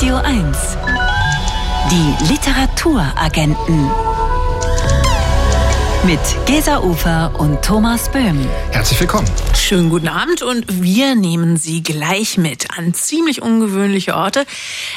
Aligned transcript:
Radio 0.00 0.16
1. 0.16 0.78
Die 1.90 2.24
Literaturagenten. 2.32 4.09
Mit 6.06 6.18
Gesa 6.46 6.78
Ufer 6.80 7.30
und 7.38 7.60
Thomas 7.62 8.10
Böhm. 8.10 8.48
Herzlich 8.70 8.98
willkommen. 9.00 9.28
Schönen 9.54 9.90
guten 9.90 10.08
Abend 10.08 10.40
und 10.40 10.82
wir 10.82 11.14
nehmen 11.14 11.58
Sie 11.58 11.82
gleich 11.82 12.38
mit 12.38 12.78
an 12.78 12.94
ziemlich 12.94 13.42
ungewöhnliche 13.42 14.14
Orte. 14.16 14.46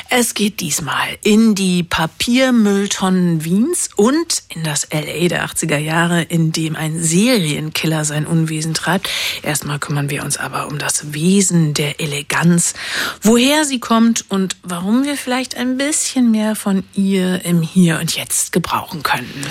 Es 0.09 0.33
geht 0.33 0.61
diesmal 0.61 1.05
in 1.21 1.55
die 1.55 1.83
Papiermülltonnen 1.83 3.43
Wiens 3.43 3.89
und 3.97 4.43
in 4.47 4.63
das 4.63 4.87
LA 4.93 5.27
der 5.27 5.45
80er 5.45 5.77
Jahre, 5.77 6.21
in 6.21 6.53
dem 6.53 6.77
ein 6.77 6.97
Serienkiller 7.03 8.05
sein 8.05 8.25
Unwesen 8.25 8.73
treibt. 8.73 9.09
Erstmal 9.41 9.79
kümmern 9.79 10.09
wir 10.09 10.23
uns 10.23 10.37
aber 10.37 10.67
um 10.67 10.79
das 10.79 11.13
Wesen 11.13 11.73
der 11.73 11.99
Eleganz, 11.99 12.75
woher 13.21 13.65
sie 13.65 13.81
kommt 13.81 14.23
und 14.31 14.55
warum 14.63 15.03
wir 15.03 15.17
vielleicht 15.17 15.57
ein 15.57 15.77
bisschen 15.77 16.31
mehr 16.31 16.55
von 16.55 16.85
ihr 16.93 17.43
im 17.43 17.61
Hier 17.61 17.99
und 17.99 18.15
Jetzt 18.15 18.53
gebrauchen 18.53 19.03
könnten. 19.03 19.45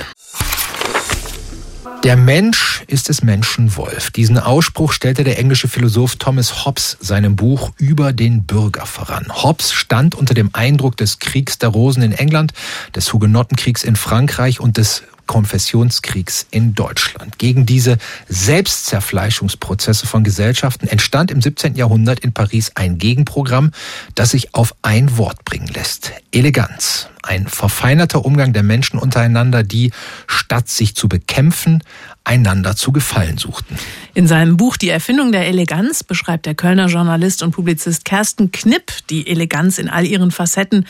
Der 2.05 2.17
Mensch 2.17 2.83
ist 2.89 3.09
des 3.09 3.23
Menschen 3.23 3.77
Wolf. 3.77 4.11
Diesen 4.11 4.39
Ausspruch 4.39 4.93
stellte 4.93 5.25
der 5.25 5.39
englische 5.39 5.69
Philosoph 5.69 6.17
Thomas 6.17 6.65
Hobbes 6.65 6.97
seinem 7.01 7.37
Buch 7.37 7.71
über 7.79 8.13
den 8.13 8.45
Bürger 8.45 8.87
voran. 8.87 9.27
Hobbes 9.31 9.73
stand 9.73 10.15
unter 10.15 10.35
dem 10.35 10.51
Eindruck 10.53 10.97
des 10.97 11.19
Kriegs 11.19 11.59
der 11.59 11.71
Rosen 11.71 12.03
in 12.03 12.13
England, 12.13 12.53
des 12.95 13.13
Hugenottenkriegs 13.13 13.85
in 13.85 13.97
Frankreich 13.97 14.61
und 14.61 14.77
des 14.77 15.05
Konfessionskriegs 15.27 16.47
in 16.51 16.75
Deutschland. 16.75 17.39
Gegen 17.39 17.67
diese 17.67 17.99
Selbstzerfleischungsprozesse 18.29 20.07
von 20.07 20.25
Gesellschaften 20.25 20.89
entstand 20.89 21.31
im 21.31 21.41
17. 21.41 21.77
Jahrhundert 21.77 22.21
in 22.21 22.33
Paris 22.33 22.73
ein 22.75 22.99
Gegenprogramm, 22.99 23.71
das 24.15 24.31
sich 24.31 24.55
auf 24.55 24.75
ein 24.83 25.17
Wort 25.17 25.45
bringen 25.45 25.69
lässt. 25.69 26.13
Eleganz. 26.33 27.09
Ein 27.23 27.47
verfeinerter 27.47 28.25
Umgang 28.25 28.53
der 28.53 28.65
Menschen 28.65 28.99
untereinander, 28.99 29.63
die, 29.63 29.93
statt 30.27 30.69
sich 30.69 30.97
zu 30.97 31.09
bekämpfen, 31.09 31.83
einander 32.25 32.77
zu 32.77 32.93
gefallen 32.93 33.39
suchten. 33.39 33.79
In 34.15 34.27
seinem 34.27 34.57
Buch 34.57 34.77
Die 34.77 34.89
Erfindung 34.89 35.33
der 35.33 35.47
Eleganz 35.47 36.05
beschreibt 36.05 36.47
der 36.47 36.55
Kölner 36.55 36.87
Journalist 36.87 37.43
und 37.43 37.53
Publizist 37.53 38.05
Kersten 38.05 38.51
Knipp 38.51 38.93
die 39.09 39.27
Eleganz 39.29 39.79
in 39.79 39.89
all 39.89 40.05
ihren 40.05 40.31
Facetten, 40.31 40.87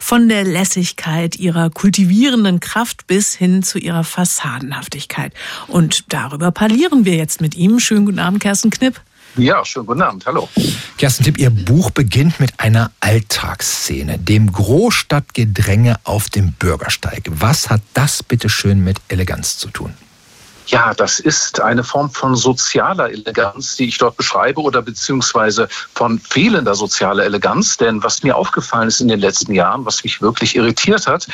von 0.00 0.28
der 0.28 0.44
Lässigkeit 0.44 1.36
ihrer 1.36 1.70
kultivierenden 1.70 2.60
Kraft 2.60 3.06
bis 3.06 3.34
hin 3.34 3.62
zu 3.62 3.78
ihrer 3.78 4.04
Fassadenhaftigkeit. 4.04 5.32
Und 5.68 6.12
darüber 6.12 6.50
parlieren 6.50 7.04
wir 7.04 7.16
jetzt 7.16 7.40
mit 7.40 7.54
ihm. 7.54 7.78
Schönen 7.78 8.06
guten 8.06 8.18
Abend, 8.18 8.42
Kersten 8.42 8.70
Knipp. 8.70 9.00
Ja, 9.36 9.64
schönen 9.64 9.86
guten 9.86 10.02
Abend. 10.02 10.26
Hallo. 10.26 10.48
Kerstin 10.96 11.24
Tipp, 11.24 11.38
Ihr 11.38 11.50
Buch 11.50 11.90
beginnt 11.90 12.38
mit 12.38 12.60
einer 12.60 12.92
Alltagsszene, 13.00 14.18
dem 14.18 14.52
Großstadtgedränge 14.52 15.96
auf 16.04 16.28
dem 16.30 16.52
Bürgersteig. 16.52 17.24
Was 17.30 17.68
hat 17.68 17.82
das 17.94 18.22
bitte 18.22 18.48
schön 18.48 18.84
mit 18.84 19.00
Eleganz 19.08 19.58
zu 19.58 19.70
tun? 19.70 19.92
Ja, 20.66 20.94
das 20.94 21.20
ist 21.20 21.60
eine 21.60 21.84
Form 21.84 22.10
von 22.10 22.36
sozialer 22.36 23.10
Eleganz, 23.10 23.76
die 23.76 23.86
ich 23.86 23.98
dort 23.98 24.16
beschreibe 24.16 24.62
oder 24.62 24.80
beziehungsweise 24.80 25.68
von 25.94 26.18
fehlender 26.18 26.74
sozialer 26.74 27.24
Eleganz. 27.24 27.76
Denn 27.76 28.02
was 28.02 28.22
mir 28.22 28.34
aufgefallen 28.34 28.88
ist 28.88 29.00
in 29.00 29.08
den 29.08 29.20
letzten 29.20 29.52
Jahren, 29.52 29.84
was 29.84 30.02
mich 30.04 30.22
wirklich 30.22 30.56
irritiert 30.56 31.06
hat, 31.06 31.26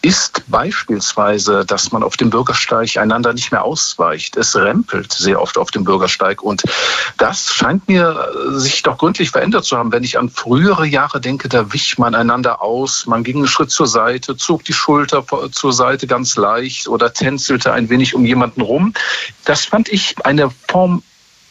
ist 0.00 0.42
beispielsweise, 0.48 1.64
dass 1.66 1.92
man 1.92 2.02
auf 2.02 2.16
dem 2.16 2.30
Bürgersteig 2.30 2.96
einander 2.96 3.34
nicht 3.34 3.52
mehr 3.52 3.64
ausweicht. 3.64 4.36
Es 4.38 4.56
rempelt 4.56 5.12
sehr 5.12 5.40
oft 5.40 5.58
auf 5.58 5.70
dem 5.70 5.84
Bürgersteig 5.84 6.42
und 6.42 6.62
das 7.18 7.52
scheint 7.52 7.86
mir 7.86 8.32
sich 8.52 8.82
doch 8.82 8.96
gründlich 8.96 9.30
verändert 9.30 9.66
zu 9.66 9.76
haben. 9.76 9.92
Wenn 9.92 10.04
ich 10.04 10.18
an 10.18 10.30
frühere 10.30 10.86
Jahre 10.86 11.20
denke, 11.20 11.50
da 11.50 11.70
wich 11.74 11.98
man 11.98 12.14
einander 12.14 12.62
aus, 12.62 13.04
man 13.06 13.24
ging 13.24 13.36
einen 13.36 13.46
Schritt 13.46 13.70
zur 13.70 13.86
Seite, 13.86 14.38
zog 14.38 14.64
die 14.64 14.72
Schulter 14.72 15.22
zur 15.52 15.74
Seite 15.74 16.06
ganz 16.06 16.36
leicht 16.36 16.88
oder 16.88 17.12
tänzelte 17.12 17.72
ein 17.72 17.90
wenig 17.90 18.14
um 18.14 18.24
jemanden 18.24 18.62
rum. 18.70 18.94
Das 19.44 19.64
fand 19.64 19.88
ich 19.88 20.14
eine 20.24 20.50
Form 20.68 21.02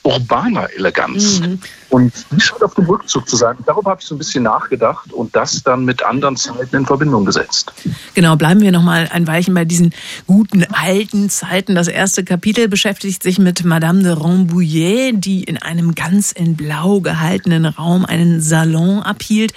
urbaner 0.03 0.69
Eleganz. 0.75 1.40
Mhm. 1.40 1.59
Und 1.90 2.13
nicht 2.31 2.63
auf 2.63 2.75
dem 2.75 2.85
Rückzug 2.85 3.28
zu 3.28 3.35
sein. 3.35 3.57
Darüber 3.66 3.91
habe 3.91 4.02
ich 4.02 4.07
so 4.07 4.16
ein 4.16 4.18
bisschen 4.18 4.44
nachgedacht 4.44 5.12
und 5.12 5.35
das 5.35 5.63
dann 5.63 5.85
mit 5.85 6.03
anderen 6.03 6.38
Zeiten 6.38 6.75
in 6.75 6.85
Verbindung 6.85 7.25
gesetzt. 7.25 7.74
Genau, 8.13 8.35
bleiben 8.35 8.62
wir 8.62 8.72
noch 8.72 8.84
mal 8.84 9.09
ein 9.12 9.28
Weilchen 9.28 9.53
bei 9.53 9.66
diesen 9.66 9.94
guten 10.28 10.63
alten 10.66 11.30
Zeiten. 11.30 11.75
Das 11.75 11.88
erste 11.88 12.24
Kapitel 12.24 12.68
beschäftigt 12.68 13.24
sich 13.24 13.40
mit 13.40 13.63
Madame 13.66 14.03
de 14.03 14.13
Rambouillet, 14.13 15.13
die 15.16 15.44
in 15.44 15.57
einem 15.57 15.96
ganz 15.96 16.31
in 16.31 16.56
blau 16.56 17.01
gehaltenen 17.01 17.66
Raum 17.66 18.06
einen 18.06 18.41
Salon 18.41 19.01
abhielt. 19.01 19.53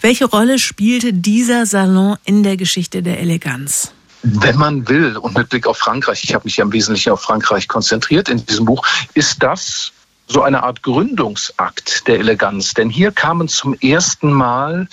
Welche 0.00 0.26
Rolle 0.26 0.58
spielte 0.58 1.12
dieser 1.12 1.66
Salon 1.66 2.16
in 2.24 2.42
der 2.42 2.56
Geschichte 2.56 3.02
der 3.02 3.20
Eleganz? 3.20 3.92
Wenn 4.24 4.56
man 4.56 4.88
will, 4.88 5.16
und 5.18 5.36
mit 5.36 5.50
Blick 5.50 5.66
auf 5.66 5.76
Frankreich, 5.76 6.24
ich 6.24 6.34
habe 6.34 6.44
mich 6.44 6.56
ja 6.56 6.64
im 6.64 6.72
Wesentlichen 6.72 7.12
auf 7.12 7.20
Frankreich 7.20 7.68
konzentriert 7.68 8.28
in 8.28 8.44
diesem 8.44 8.64
Buch, 8.64 8.86
ist 9.12 9.42
das 9.42 9.92
so 10.26 10.42
eine 10.42 10.62
Art 10.62 10.82
Gründungsakt 10.82 12.08
der 12.08 12.18
Eleganz. 12.18 12.72
Denn 12.72 12.88
hier 12.88 13.12
kamen 13.12 13.48
zum 13.48 13.74
ersten 13.74 14.32
Mal 14.32 14.88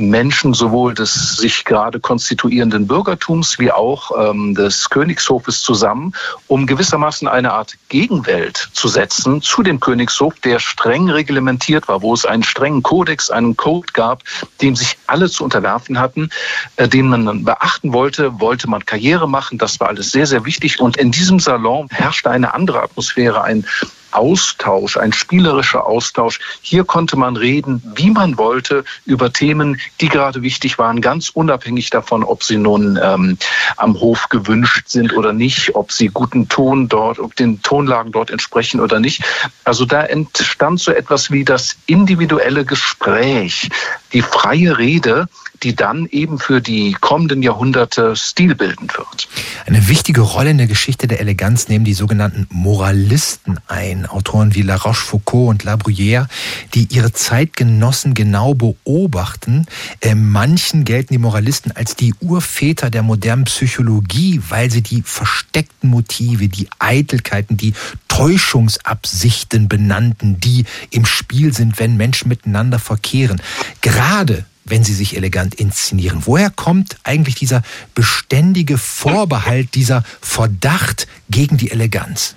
Menschen 0.00 0.54
sowohl 0.54 0.94
des 0.94 1.36
sich 1.36 1.64
gerade 1.64 2.00
konstituierenden 2.00 2.86
Bürgertums 2.86 3.58
wie 3.58 3.70
auch 3.70 4.10
ähm, 4.18 4.54
des 4.54 4.88
Königshofes 4.90 5.60
zusammen, 5.62 6.14
um 6.46 6.66
gewissermaßen 6.66 7.28
eine 7.28 7.52
Art 7.52 7.76
Gegenwelt 7.88 8.70
zu 8.72 8.88
setzen 8.88 9.42
zu 9.42 9.62
dem 9.62 9.78
Königshof, 9.78 10.34
der 10.40 10.58
streng 10.58 11.10
reglementiert 11.10 11.88
war, 11.88 12.02
wo 12.02 12.14
es 12.14 12.24
einen 12.24 12.42
strengen 12.42 12.82
Kodex, 12.82 13.30
einen 13.30 13.56
Code 13.56 13.92
gab, 13.92 14.22
dem 14.62 14.74
sich 14.74 14.96
alle 15.06 15.28
zu 15.28 15.44
unterwerfen 15.44 15.98
hatten, 15.98 16.30
äh, 16.76 16.88
den 16.88 17.08
man 17.08 17.44
beachten 17.44 17.92
wollte, 17.92 18.40
wollte 18.40 18.68
man 18.68 18.84
Karriere 18.84 19.28
machen. 19.28 19.58
Das 19.58 19.78
war 19.80 19.88
alles 19.88 20.10
sehr, 20.10 20.26
sehr 20.26 20.44
wichtig. 20.44 20.80
Und 20.80 20.96
in 20.96 21.10
diesem 21.12 21.40
Salon 21.40 21.88
herrschte 21.90 22.30
eine 22.30 22.54
andere 22.54 22.82
Atmosphäre, 22.82 23.42
ein 23.42 23.66
Austausch, 24.12 24.96
ein 24.96 25.12
spielerischer 25.12 25.86
Austausch. 25.86 26.40
Hier 26.62 26.84
konnte 26.84 27.16
man 27.16 27.36
reden, 27.36 27.82
wie 27.94 28.10
man 28.10 28.38
wollte, 28.38 28.84
über 29.04 29.32
Themen, 29.32 29.80
die 30.00 30.08
gerade 30.08 30.42
wichtig 30.42 30.78
waren, 30.78 31.00
ganz 31.00 31.30
unabhängig 31.30 31.90
davon, 31.90 32.24
ob 32.24 32.42
sie 32.42 32.56
nun 32.56 32.98
ähm, 33.02 33.38
am 33.76 33.98
Hof 34.00 34.28
gewünscht 34.28 34.88
sind 34.88 35.12
oder 35.16 35.32
nicht, 35.32 35.74
ob 35.74 35.92
sie 35.92 36.08
guten 36.08 36.48
Ton 36.48 36.88
dort, 36.88 37.18
ob 37.18 37.36
den 37.36 37.62
Tonlagen 37.62 38.12
dort 38.12 38.30
entsprechen 38.30 38.80
oder 38.80 39.00
nicht. 39.00 39.22
Also 39.64 39.84
da 39.84 40.02
entstand 40.02 40.80
so 40.80 40.92
etwas 40.92 41.30
wie 41.30 41.44
das 41.44 41.76
individuelle 41.86 42.64
Gespräch, 42.64 43.70
die 44.12 44.22
freie 44.22 44.78
Rede, 44.78 45.28
die 45.62 45.74
dann 45.74 46.06
eben 46.06 46.38
für 46.38 46.60
die 46.60 46.96
kommenden 47.00 47.42
Jahrhunderte 47.42 48.16
stilbildend 48.16 48.96
wird. 48.96 49.28
Eine 49.66 49.88
wichtige 49.88 50.22
Rolle 50.22 50.50
in 50.50 50.58
der 50.58 50.66
Geschichte 50.66 51.06
der 51.06 51.20
Eleganz 51.20 51.68
nehmen 51.68 51.84
die 51.84 51.94
sogenannten 51.94 52.46
Moralisten 52.50 53.58
ein. 53.68 53.99
Autoren 54.06 54.54
wie 54.54 54.62
La 54.62 54.76
Rochefoucauld 54.76 55.48
und 55.48 55.64
La 55.64 55.74
Bruyère, 55.74 56.26
die 56.74 56.86
ihre 56.90 57.12
Zeitgenossen 57.12 58.14
genau 58.14 58.54
beobachten. 58.54 59.66
Äh, 60.00 60.14
manchen 60.14 60.84
gelten 60.84 61.14
die 61.14 61.18
Moralisten 61.18 61.72
als 61.72 61.96
die 61.96 62.14
Urväter 62.20 62.90
der 62.90 63.02
modernen 63.02 63.44
Psychologie, 63.44 64.40
weil 64.48 64.70
sie 64.70 64.82
die 64.82 65.02
versteckten 65.02 65.90
Motive, 65.90 66.48
die 66.48 66.68
Eitelkeiten, 66.78 67.56
die 67.56 67.74
Täuschungsabsichten 68.08 69.68
benannten, 69.68 70.40
die 70.40 70.64
im 70.90 71.04
Spiel 71.04 71.54
sind, 71.54 71.78
wenn 71.78 71.96
Menschen 71.96 72.28
miteinander 72.28 72.78
verkehren. 72.78 73.40
Gerade 73.80 74.44
wenn 74.64 74.84
sie 74.84 74.94
sich 74.94 75.16
elegant 75.16 75.54
inszenieren. 75.54 76.22
Woher 76.26 76.50
kommt 76.50 76.96
eigentlich 77.02 77.34
dieser 77.34 77.62
beständige 77.94 78.78
Vorbehalt, 78.78 79.74
dieser 79.74 80.04
Verdacht 80.20 81.06
gegen 81.28 81.56
die 81.56 81.70
Eleganz? 81.70 82.36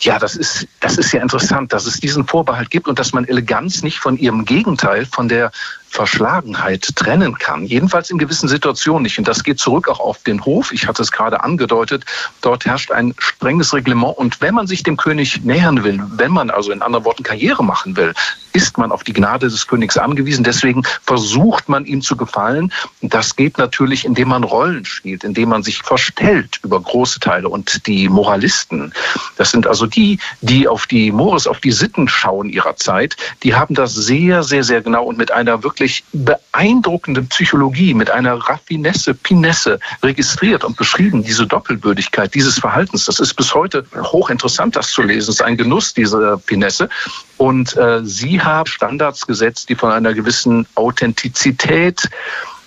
Ja, 0.00 0.18
das 0.18 0.36
ist, 0.36 0.66
das 0.80 0.98
ist 0.98 1.12
ja 1.12 1.22
interessant, 1.22 1.72
dass 1.72 1.86
es 1.86 2.00
diesen 2.00 2.26
Vorbehalt 2.26 2.70
gibt 2.70 2.88
und 2.88 2.98
dass 2.98 3.12
man 3.12 3.24
Eleganz 3.24 3.82
nicht 3.82 3.98
von 3.98 4.16
ihrem 4.16 4.44
Gegenteil, 4.44 5.06
von 5.06 5.28
der 5.28 5.50
Verschlagenheit 5.94 6.96
trennen 6.96 7.38
kann. 7.38 7.64
Jedenfalls 7.64 8.10
in 8.10 8.18
gewissen 8.18 8.48
Situationen 8.48 9.04
nicht. 9.04 9.18
Und 9.18 9.28
das 9.28 9.44
geht 9.44 9.60
zurück 9.60 9.88
auch 9.88 10.00
auf 10.00 10.22
den 10.24 10.44
Hof. 10.44 10.72
Ich 10.72 10.88
hatte 10.88 11.02
es 11.02 11.12
gerade 11.12 11.44
angedeutet. 11.44 12.04
Dort 12.40 12.64
herrscht 12.64 12.90
ein 12.90 13.14
strenges 13.18 13.72
Reglement. 13.72 14.18
Und 14.18 14.40
wenn 14.40 14.54
man 14.54 14.66
sich 14.66 14.82
dem 14.82 14.96
König 14.96 15.44
nähern 15.44 15.84
will, 15.84 16.02
wenn 16.16 16.32
man 16.32 16.50
also 16.50 16.72
in 16.72 16.82
anderen 16.82 17.04
Worten 17.04 17.22
Karriere 17.22 17.62
machen 17.62 17.96
will, 17.96 18.12
ist 18.52 18.78
man 18.78 18.92
auf 18.92 19.04
die 19.04 19.12
Gnade 19.12 19.48
des 19.48 19.66
Königs 19.66 19.96
angewiesen. 19.96 20.44
Deswegen 20.44 20.82
versucht 21.04 21.68
man 21.68 21.84
ihm 21.84 22.02
zu 22.02 22.16
gefallen. 22.16 22.72
Das 23.00 23.36
geht 23.36 23.58
natürlich, 23.58 24.04
indem 24.04 24.28
man 24.28 24.44
Rollen 24.44 24.84
spielt, 24.84 25.22
indem 25.22 25.50
man 25.50 25.62
sich 25.62 25.82
verstellt 25.82 26.60
über 26.62 26.80
große 26.80 27.20
Teile. 27.20 27.48
Und 27.48 27.86
die 27.86 28.08
Moralisten, 28.08 28.92
das 29.36 29.50
sind 29.50 29.66
also 29.66 29.86
die, 29.86 30.18
die 30.40 30.66
auf 30.66 30.86
die 30.86 31.12
Mores, 31.12 31.46
auf 31.46 31.60
die 31.60 31.72
Sitten 31.72 32.08
schauen 32.08 32.48
ihrer 32.48 32.76
Zeit, 32.76 33.16
die 33.42 33.54
haben 33.54 33.74
das 33.74 33.94
sehr, 33.94 34.42
sehr, 34.42 34.64
sehr 34.64 34.82
genau 34.82 35.04
und 35.04 35.18
mit 35.18 35.30
einer 35.30 35.62
wirklich 35.62 35.83
wirklich 35.84 36.04
beeindruckenden 36.12 37.28
Psychologie, 37.28 37.92
mit 37.92 38.10
einer 38.10 38.36
Raffinesse, 38.36 39.12
Pinesse 39.12 39.78
registriert 40.02 40.64
und 40.64 40.78
beschrieben, 40.78 41.22
diese 41.22 41.46
Doppelbürdigkeit 41.46 42.34
dieses 42.34 42.58
Verhaltens. 42.58 43.04
Das 43.04 43.20
ist 43.20 43.34
bis 43.34 43.54
heute 43.54 43.84
hochinteressant, 43.94 44.76
das 44.76 44.90
zu 44.90 45.02
lesen. 45.02 45.28
Es 45.28 45.28
ist 45.28 45.42
ein 45.42 45.58
Genuss, 45.58 45.92
diese 45.92 46.40
Pinesse. 46.46 46.88
Und 47.36 47.76
äh, 47.76 48.00
sie 48.02 48.40
haben 48.40 48.66
Standards 48.66 49.26
gesetzt, 49.26 49.68
die 49.68 49.74
von 49.74 49.90
einer 49.90 50.14
gewissen 50.14 50.66
Authentizität 50.74 52.08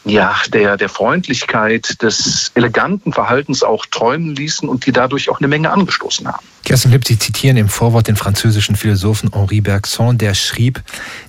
ja, 0.08 0.36
der, 0.54 0.78
der 0.78 0.90
Freundlichkeit, 0.90 2.02
des 2.02 2.52
eleganten 2.56 3.14
Verhaltens 3.14 3.64
auch 3.64 3.86
träumen 3.86 4.36
ließen 4.36 4.68
und 4.68 4.86
die 4.86 4.92
dadurch 4.92 5.30
auch 5.30 5.40
eine 5.40 5.48
Menge 5.48 5.72
angestoßen 5.72 6.28
haben. 6.28 6.46
Kerstin 6.64 6.92
Lipp, 6.92 7.06
Sie 7.06 7.18
zitieren 7.18 7.58
im 7.58 7.70
Vorwort 7.70 8.08
den 8.08 8.16
französischen 8.16 8.76
Philosophen 8.76 9.32
Henri 9.34 9.62
Bergson, 9.62 10.18
der 10.18 10.34
schrieb, 10.34 10.82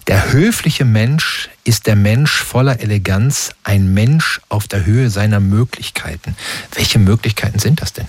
der 0.07 0.33
höfliche 0.33 0.85
Mensch 0.85 1.49
ist 1.65 1.87
der 1.87 1.97
Mensch 1.97 2.43
voller 2.43 2.81
Eleganz, 2.81 3.51
ein 3.65 3.93
Mensch 3.93 4.41
auf 4.49 4.67
der 4.69 4.85
Höhe 4.85 5.11
seiner 5.11 5.41
Möglichkeiten. 5.41 6.37
Welche 6.75 6.99
Möglichkeiten 6.99 7.59
sind 7.59 7.83
das 7.83 7.93
denn? 7.93 8.09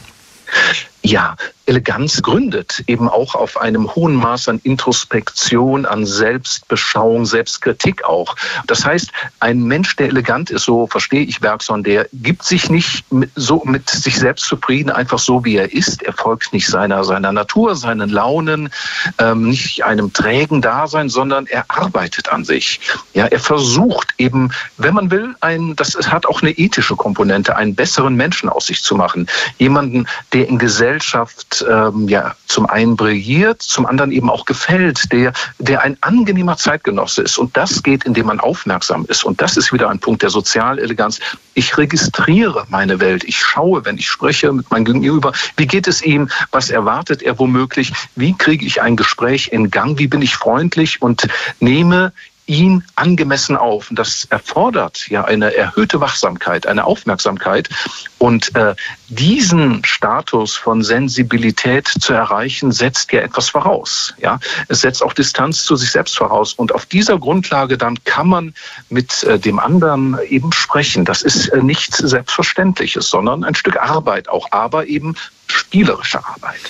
Ja, 1.01 1.36
Eleganz 1.69 2.22
gründet 2.24 2.84
eben 2.88 3.07
auch 3.07 3.36
auf 3.36 3.62
einem 3.62 3.94
hohen 3.96 4.16
Maß 4.16 4.50
an 4.50 4.60
Introspektion, 4.63 5.86
an 5.86 6.06
Selbstbeschauung, 6.06 7.25
Selbstkritik 7.25 8.04
auch. 8.04 8.36
Das 8.66 8.86
heißt, 8.86 9.12
ein 9.40 9.63
Mensch, 9.63 9.96
der 9.96 10.07
elegant 10.07 10.50
ist, 10.50 10.63
so 10.63 10.88
verstehe 10.88 11.22
ich 11.22 11.40
Bergson, 11.40 11.84
der 11.84 12.07
gibt 12.12 12.44
sich 12.44 12.72
nicht 12.72 13.12
mit, 13.12 13.30
so 13.36 13.62
mit 13.66 13.88
sich 13.90 14.18
selbst 14.18 14.46
zufrieden, 14.48 14.90
einfach 14.90 15.19
so 15.19 15.46
wie 15.46 15.57
er 15.57 15.72
ist. 15.72 16.01
Er 16.01 16.13
folgt 16.13 16.54
nicht 16.54 16.68
seiner, 16.68 17.04
seiner 17.04 17.31
Natur, 17.31 17.75
seinen 17.75 18.10
Launen, 18.10 18.69
ähm, 19.19 19.50
nicht 19.50 19.84
einem 19.86 20.12
trägen 20.12 20.62
Dasein, 20.62 21.10
sondern 21.10 21.45
er 21.45 21.66
arbeitet 21.69 22.30
an 22.30 22.45
sich. 22.45 22.80
Ja, 23.13 23.28
er 23.28 23.40
versucht 23.40 24.16
eben, 24.18 24.52
wenn 24.78 24.95
man 24.95 25.12
will, 25.12 25.36
ein, 25.42 25.75
das 25.75 25.95
hat 26.10 26.25
auch 26.25 26.42
eine 26.42 26.52
ethische 26.52 26.95
Komponente, 26.95 27.56
einen 27.56 27.75
besseren 27.75 28.16
Menschen 28.16 28.50
aus 28.50 28.66
sich 28.66 28.81
zu 28.81 28.95
machen. 28.95 29.28
Jemanden, 29.60 30.07
der 30.34 30.48
in 30.48 30.57
Gesellschaft 30.57 30.89
ähm, 31.68 32.08
ja 32.08 32.36
zum 32.48 32.66
einen 32.66 32.96
brilliert, 32.96 33.62
zum 33.62 33.86
anderen 33.86 34.12
eben 34.12 34.30
auch 34.30 34.46
gefällt, 34.46 35.12
der, 35.12 35.34
der 35.60 35.84
ein 35.84 35.98
angenehmer 36.02 36.58
Zeitgenosse 36.58 37.22
ist. 37.22 37.38
Und 37.38 37.56
das 37.56 37.84
geht, 37.84 38.06
indem 38.06 38.26
man 38.26 38.40
aufmerksam 38.40 39.06
ist. 39.08 39.24
Und 39.24 39.42
das 39.42 39.56
ist 39.56 39.72
wieder 39.72 39.90
ein 39.90 40.00
Punkt 40.00 40.24
der 40.24 40.30
Sozialeleganz. 40.30 41.20
Ich 41.54 41.78
registriere 41.78 42.66
meine 42.70 43.00
Welt. 43.00 43.24
Ich 43.24 43.38
schaue, 43.38 43.86
wenn 43.86 43.98
ich 43.98 44.10
spreche 44.10 44.52
mit 44.52 44.70
meinem 44.72 44.86
Gegenüber, 44.86 45.32
wie 45.58 45.68
geht 45.68 45.88
es 45.88 46.02
ihm, 46.02 46.30
was 46.52 46.70
erwartet 46.70 47.22
er 47.22 47.38
womöglich, 47.38 47.94
wie 48.16 48.36
kriege 48.36 48.66
ich 48.66 48.82
ein 48.82 48.96
Gespräch 48.96 49.50
in 49.52 49.70
Gang, 49.70 50.00
wie 50.00 50.08
bin 50.08 50.22
ich 50.22 50.36
freundlich 50.36 51.02
und 51.02 51.28
nehme 51.60 52.14
ihn 52.50 52.84
angemessen 52.96 53.56
auf. 53.56 53.90
Und 53.90 54.00
das 54.00 54.25
erfordert 54.25 55.07
ja 55.07 55.24
eine 55.24 55.56
erhöhte 55.56 56.01
Wachsamkeit, 56.01 56.66
eine 56.66 56.84
Aufmerksamkeit. 56.86 57.69
Und 58.18 58.56
äh, 58.56 58.75
diesen 59.07 59.86
Status 59.86 60.56
von 60.56 60.84
Sensibilität 60.84 61.88
zu 61.88 62.13
erreichen, 62.13 62.72
setzt 62.72 63.13
ja 63.13 63.22
etwas 63.22 63.50
voraus. 63.50 64.16
Ja, 64.18 64.40
es 64.68 64.81
setzt 64.81 65.04
auch 65.04 65.13
Distanz 65.13 65.63
zu 65.63 65.75
sich 65.75 65.92
selbst 65.92 66.18
voraus. 66.18 66.54
Und 66.54 66.74
auf 66.74 66.88
dieser 66.88 67.19
Grundlage 67.19 67.78
dann 67.78 68.04
kann 68.04 68.28
man 68.28 68.54
mit 68.90 69.24
äh, 69.24 69.38
dem 69.38 69.60
anderen 69.60 70.18
eben 70.28 70.52
sprechen. 70.52 71.06
Das 71.06 71.22
ist 71.22 71.50
äh, 71.50 71.62
nichts 71.62 71.98
Selbstverständliches, 71.98 73.10
sondern 73.10 73.44
ein 73.44 73.56
Stück 73.56 73.78
Arbeit 73.78 74.28
auch, 74.28 74.48
aber 74.52 74.88
eben 74.88 75.16
spielerische 75.48 76.25
Arbeit. 76.25 76.62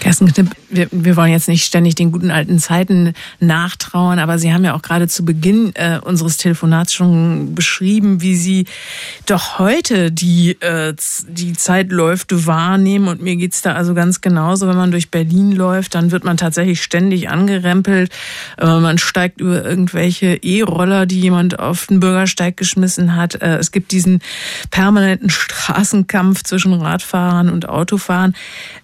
Kerstin 0.00 0.32
Knipp, 0.32 0.50
wir, 0.70 0.88
wir 0.90 1.16
wollen 1.16 1.32
jetzt 1.32 1.48
nicht 1.48 1.64
ständig 1.64 1.94
den 1.94 2.12
guten 2.12 2.30
alten 2.30 2.58
Zeiten 2.58 3.14
nachtrauern, 3.40 4.18
aber 4.18 4.38
Sie 4.38 4.52
haben 4.52 4.64
ja 4.64 4.74
auch 4.74 4.82
gerade 4.82 5.08
zu 5.08 5.24
Beginn 5.24 5.74
äh, 5.74 5.98
unseres 6.02 6.36
Telefonats 6.36 6.94
schon 6.94 7.54
beschrieben, 7.54 8.20
wie 8.20 8.36
Sie 8.36 8.66
doch 9.26 9.58
heute 9.58 10.12
die, 10.12 10.52
äh, 10.60 10.94
die 11.28 11.52
Zeitläufe 11.54 12.46
wahrnehmen. 12.46 13.08
Und 13.08 13.22
mir 13.22 13.36
geht's 13.36 13.62
da 13.62 13.72
also 13.72 13.94
ganz 13.94 14.20
genauso. 14.20 14.68
Wenn 14.68 14.76
man 14.76 14.90
durch 14.90 15.10
Berlin 15.10 15.52
läuft, 15.52 15.94
dann 15.94 16.10
wird 16.10 16.24
man 16.24 16.36
tatsächlich 16.36 16.82
ständig 16.82 17.28
angerempelt. 17.28 18.12
Äh, 18.58 18.66
man 18.66 18.98
steigt 18.98 19.40
über 19.40 19.64
irgendwelche 19.64 20.36
E-Roller, 20.36 21.06
die 21.06 21.20
jemand 21.20 21.58
auf 21.58 21.86
den 21.86 22.00
Bürgersteig 22.00 22.56
geschmissen 22.56 23.16
hat. 23.16 23.40
Äh, 23.42 23.56
es 23.56 23.72
gibt 23.72 23.90
diesen 23.90 24.20
permanenten 24.70 25.30
Straßenkampf 25.30 26.44
zwischen 26.44 26.74
Radfahrern 26.74 27.48
und 27.48 27.68
Autofahrern. 27.68 28.34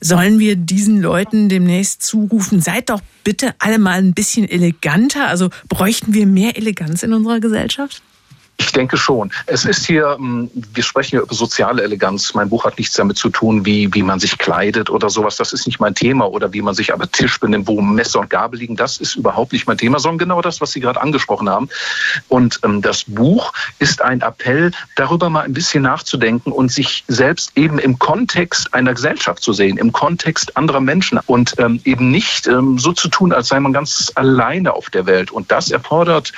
Sollen 0.00 0.38
wir 0.38 0.56
diesen 0.56 1.03
Leuten 1.04 1.50
demnächst 1.50 2.02
zurufen, 2.02 2.60
seid 2.60 2.88
doch 2.88 3.02
bitte 3.24 3.54
alle 3.58 3.78
mal 3.78 3.98
ein 3.98 4.14
bisschen 4.14 4.48
eleganter? 4.48 5.28
Also 5.28 5.50
bräuchten 5.68 6.14
wir 6.14 6.26
mehr 6.26 6.56
Eleganz 6.56 7.02
in 7.02 7.12
unserer 7.12 7.40
Gesellschaft? 7.40 8.02
Ich 8.56 8.70
denke 8.70 8.96
schon. 8.96 9.32
Es 9.46 9.64
ist 9.64 9.84
hier, 9.84 10.16
ähm, 10.18 10.48
wir 10.54 10.84
sprechen 10.84 11.10
hier 11.10 11.22
über 11.22 11.34
soziale 11.34 11.82
Eleganz. 11.82 12.34
Mein 12.34 12.48
Buch 12.48 12.64
hat 12.64 12.78
nichts 12.78 12.94
damit 12.94 13.16
zu 13.16 13.28
tun, 13.28 13.66
wie, 13.66 13.92
wie 13.94 14.02
man 14.02 14.20
sich 14.20 14.38
kleidet 14.38 14.90
oder 14.90 15.10
sowas. 15.10 15.36
Das 15.36 15.52
ist 15.52 15.66
nicht 15.66 15.80
mein 15.80 15.94
Thema. 15.94 16.30
Oder 16.30 16.52
wie 16.52 16.62
man 16.62 16.74
sich 16.74 16.92
aber 16.92 17.10
Tisch 17.10 17.40
benimmt, 17.40 17.66
wo 17.66 17.80
Messer 17.80 18.20
und 18.20 18.30
Gabel 18.30 18.60
liegen. 18.60 18.76
Das 18.76 18.98
ist 18.98 19.16
überhaupt 19.16 19.52
nicht 19.52 19.66
mein 19.66 19.78
Thema, 19.78 19.98
sondern 19.98 20.18
genau 20.18 20.40
das, 20.40 20.60
was 20.60 20.70
Sie 20.70 20.80
gerade 20.80 21.00
angesprochen 21.00 21.48
haben. 21.48 21.68
Und 22.28 22.60
ähm, 22.62 22.80
das 22.80 23.04
Buch 23.04 23.52
ist 23.80 24.00
ein 24.02 24.20
Appell, 24.20 24.70
darüber 24.94 25.30
mal 25.30 25.42
ein 25.42 25.52
bisschen 25.52 25.82
nachzudenken 25.82 26.52
und 26.52 26.70
sich 26.70 27.04
selbst 27.08 27.52
eben 27.56 27.80
im 27.80 27.98
Kontext 27.98 28.72
einer 28.72 28.94
Gesellschaft 28.94 29.42
zu 29.42 29.52
sehen, 29.52 29.78
im 29.78 29.90
Kontext 29.90 30.56
anderer 30.56 30.80
Menschen 30.80 31.18
und 31.26 31.54
ähm, 31.58 31.80
eben 31.84 32.10
nicht 32.10 32.46
ähm, 32.46 32.78
so 32.78 32.92
zu 32.92 33.08
tun, 33.08 33.32
als 33.32 33.48
sei 33.48 33.58
man 33.58 33.72
ganz 33.72 34.12
alleine 34.14 34.74
auf 34.74 34.90
der 34.90 35.06
Welt. 35.06 35.32
Und 35.32 35.50
das 35.50 35.70
erfordert 35.72 36.32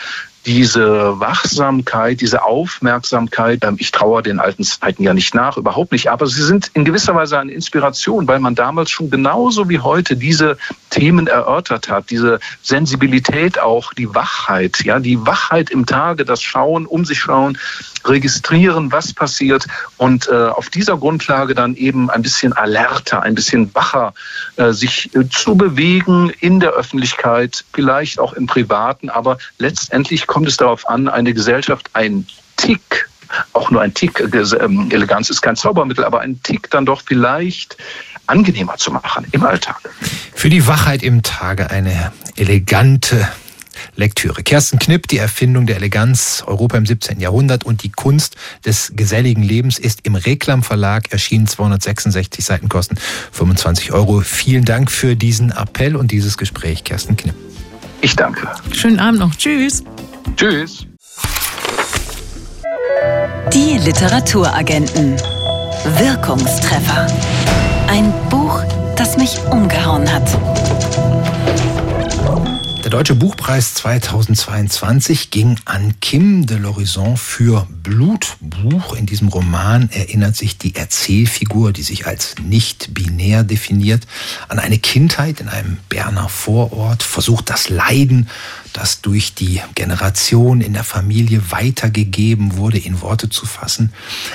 diese 0.46 1.18
Wachsamkeit, 1.18 2.20
diese 2.20 2.44
Aufmerksamkeit, 2.44 3.64
ähm, 3.64 3.76
ich 3.80 3.90
traue 3.90 4.22
den 4.22 4.38
alten 4.38 4.62
Zeiten 4.62 5.02
ja 5.02 5.12
nicht 5.12 5.34
nach, 5.34 5.56
überhaupt 5.56 5.90
nicht, 5.90 6.08
aber 6.08 6.28
sie 6.28 6.42
sind 6.42 6.70
in 6.74 6.84
gewisser 6.84 7.16
Weise 7.16 7.38
eine 7.38 7.52
Inspiration, 7.52 8.28
weil 8.28 8.38
man 8.38 8.54
damals 8.54 8.90
schon 8.90 9.10
genauso 9.10 9.68
wie 9.68 9.80
heute 9.80 10.16
diese 10.16 10.56
Themen 10.90 11.26
erörtert 11.26 11.88
hat, 11.88 12.10
diese 12.10 12.38
Sensibilität 12.62 13.58
auch, 13.58 13.92
die 13.92 14.14
Wachheit, 14.14 14.84
ja, 14.84 15.00
die 15.00 15.26
Wachheit 15.26 15.70
im 15.70 15.84
Tage, 15.84 16.24
das 16.24 16.42
Schauen, 16.42 16.86
um 16.86 17.04
sich 17.04 17.18
schauen, 17.18 17.58
registrieren, 18.04 18.92
was 18.92 19.12
passiert 19.12 19.66
und 19.96 20.28
äh, 20.28 20.32
auf 20.32 20.70
dieser 20.70 20.96
Grundlage 20.96 21.54
dann 21.54 21.74
eben 21.74 22.08
ein 22.08 22.22
bisschen 22.22 22.52
alerter, 22.52 23.22
ein 23.22 23.34
bisschen 23.34 23.74
wacher 23.74 24.14
äh, 24.56 24.72
sich 24.72 25.14
äh, 25.14 25.28
zu 25.28 25.56
bewegen 25.56 26.30
in 26.40 26.60
der 26.60 26.70
Öffentlichkeit, 26.70 27.64
vielleicht 27.72 28.20
auch 28.20 28.32
im 28.32 28.46
Privaten, 28.46 29.10
aber 29.10 29.38
letztendlich 29.58 30.26
kommt 30.36 30.48
es 30.48 30.58
darauf 30.58 30.86
an, 30.86 31.08
eine 31.08 31.32
Gesellschaft 31.32 31.88
ein 31.94 32.26
Tick 32.58 33.08
auch 33.54 33.70
nur 33.70 33.80
ein 33.80 33.94
Tick, 33.94 34.20
äh, 34.20 34.38
ähm, 34.62 34.90
Eleganz 34.90 35.30
ist 35.30 35.40
kein 35.40 35.56
Zaubermittel, 35.56 36.04
aber 36.04 36.20
ein 36.20 36.42
Tick 36.42 36.70
dann 36.70 36.84
doch 36.84 37.02
vielleicht 37.04 37.76
angenehmer 38.26 38.76
zu 38.76 38.90
machen 38.90 39.26
im 39.32 39.44
Alltag. 39.44 39.78
Für 40.34 40.50
die 40.50 40.66
Wachheit 40.66 41.02
im 41.02 41.22
Tage 41.22 41.70
eine 41.70 42.12
elegante 42.36 43.26
Lektüre. 43.94 44.42
Kersten 44.42 44.78
Knipp, 44.78 45.08
die 45.08 45.16
Erfindung 45.16 45.66
der 45.66 45.76
Eleganz, 45.76 46.44
Europa 46.46 46.76
im 46.76 46.84
17. 46.84 47.18
Jahrhundert 47.18 47.64
und 47.64 47.82
die 47.82 47.90
Kunst 47.90 48.36
des 48.64 48.92
geselligen 48.94 49.42
Lebens 49.42 49.78
ist 49.78 50.00
im 50.04 50.14
Reklam 50.14 50.62
Verlag 50.62 51.12
erschienen, 51.12 51.46
266 51.46 52.44
Seiten 52.44 52.68
kosten 52.68 52.96
25 53.32 53.92
Euro. 53.92 54.20
Vielen 54.20 54.66
Dank 54.66 54.90
für 54.90 55.16
diesen 55.16 55.50
Appell 55.50 55.96
und 55.96 56.10
dieses 56.10 56.36
Gespräch, 56.36 56.84
Kersten 56.84 57.16
Knipp. 57.16 57.34
Ich 58.02 58.14
danke. 58.14 58.48
Schönen 58.72 59.00
Abend 59.00 59.18
noch. 59.18 59.34
Tschüss. 59.34 59.82
Tschüss. 60.34 60.86
Die 63.52 63.78
Literaturagenten. 63.78 65.16
Wirkungstreffer. 65.98 67.06
Ein 67.86 68.12
Buch, 68.28 68.62
das 68.96 69.16
mich 69.16 69.38
umgehauen 69.50 70.10
hat. 70.12 70.28
Der 72.86 72.92
Deutsche 72.92 73.16
Buchpreis 73.16 73.74
2022 73.74 75.32
ging 75.32 75.58
an 75.64 75.98
Kim 76.00 76.46
de 76.46 76.56
l'Horizon 76.56 77.16
für 77.16 77.66
Blutbuch. 77.82 78.94
In 78.94 79.06
diesem 79.06 79.26
Roman 79.26 79.90
erinnert 79.90 80.36
sich 80.36 80.56
die 80.56 80.76
Erzählfigur, 80.76 81.72
die 81.72 81.82
sich 81.82 82.06
als 82.06 82.36
nicht 82.40 82.94
binär 82.94 83.42
definiert, 83.42 84.06
an 84.46 84.60
eine 84.60 84.78
Kindheit 84.78 85.40
in 85.40 85.48
einem 85.48 85.78
Berner 85.88 86.28
Vorort, 86.28 87.02
versucht 87.02 87.50
das 87.50 87.70
Leiden 87.70 88.28
das 88.76 89.00
durch 89.00 89.34
die 89.34 89.62
Generation 89.74 90.60
in 90.60 90.74
der 90.74 90.84
Familie 90.84 91.50
weitergegeben 91.50 92.56
wurde, 92.56 92.78
in 92.78 93.00
Worte 93.00 93.30
zu 93.30 93.46
fassen. 93.46 93.92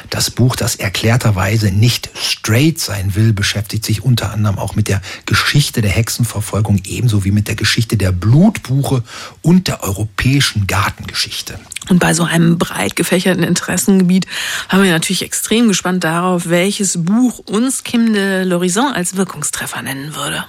Das 0.10 0.31
Buch, 0.31 0.55
das 0.55 0.75
erklärterweise 0.75 1.71
nicht 1.71 2.10
straight 2.15 2.79
sein 2.79 3.13
will, 3.15 3.33
beschäftigt 3.33 3.86
sich 3.86 4.03
unter 4.03 4.31
anderem 4.31 4.57
auch 4.57 4.75
mit 4.75 4.88
der 4.88 5.01
Geschichte 5.27 5.81
der 5.81 5.91
Hexenverfolgung, 5.91 6.81
ebenso 6.86 7.24
wie 7.24 7.31
mit 7.31 7.48
der 7.48 7.55
Geschichte 7.55 7.98
der 7.98 8.12
Blutbuche 8.12 9.03
und 9.43 9.67
der 9.67 9.83
europäischen 9.83 10.65
Gartengeschichte. 10.65 11.60
Und 11.89 12.00
bei 12.00 12.13
so 12.13 12.24
einem 12.24 12.57
breit 12.57 12.95
gefächerten 12.95 13.43
Interessengebiet 13.43 14.25
haben 14.69 14.83
wir 14.83 14.91
natürlich 14.91 15.21
extrem 15.21 15.67
gespannt 15.67 16.03
darauf, 16.03 16.50
welches 16.50 17.03
Buch 17.03 17.39
uns 17.39 17.83
Kim 17.83 18.13
de 18.13 18.43
l'Horizon 18.43 18.91
als 18.91 19.17
Wirkungstreffer 19.17 19.81
nennen 19.81 20.15
würde. 20.15 20.45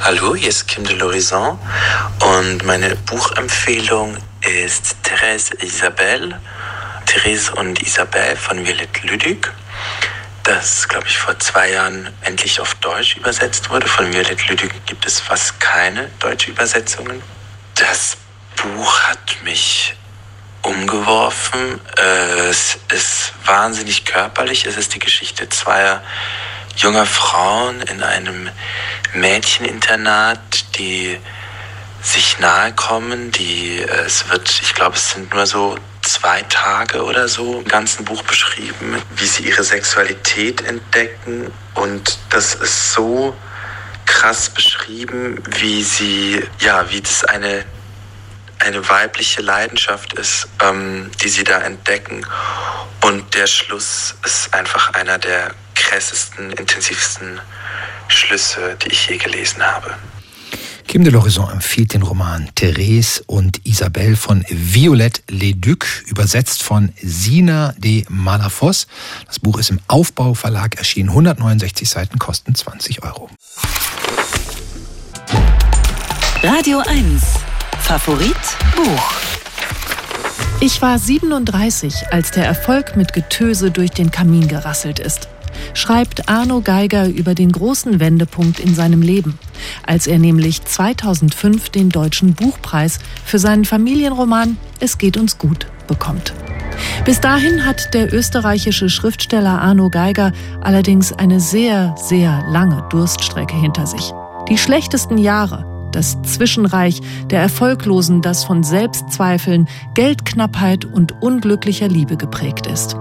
Hallo, 0.00 0.34
hier 0.34 0.48
ist 0.48 0.66
Kim 0.66 0.84
de 0.84 0.96
l'Horizon 0.96 1.58
und 2.18 2.64
meine 2.64 2.96
Buchempfehlung 2.96 4.16
ist 4.40 4.96
Therese 5.04 5.54
Isabelle. 5.62 6.40
Therese 7.06 7.54
und 7.54 7.80
Isabelle 7.80 8.36
von 8.36 8.66
Violette 8.66 9.06
Lüdig. 9.06 9.52
Das, 10.42 10.88
glaube 10.88 11.06
ich, 11.06 11.18
vor 11.18 11.38
zwei 11.38 11.70
Jahren 11.70 12.12
endlich 12.22 12.58
auf 12.58 12.74
Deutsch 12.76 13.16
übersetzt 13.16 13.70
wurde. 13.70 13.86
Von 13.86 14.12
Violette 14.12 14.44
Lüdig 14.48 14.72
gibt 14.86 15.06
es 15.06 15.20
fast 15.20 15.60
keine 15.60 16.08
deutsche 16.18 16.50
Übersetzungen. 16.50 17.22
Das 17.76 18.16
Buch 18.56 19.00
hat 19.02 19.36
mich 19.44 19.94
umgeworfen. 20.62 21.80
Es 22.50 22.78
ist 22.92 23.34
wahnsinnig 23.44 24.04
körperlich. 24.04 24.66
Es 24.66 24.76
ist 24.76 24.94
die 24.94 24.98
Geschichte 24.98 25.48
zweier 25.48 26.02
junger 26.76 27.06
Frauen 27.06 27.82
in 27.82 28.02
einem 28.02 28.50
Mädcheninternat, 29.14 30.76
die 30.78 31.18
sich 32.02 32.38
nahe 32.38 32.72
kommen, 32.72 33.30
die 33.30 33.78
äh, 33.78 34.04
es 34.06 34.28
wird, 34.28 34.60
ich 34.62 34.74
glaube, 34.74 34.96
es 34.96 35.10
sind 35.12 35.32
nur 35.32 35.46
so 35.46 35.76
zwei 36.02 36.42
Tage 36.42 37.04
oder 37.04 37.28
so 37.28 37.60
im 37.60 37.68
ganzen 37.68 38.04
Buch 38.04 38.22
beschrieben, 38.24 39.00
wie 39.14 39.26
sie 39.26 39.44
ihre 39.44 39.62
Sexualität 39.62 40.62
entdecken 40.62 41.52
und 41.74 42.18
das 42.30 42.54
ist 42.56 42.92
so 42.92 43.36
krass 44.04 44.50
beschrieben, 44.50 45.40
wie 45.60 45.82
sie, 45.84 46.44
ja, 46.58 46.90
wie 46.90 47.00
das 47.00 47.24
eine 47.24 47.64
eine 48.62 48.88
weibliche 48.88 49.42
Leidenschaft 49.42 50.12
ist, 50.14 50.48
ähm, 50.62 51.10
die 51.22 51.28
sie 51.28 51.44
da 51.44 51.58
entdecken. 51.60 52.24
Und 53.02 53.34
der 53.34 53.48
Schluss 53.48 54.14
ist 54.24 54.54
einfach 54.54 54.94
einer 54.94 55.18
der 55.18 55.54
krassesten, 55.74 56.52
intensivsten 56.52 57.40
Schlüsse, 58.08 58.76
die 58.82 58.92
ich 58.92 59.08
je 59.08 59.16
gelesen 59.16 59.62
habe. 59.62 59.94
Kim 60.86 61.04
de 61.04 61.12
l'Horizon 61.12 61.50
empfiehlt 61.50 61.94
den 61.94 62.02
Roman 62.02 62.50
Therese 62.54 63.22
und 63.26 63.64
Isabelle 63.66 64.14
von 64.14 64.44
Violette 64.48 65.22
Leduc, 65.28 65.86
übersetzt 66.06 66.62
von 66.62 66.92
Sina 67.02 67.74
de 67.78 68.04
Malafos. 68.08 68.86
Das 69.26 69.40
Buch 69.40 69.58
ist 69.58 69.70
im 69.70 69.80
Aufbauverlag 69.88 70.76
erschienen, 70.76 71.08
169 71.08 71.88
Seiten, 71.88 72.18
kosten 72.18 72.54
20 72.54 73.02
Euro. 73.02 73.30
Radio 76.42 76.80
1 76.86 77.22
Favorit 77.80 78.36
Buch. 78.76 79.31
Ich 80.64 80.80
war 80.80 80.96
37, 80.96 82.12
als 82.12 82.30
der 82.30 82.46
Erfolg 82.46 82.94
mit 82.94 83.12
Getöse 83.12 83.72
durch 83.72 83.90
den 83.90 84.12
Kamin 84.12 84.46
gerasselt 84.46 85.00
ist. 85.00 85.26
Schreibt 85.74 86.28
Arno 86.28 86.60
Geiger 86.60 87.08
über 87.08 87.34
den 87.34 87.50
großen 87.50 87.98
Wendepunkt 87.98 88.60
in 88.60 88.72
seinem 88.72 89.02
Leben, 89.02 89.40
als 89.84 90.06
er 90.06 90.20
nämlich 90.20 90.62
2005 90.62 91.70
den 91.70 91.88
Deutschen 91.88 92.34
Buchpreis 92.34 93.00
für 93.24 93.40
seinen 93.40 93.64
Familienroman 93.64 94.56
Es 94.78 94.98
geht 94.98 95.16
uns 95.16 95.36
gut 95.36 95.66
bekommt. 95.88 96.32
Bis 97.04 97.18
dahin 97.18 97.66
hat 97.66 97.92
der 97.92 98.14
österreichische 98.14 98.88
Schriftsteller 98.88 99.60
Arno 99.60 99.90
Geiger 99.90 100.30
allerdings 100.60 101.12
eine 101.12 101.40
sehr, 101.40 101.96
sehr 101.98 102.44
lange 102.48 102.84
Durststrecke 102.88 103.56
hinter 103.56 103.88
sich. 103.88 104.12
Die 104.48 104.58
schlechtesten 104.58 105.18
Jahre 105.18 105.71
das 105.92 106.20
Zwischenreich 106.22 107.00
der 107.30 107.40
Erfolglosen, 107.40 108.22
das 108.22 108.44
von 108.44 108.62
Selbstzweifeln, 108.62 109.68
Geldknappheit 109.94 110.84
und 110.84 111.22
unglücklicher 111.22 111.88
Liebe 111.88 112.16
geprägt 112.16 112.66
ist. 112.66 112.96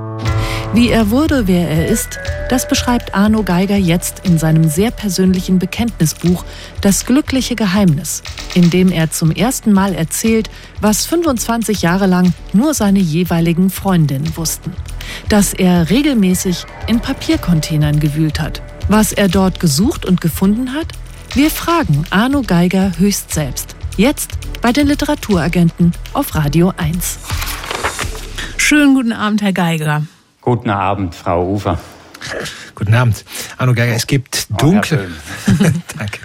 Wie 0.74 0.90
er 0.90 1.10
wurde, 1.10 1.48
wer 1.48 1.70
er 1.70 1.88
ist, 1.88 2.18
das 2.50 2.66
beschreibt 2.66 3.14
Arno 3.14 3.44
Geiger 3.44 3.76
jetzt 3.76 4.26
in 4.26 4.38
seinem 4.38 4.70
sehr 4.70 4.90
persönlichen 4.90 5.60
Bekenntnisbuch 5.60 6.46
Das 6.80 7.06
glückliche 7.06 7.56
Geheimnis, 7.56 8.24
in 8.54 8.70
dem 8.70 8.90
er 8.90 9.12
zum 9.12 9.32
ersten 9.32 9.74
Mal 9.74 9.94
erzählt, 9.94 10.50
was 10.80 11.06
25 11.06 11.82
Jahre 11.82 12.08
lang 12.08 12.34
nur 12.54 12.74
seine 12.74 13.00
jeweiligen 13.00 13.70
Freundinnen 13.70 14.38
wussten. 14.38 14.72
Dass 15.28 15.54
er 15.54 15.90
regelmäßig 15.90 16.66
in 16.88 17.02
Papiercontainern 17.02 18.00
gewühlt 18.00 18.40
hat. 18.40 18.62
Was 18.88 19.12
er 19.12 19.28
dort 19.28 19.60
gesucht 19.60 20.06
und 20.06 20.22
gefunden 20.22 20.74
hat, 20.74 20.88
wir 21.34 21.50
fragen 21.50 22.04
Arno 22.10 22.42
Geiger 22.42 22.92
höchst 22.98 23.34
selbst. 23.34 23.76
Jetzt 23.96 24.32
bei 24.62 24.74
den 24.74 24.88
Literaturagenten 24.88 25.94
auf 26.14 26.36
Radio 26.36 26.74
1. 26.76 27.20
Schönen 28.58 28.96
guten 28.96 29.14
Abend, 29.14 29.42
Herr 29.42 29.54
Geiger. 29.54 30.06
Guten 30.42 30.70
Abend, 30.70 31.16
Frau 31.16 31.48
Ufer. 31.48 31.80
Guten 32.76 32.94
Abend. 32.94 33.24
Arno 33.58 33.74
Geiger, 33.74 33.96
es 33.96 34.08
gibt 34.08 34.48
oh, 34.52 34.58
dunkle, 34.58 35.10
oh, 35.48 35.64
Danke. 35.98 36.20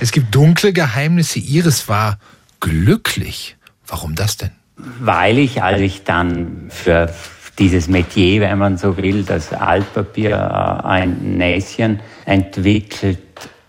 Es 0.00 0.10
gibt 0.10 0.34
dunkle 0.34 0.72
Geheimnisse. 0.72 1.38
Ihres 1.38 1.88
war 1.88 2.18
glücklich. 2.58 3.56
Warum 3.86 4.16
das 4.16 4.38
denn? 4.38 4.50
Weil 4.76 5.38
ich, 5.38 5.62
als 5.62 5.80
ich 5.80 6.02
dann 6.02 6.66
für 6.70 7.14
dieses 7.58 7.88
Metier, 7.88 8.40
wenn 8.40 8.58
man 8.58 8.76
so 8.76 8.96
will, 8.96 9.22
das 9.22 9.52
Altpapier, 9.52 10.30
äh, 10.30 10.86
ein 10.86 11.36
Näschen 11.36 12.00
entwickelt 12.24 13.18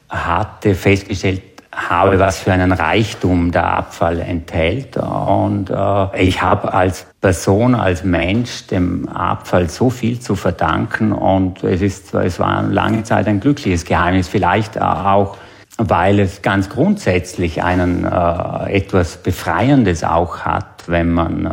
hatte, 0.09 0.75
festgestellt 0.75 1.43
habe, 1.71 2.19
was 2.19 2.39
für 2.39 2.51
einen 2.51 2.71
Reichtum 2.71 3.51
der 3.51 3.77
Abfall 3.77 4.19
enthält. 4.19 4.97
Und 4.97 5.69
äh, 5.69 6.21
ich 6.21 6.41
habe 6.41 6.73
als 6.73 7.05
Person, 7.21 7.75
als 7.75 8.03
Mensch 8.03 8.67
dem 8.67 9.07
Abfall 9.07 9.69
so 9.69 9.89
viel 9.89 10.19
zu 10.19 10.35
verdanken. 10.35 11.11
Und 11.11 11.63
es, 11.63 11.81
ist, 11.81 12.13
es 12.13 12.39
war 12.39 12.63
lange 12.63 13.03
Zeit 13.03 13.27
ein 13.27 13.39
glückliches 13.39 13.85
Geheimnis. 13.85 14.27
Vielleicht 14.27 14.81
auch, 14.81 15.37
weil 15.77 16.19
es 16.19 16.41
ganz 16.41 16.69
grundsätzlich 16.69 17.61
einen 17.61 18.03
äh, 18.03 18.73
etwas 18.73 19.17
Befreiendes 19.17 20.03
auch 20.03 20.39
hat, 20.39 20.83
wenn 20.87 21.11
man 21.11 21.45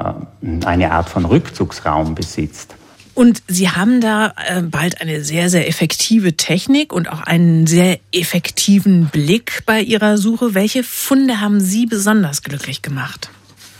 äh, 0.42 0.66
eine 0.66 0.92
Art 0.92 1.08
von 1.10 1.26
Rückzugsraum 1.26 2.14
besitzt. 2.14 2.75
Und 3.16 3.42
Sie 3.48 3.70
haben 3.70 4.02
da 4.02 4.34
äh, 4.46 4.60
bald 4.60 5.00
eine 5.00 5.24
sehr, 5.24 5.48
sehr 5.48 5.66
effektive 5.66 6.36
Technik 6.36 6.92
und 6.92 7.10
auch 7.10 7.22
einen 7.22 7.66
sehr 7.66 7.98
effektiven 8.12 9.06
Blick 9.06 9.62
bei 9.64 9.80
Ihrer 9.80 10.18
Suche. 10.18 10.52
Welche 10.52 10.84
Funde 10.84 11.40
haben 11.40 11.58
Sie 11.60 11.86
besonders 11.86 12.42
glücklich 12.42 12.82
gemacht? 12.82 13.30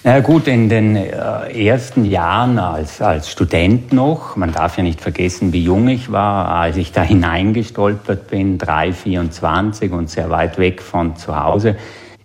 Na 0.04 0.20
gut, 0.20 0.48
in 0.48 0.70
den 0.70 0.96
äh, 0.96 1.66
ersten 1.66 2.06
Jahren 2.06 2.58
als, 2.58 3.02
als 3.02 3.30
Student 3.30 3.92
noch, 3.92 4.36
man 4.36 4.52
darf 4.52 4.78
ja 4.78 4.82
nicht 4.82 5.02
vergessen, 5.02 5.52
wie 5.52 5.64
jung 5.64 5.86
ich 5.88 6.10
war, 6.10 6.48
als 6.48 6.78
ich 6.78 6.92
da 6.92 7.02
hineingestolpert 7.14 8.28
bin, 8.28 8.56
3, 8.56 8.94
24 8.94 9.92
und 9.92 10.08
sehr 10.08 10.30
weit 10.30 10.56
weg 10.56 10.80
von 10.80 11.14
zu 11.16 11.38
Hause, 11.38 11.76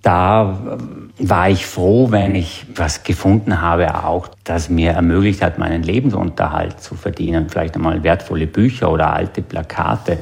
da 0.01 0.77
war 1.23 1.49
ich 1.49 1.65
froh, 1.65 2.11
wenn 2.11 2.35
ich 2.35 2.65
was 2.75 3.03
gefunden 3.03 3.61
habe, 3.61 4.03
auch 4.03 4.27
das 4.43 4.69
mir 4.69 4.91
ermöglicht 4.91 5.41
hat, 5.41 5.57
meinen 5.57 5.83
Lebensunterhalt 5.83 6.79
zu 6.81 6.95
verdienen. 6.95 7.49
Vielleicht 7.49 7.75
einmal 7.75 8.03
wertvolle 8.03 8.47
Bücher 8.47 8.91
oder 8.91 9.13
alte 9.13 9.41
Plakate. 9.41 10.19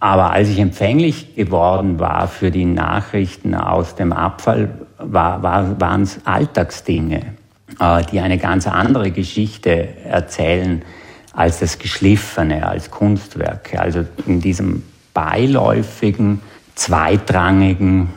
Aber 0.00 0.32
als 0.32 0.48
ich 0.48 0.58
empfänglich 0.58 1.36
geworden 1.36 2.00
war 2.00 2.26
für 2.26 2.50
die 2.50 2.64
Nachrichten 2.64 3.54
aus 3.54 3.94
dem 3.94 4.12
Abfall, 4.12 4.70
war, 4.98 5.42
war, 5.42 5.80
waren 5.80 6.02
es 6.02 6.20
Alltagsdinge, 6.24 7.34
äh, 7.78 8.02
die 8.10 8.20
eine 8.20 8.38
ganz 8.38 8.66
andere 8.66 9.10
Geschichte 9.10 9.88
erzählen 10.04 10.82
als 11.32 11.60
das 11.60 11.78
Geschliffene, 11.78 12.66
als 12.66 12.90
Kunstwerke. 12.90 13.80
Also 13.80 14.04
in 14.26 14.40
diesem 14.40 14.82
beiläufigen, 15.14 16.40
zweitrangigen, 16.74 18.08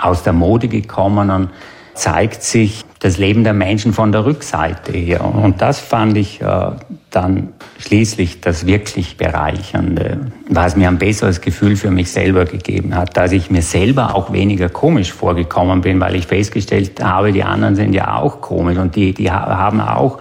aus 0.00 0.22
der 0.22 0.32
Mode 0.32 0.68
gekommenen 0.68 1.50
zeigt 1.94 2.42
sich 2.42 2.84
das 2.98 3.18
Leben 3.18 3.44
der 3.44 3.54
Menschen 3.54 3.92
von 3.92 4.10
der 4.10 4.24
Rückseite 4.24 4.92
her. 4.92 5.24
Und 5.24 5.62
das 5.62 5.78
fand 5.78 6.16
ich 6.16 6.40
äh, 6.40 6.70
dann 7.10 7.52
schließlich 7.78 8.40
das 8.40 8.66
wirklich 8.66 9.16
Bereichernde, 9.16 10.32
was 10.48 10.74
mir 10.74 10.88
ein 10.88 10.98
besseres 10.98 11.40
Gefühl 11.40 11.76
für 11.76 11.90
mich 11.90 12.10
selber 12.10 12.46
gegeben 12.46 12.96
hat, 12.96 13.16
dass 13.16 13.30
ich 13.30 13.50
mir 13.50 13.62
selber 13.62 14.14
auch 14.14 14.32
weniger 14.32 14.68
komisch 14.68 15.12
vorgekommen 15.12 15.82
bin, 15.82 16.00
weil 16.00 16.16
ich 16.16 16.26
festgestellt 16.26 17.02
habe, 17.02 17.32
die 17.32 17.44
anderen 17.44 17.76
sind 17.76 17.92
ja 17.92 18.16
auch 18.16 18.40
komisch 18.40 18.78
und 18.78 18.96
die, 18.96 19.14
die 19.14 19.30
haben 19.30 19.80
auch 19.80 20.18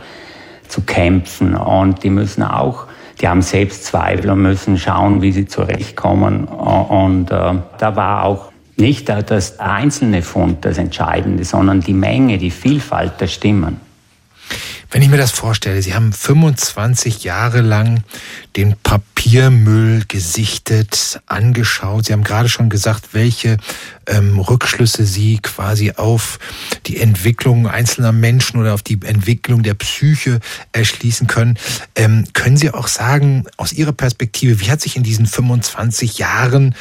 zu 0.67 0.81
kämpfen 0.81 1.55
und 1.55 2.03
die 2.03 2.09
müssen 2.09 2.43
auch 2.43 2.87
die 3.21 3.27
haben 3.27 3.43
Selbstzweifel 3.43 4.31
und 4.31 4.41
müssen 4.41 4.77
schauen, 4.77 5.21
wie 5.21 5.31
sie 5.31 5.45
zurechtkommen. 5.45 6.45
Und 6.45 7.31
äh, 7.31 7.53
da 7.77 7.95
war 7.95 8.23
auch 8.23 8.52
nicht 8.83 9.07
das 9.07 9.59
einzelne 9.59 10.21
Fund 10.21 10.65
das 10.65 10.77
Entscheidende, 10.77 11.45
sondern 11.45 11.79
die 11.79 11.93
Menge, 11.93 12.37
die 12.37 12.51
Vielfalt 12.51 13.21
der 13.21 13.27
Stimmen. 13.27 13.79
Wenn 14.91 15.01
ich 15.01 15.09
mir 15.09 15.17
das 15.17 15.31
vorstelle, 15.31 15.81
Sie 15.81 15.95
haben 15.95 16.13
25 16.13 17.23
Jahre 17.23 17.61
lang 17.61 18.03
den 18.57 18.75
Papiermüll 18.83 20.03
gesichtet, 20.07 21.19
angeschaut. 21.25 22.05
Sie 22.05 22.13
haben 22.13 22.23
gerade 22.23 22.49
schon 22.49 22.69
gesagt, 22.69 23.13
welche 23.13 23.57
ähm, 24.05 24.37
Rückschlüsse 24.37 25.05
Sie 25.05 25.39
quasi 25.41 25.93
auf 25.95 26.37
die 26.85 26.99
Entwicklung 26.99 27.67
einzelner 27.67 28.11
Menschen 28.11 28.59
oder 28.59 28.75
auf 28.75 28.83
die 28.83 28.99
Entwicklung 29.03 29.63
der 29.63 29.73
Psyche 29.73 30.41
erschließen 30.73 31.25
können. 31.25 31.57
Ähm, 31.95 32.25
können 32.33 32.57
Sie 32.57 32.69
auch 32.69 32.87
sagen, 32.87 33.45
aus 33.57 33.73
Ihrer 33.73 33.93
Perspektive, 33.93 34.59
wie 34.59 34.69
hat 34.69 34.81
sich 34.81 34.95
in 34.95 35.03
diesen 35.03 35.25
25 35.25 36.19
Jahren 36.19 36.75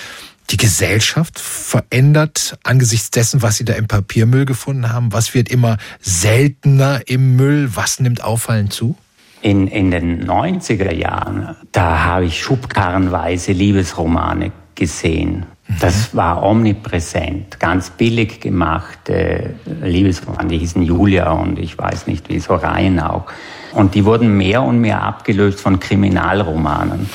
die 0.50 0.56
Gesellschaft 0.56 1.38
verändert 1.38 2.58
angesichts 2.62 3.10
dessen, 3.10 3.42
was 3.42 3.56
Sie 3.56 3.64
da 3.64 3.74
im 3.74 3.86
Papiermüll 3.86 4.44
gefunden 4.44 4.92
haben? 4.92 5.12
Was 5.12 5.34
wird 5.34 5.50
immer 5.50 5.78
seltener 6.00 7.00
im 7.06 7.36
Müll? 7.36 7.70
Was 7.74 8.00
nimmt 8.00 8.22
auffallend 8.22 8.72
zu? 8.72 8.96
In, 9.40 9.66
in 9.66 9.90
den 9.90 10.28
90er 10.28 10.92
Jahren, 10.92 11.56
da 11.72 12.04
habe 12.04 12.26
ich 12.26 12.40
schubkarrenweise 12.40 13.52
Liebesromane 13.52 14.52
gesehen. 14.74 15.46
Das 15.80 16.14
war 16.14 16.42
omnipräsent, 16.42 17.58
ganz 17.58 17.90
billig 17.90 18.40
gemachte 18.40 19.54
Liebesromane, 19.82 20.48
die 20.48 20.58
hießen 20.58 20.82
Julia 20.82 21.30
und 21.32 21.58
ich 21.58 21.78
weiß 21.78 22.06
nicht 22.06 22.28
wie, 22.28 22.40
so 22.40 22.54
Reihen 22.54 23.00
auch. 23.00 23.26
Und 23.72 23.94
die 23.94 24.04
wurden 24.04 24.36
mehr 24.36 24.62
und 24.62 24.80
mehr 24.80 25.02
abgelöst 25.02 25.60
von 25.60 25.80
Kriminalromanen. 25.80 27.08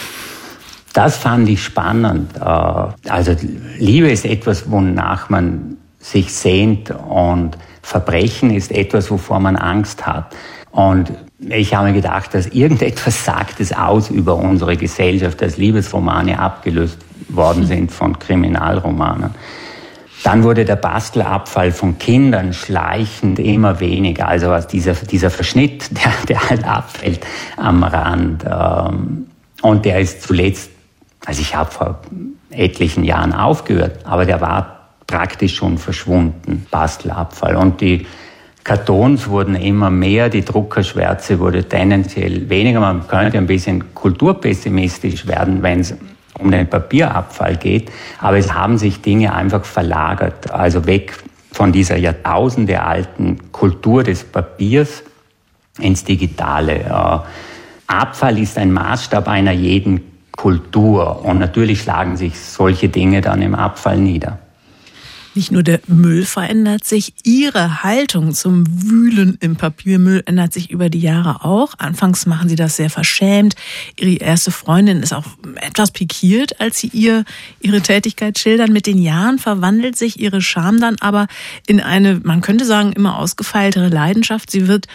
Das 0.93 1.17
fand 1.17 1.47
ich 1.49 1.63
spannend. 1.63 2.35
Äh, 2.37 2.41
also 3.09 3.35
Liebe 3.77 4.09
ist 4.09 4.25
etwas, 4.25 4.69
wonach 4.71 5.29
man 5.29 5.77
sich 5.99 6.33
sehnt 6.33 6.91
und 6.91 7.57
Verbrechen 7.81 8.51
ist 8.51 8.71
etwas, 8.71 9.09
wovor 9.11 9.39
man 9.39 9.55
Angst 9.55 10.05
hat. 10.05 10.35
Und 10.71 11.11
ich 11.39 11.73
habe 11.73 11.87
mir 11.87 11.93
gedacht, 11.93 12.33
dass 12.33 12.47
irgendetwas 12.47 13.23
sagt 13.25 13.59
es 13.59 13.73
aus 13.73 14.09
über 14.09 14.35
unsere 14.35 14.75
Gesellschaft, 14.77 15.41
dass 15.41 15.57
Liebesromane 15.57 16.39
abgelöst 16.39 16.97
worden 17.29 17.65
sind 17.65 17.91
von 17.91 18.17
Kriminalromanen. 18.19 19.31
Dann 20.23 20.43
wurde 20.43 20.65
der 20.65 20.75
Bastelabfall 20.75 21.71
von 21.71 21.97
Kindern 21.99 22.53
schleichend 22.53 23.39
immer 23.39 23.79
weniger. 23.79 24.27
Also 24.27 24.49
was 24.49 24.67
dieser, 24.67 24.93
dieser 24.93 25.29
Verschnitt, 25.29 25.89
der, 26.03 26.11
der 26.27 26.49
halt 26.49 26.65
abfällt 26.65 27.25
am 27.55 27.83
Rand. 27.83 28.43
Ähm, 28.43 29.27
und 29.61 29.85
der 29.85 29.99
ist 29.99 30.23
zuletzt, 30.23 30.71
also 31.27 31.41
ich 31.41 31.53
habe 31.55 31.69
vor 31.69 31.99
etlichen 32.51 33.03
Jahren 33.03 33.33
aufgehört, 33.33 33.99
aber 34.05 34.25
der 34.25 34.39
war 34.39 34.87
praktisch 35.07 35.55
schon 35.55 35.77
verschwunden, 35.77 36.65
Bastelabfall. 36.71 37.57
Und 37.57 37.81
die 37.81 38.07
Kartons 38.63 39.27
wurden 39.27 39.55
immer 39.55 39.89
mehr, 39.89 40.29
die 40.29 40.45
Druckerschwärze 40.45 41.37
wurde 41.39 41.65
tendenziell 41.65 42.49
weniger. 42.49 42.79
Man 42.79 43.05
könnte 43.09 43.37
ein 43.37 43.45
bisschen 43.45 43.93
kulturpessimistisch 43.93 45.27
werden, 45.27 45.61
wenn 45.61 45.81
es 45.81 45.97
um 46.39 46.49
den 46.49 46.69
Papierabfall 46.69 47.57
geht, 47.57 47.91
aber 48.19 48.37
es 48.37 48.53
haben 48.53 48.77
sich 48.77 49.01
Dinge 49.01 49.33
einfach 49.33 49.65
verlagert, 49.65 50.49
also 50.51 50.85
weg 50.85 51.13
von 51.51 51.73
dieser 51.73 51.97
Jahrtausende 51.97 52.81
alten 52.81 53.51
Kultur 53.51 54.03
des 54.03 54.23
Papiers 54.23 55.03
ins 55.77 56.05
Digitale. 56.05 56.85
Äh, 56.85 57.19
Abfall 57.87 58.39
ist 58.39 58.57
ein 58.57 58.71
Maßstab 58.71 59.27
einer 59.27 59.51
jeden 59.51 60.16
Kultur 60.37 61.25
und 61.25 61.39
natürlich 61.39 61.81
schlagen 61.81 62.15
sich 62.15 62.39
solche 62.39 62.87
Dinge 62.87 63.19
dann 63.19 63.41
im 63.41 63.55
Abfall 63.55 63.97
nieder. 63.97 64.39
Nicht 65.37 65.51
nur 65.51 65.61
der 65.61 65.81
Müll 65.85 66.25
verändert 66.25 66.83
sich, 66.83 67.13
ihre 67.23 67.83
Haltung 67.83 68.33
zum 68.33 68.63
Wühlen 68.67 69.37
im 69.39 69.55
Papiermüll 69.55 70.23
ändert 70.25 70.51
sich 70.51 70.71
über 70.71 70.89
die 70.89 70.99
Jahre 70.99 71.45
auch. 71.45 71.75
Anfangs 71.77 72.25
machen 72.25 72.49
sie 72.49 72.55
das 72.55 72.75
sehr 72.75 72.89
verschämt. 72.89 73.55
Ihre 73.99 74.15
erste 74.15 74.49
Freundin 74.49 75.03
ist 75.03 75.13
auch 75.13 75.25
etwas 75.61 75.91
pikiert, 75.91 76.59
als 76.59 76.79
sie 76.79 76.87
ihr 76.87 77.23
ihre 77.59 77.81
Tätigkeit 77.81 78.39
schildern. 78.39 78.73
Mit 78.73 78.87
den 78.87 78.97
Jahren 78.97 79.37
verwandelt 79.37 79.95
sich 79.95 80.19
ihre 80.19 80.41
Scham 80.41 80.79
dann 80.81 80.95
aber 81.01 81.27
in 81.67 81.81
eine, 81.81 82.19
man 82.23 82.41
könnte 82.41 82.65
sagen, 82.65 82.93
immer 82.93 83.19
ausgefeiltere 83.19 83.89
Leidenschaft. 83.89 84.49
Sie 84.49 84.67
wird 84.67 84.87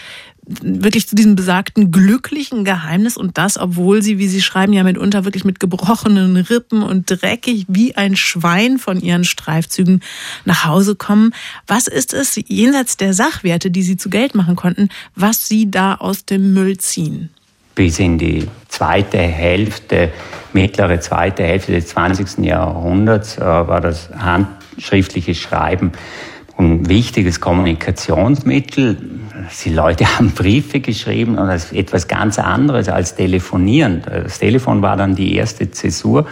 wirklich 0.44 1.08
zu 1.08 1.14
diesem 1.14 1.36
besagten 1.36 1.92
glücklichen 1.92 2.64
Geheimnis 2.64 3.16
und 3.16 3.38
das, 3.38 3.58
obwohl 3.58 4.02
sie, 4.02 4.18
wie 4.18 4.26
sie 4.26 4.42
schreiben, 4.42 4.72
ja 4.72 4.82
mitunter 4.82 5.24
wirklich 5.24 5.44
mit 5.44 5.60
gebrochenen 5.60 6.36
Rippen 6.36 6.82
und 6.82 7.06
dreckig 7.06 7.66
wie 7.68 7.94
ein 7.94 8.16
Schwein 8.16 8.78
von 8.78 9.00
ihren 9.00 9.24
Streifzügen 9.24 10.02
nach 10.44 10.64
Hause 10.64 10.96
kommen. 10.96 11.32
Was 11.68 11.86
ist 11.86 12.12
es 12.12 12.40
jenseits 12.48 12.96
der 12.96 13.14
Sachwerte, 13.14 13.70
die 13.70 13.82
sie 13.82 13.96
zu 13.96 14.10
Geld 14.10 14.34
machen 14.34 14.56
konnten, 14.56 14.88
was 15.14 15.46
sie 15.46 15.70
da 15.70 15.94
aus 15.94 16.24
dem 16.24 16.52
Müll 16.52 16.76
ziehen? 16.78 17.30
Bis 17.74 18.00
in 18.00 18.18
die 18.18 18.48
zweite 18.68 19.18
Hälfte, 19.18 20.12
mittlere 20.52 21.00
zweite 21.00 21.44
Hälfte 21.44 21.72
des 21.72 21.86
20. 21.88 22.44
Jahrhunderts 22.44 23.38
äh, 23.38 23.40
war 23.40 23.80
das 23.80 24.10
handschriftliche 24.10 25.34
Schreiben 25.34 25.92
ein 26.58 26.88
wichtiges 26.88 27.40
Kommunikationsmittel. 27.40 29.20
Die 29.64 29.70
Leute 29.70 30.04
haben 30.18 30.30
Briefe 30.30 30.80
geschrieben 30.80 31.38
und 31.38 31.48
das 31.48 31.66
ist 31.66 31.72
etwas 31.74 32.08
ganz 32.08 32.38
anderes 32.38 32.88
als 32.88 33.14
telefonieren. 33.14 34.02
Das 34.04 34.38
Telefon 34.38 34.82
war 34.82 34.96
dann 34.96 35.14
die 35.14 35.34
erste 35.34 35.70
Zäsur, 35.70 36.26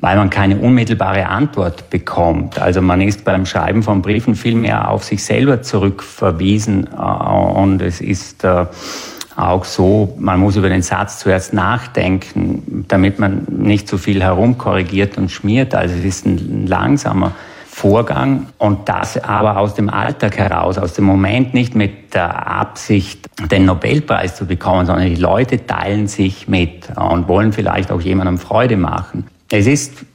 weil 0.00 0.16
man 0.16 0.30
keine 0.30 0.58
unmittelbare 0.58 1.28
Antwort 1.28 1.90
bekommt. 1.90 2.58
Also 2.58 2.82
man 2.82 3.00
ist 3.00 3.24
beim 3.24 3.46
Schreiben 3.46 3.82
von 3.82 4.02
Briefen 4.02 4.34
viel 4.34 4.56
mehr 4.56 4.90
auf 4.90 5.04
sich 5.04 5.22
selber 5.24 5.62
zurückverwiesen 5.62 6.88
äh, 6.92 7.00
und 7.00 7.82
es 7.82 8.00
ist 8.00 8.44
äh, 8.44 8.66
auch 9.36 9.64
so, 9.64 10.14
man 10.18 10.40
muss 10.40 10.56
über 10.56 10.68
den 10.68 10.82
Satz 10.82 11.18
zuerst 11.18 11.54
nachdenken, 11.54 12.84
damit 12.88 13.18
man 13.18 13.46
nicht 13.48 13.88
zu 13.88 13.96
viel 13.96 14.22
herumkorrigiert 14.22 15.16
und 15.16 15.30
schmiert. 15.30 15.74
Also 15.74 15.94
es 15.94 16.04
ist 16.04 16.26
ein 16.26 16.66
langsamer 16.66 17.32
Vorgang 17.82 18.46
und 18.58 18.88
das 18.88 19.16
aber 19.16 19.56
aus 19.56 19.74
dem 19.74 19.90
Alltag 19.90 20.38
heraus, 20.38 20.78
aus 20.78 20.92
dem 20.92 21.04
Moment 21.04 21.52
nicht 21.52 21.74
mit 21.74 22.14
der 22.14 22.46
Absicht, 22.46 23.28
den 23.50 23.64
Nobelpreis 23.64 24.36
zu 24.36 24.46
bekommen, 24.46 24.86
sondern 24.86 25.08
die 25.08 25.20
Leute 25.20 25.66
teilen 25.66 26.06
sich 26.06 26.46
mit 26.46 26.90
und 26.94 27.26
wollen 27.26 27.52
vielleicht 27.52 27.90
auch 27.90 28.00
jemandem 28.00 28.38
Freude 28.38 28.76
machen. 28.76 29.26
Es 29.50 29.66
ist 29.66 30.06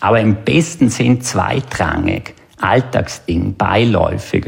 aber 0.00 0.20
im 0.20 0.44
besten 0.44 0.90
Sinn 0.90 1.22
zweitrangig, 1.22 2.34
Alltagsding, 2.60 3.54
beiläufig. 3.56 4.44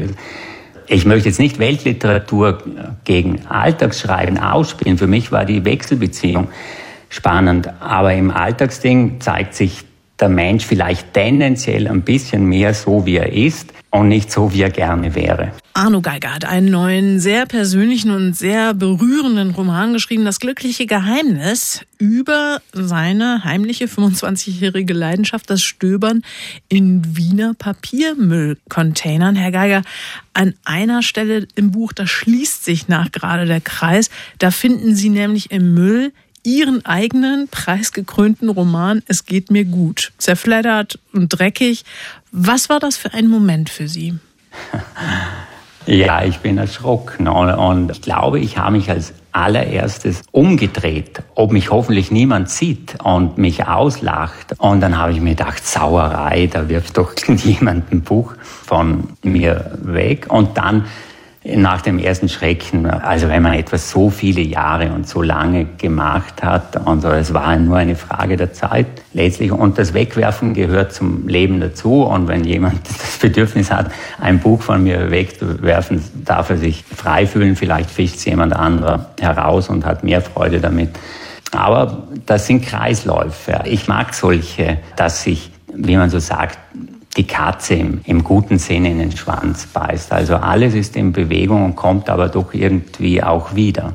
Ich 0.85 1.03
möchte 1.07 1.29
jetzt 1.29 1.39
nicht 1.39 1.57
Weltliteratur 1.57 2.59
gegen 3.05 3.47
Alltagsschreiben 3.47 4.37
ausspielen. 4.37 4.99
Für 4.99 5.07
mich 5.07 5.31
war 5.31 5.45
die 5.45 5.65
Wechselbeziehung 5.65 6.49
spannend. 7.09 7.73
Aber 7.79 8.13
im 8.13 8.29
Alltagsding 8.29 9.19
zeigt 9.19 9.55
sich 9.55 9.83
der 10.19 10.29
Mensch 10.29 10.65
vielleicht 10.65 11.13
tendenziell 11.13 11.87
ein 11.87 12.01
bisschen 12.01 12.45
mehr 12.45 12.73
so, 12.73 13.05
wie 13.05 13.17
er 13.17 13.33
ist 13.33 13.73
und 13.91 14.07
nicht 14.09 14.31
so, 14.31 14.53
wie 14.53 14.61
er 14.61 14.69
gerne 14.69 15.15
wäre. 15.15 15.51
Arno 15.73 16.01
Geiger 16.01 16.33
hat 16.33 16.45
einen 16.45 16.71
neuen, 16.71 17.19
sehr 17.19 17.45
persönlichen 17.45 18.11
und 18.11 18.33
sehr 18.33 18.73
berührenden 18.73 19.51
Roman 19.51 19.91
geschrieben, 19.91 20.23
Das 20.23 20.39
glückliche 20.39 20.85
Geheimnis, 20.85 21.81
über 21.97 22.61
seine 22.71 23.43
heimliche 23.43 23.85
25-jährige 23.85 24.93
Leidenschaft, 24.93 25.49
das 25.49 25.63
Stöbern 25.63 26.21
in 26.69 27.17
Wiener 27.17 27.53
Papiermüllcontainern. 27.55 29.35
Herr 29.35 29.51
Geiger, 29.51 29.81
an 30.33 30.53
einer 30.63 31.01
Stelle 31.01 31.47
im 31.55 31.71
Buch, 31.71 31.91
da 31.91 32.07
schließt 32.07 32.63
sich 32.63 32.87
nach 32.87 33.11
gerade 33.11 33.45
der 33.45 33.61
Kreis, 33.61 34.09
da 34.39 34.51
finden 34.51 34.95
Sie 34.95 35.09
nämlich 35.09 35.51
im 35.51 35.73
Müll 35.73 36.13
ihren 36.45 36.85
eigenen 36.85 37.47
preisgekrönten 37.49 38.49
Roman 38.49 39.01
Es 39.07 39.25
geht 39.25 39.51
mir 39.51 39.65
gut. 39.65 40.13
Zerfleddert 40.17 40.99
und 41.13 41.29
dreckig. 41.29 41.83
Was 42.31 42.69
war 42.69 42.79
das 42.79 42.97
für 42.97 43.13
ein 43.13 43.27
Moment 43.27 43.69
für 43.69 43.87
Sie? 43.87 44.15
Ja, 45.87 46.23
ich 46.23 46.39
bin 46.39 46.57
erschrocken 46.57 47.27
und 47.27 47.91
ich 47.91 48.01
glaube, 48.01 48.39
ich 48.39 48.57
habe 48.57 48.71
mich 48.71 48.89
als 48.89 49.13
allererstes 49.31 50.23
umgedreht, 50.31 51.21
ob 51.35 51.51
mich 51.51 51.69
hoffentlich 51.69 52.09
niemand 52.09 52.49
sieht 52.49 52.95
und 53.03 53.37
mich 53.37 53.67
auslacht. 53.67 54.55
Und 54.57 54.81
dann 54.81 54.97
habe 54.97 55.11
ich 55.11 55.21
mir 55.21 55.35
gedacht, 55.35 55.63
Sauerei, 55.63 56.47
da 56.47 56.69
wirft 56.69 56.97
doch 56.97 57.13
jemand 57.27 57.91
ein 57.91 58.01
Buch 58.01 58.33
von 58.41 59.09
mir 59.21 59.77
weg. 59.83 60.25
Und 60.29 60.57
dann 60.57 60.85
nach 61.47 61.81
dem 61.81 61.99
ersten 61.99 62.27
Schrecken, 62.27 62.87
also 62.87 63.29
wenn 63.29 63.43
man 63.43 63.53
etwas 63.53 63.91
so 63.91 64.09
viele 64.09 64.41
Jahre 64.41 64.91
und 64.91 65.07
so 65.07 65.21
lange 65.21 65.65
gemacht 65.77 66.41
hat, 66.41 66.75
und 66.87 67.01
so, 67.01 67.09
es 67.09 67.35
war 67.35 67.55
nur 67.57 67.77
eine 67.77 67.95
Frage 67.95 68.35
der 68.35 68.51
Zeit 68.51 68.87
letztlich. 69.13 69.51
Und 69.51 69.77
das 69.77 69.93
Wegwerfen 69.93 70.55
gehört 70.55 70.91
zum 70.91 71.27
Leben 71.27 71.59
dazu. 71.59 72.01
Und 72.01 72.27
wenn 72.27 72.43
jemand 72.45 72.79
das 72.87 73.19
Bedürfnis 73.19 73.69
hat, 73.69 73.91
ein 74.19 74.39
Buch 74.39 74.63
von 74.63 74.83
mir 74.83 75.11
wegzuwerfen, 75.11 76.03
darf 76.25 76.49
er 76.49 76.57
sich 76.57 76.83
frei 76.83 77.27
fühlen. 77.27 77.55
Vielleicht 77.55 77.91
fischt 77.91 78.15
es 78.15 78.25
jemand 78.25 78.55
anderer 78.55 79.11
heraus 79.19 79.69
und 79.69 79.85
hat 79.85 80.03
mehr 80.03 80.21
Freude 80.21 80.59
damit. 80.59 80.89
Aber 81.51 82.07
das 82.25 82.47
sind 82.47 82.65
Kreisläufe. 82.65 83.61
Ich 83.65 83.87
mag 83.87 84.15
solche, 84.15 84.79
dass 84.95 85.21
sich, 85.21 85.51
wie 85.73 85.95
man 85.95 86.09
so 86.09 86.17
sagt, 86.17 86.57
die 87.17 87.25
Katze 87.25 87.75
im, 87.75 88.01
im 88.05 88.23
guten 88.23 88.59
Sinne 88.59 88.91
in 88.91 88.99
den 88.99 89.15
Schwanz 89.15 89.65
beißt. 89.67 90.11
Also 90.11 90.35
alles 90.35 90.73
ist 90.73 90.95
in 90.95 91.13
Bewegung 91.13 91.63
und 91.63 91.75
kommt 91.75 92.09
aber 92.09 92.29
doch 92.29 92.53
irgendwie 92.53 93.23
auch 93.23 93.55
wieder. 93.55 93.93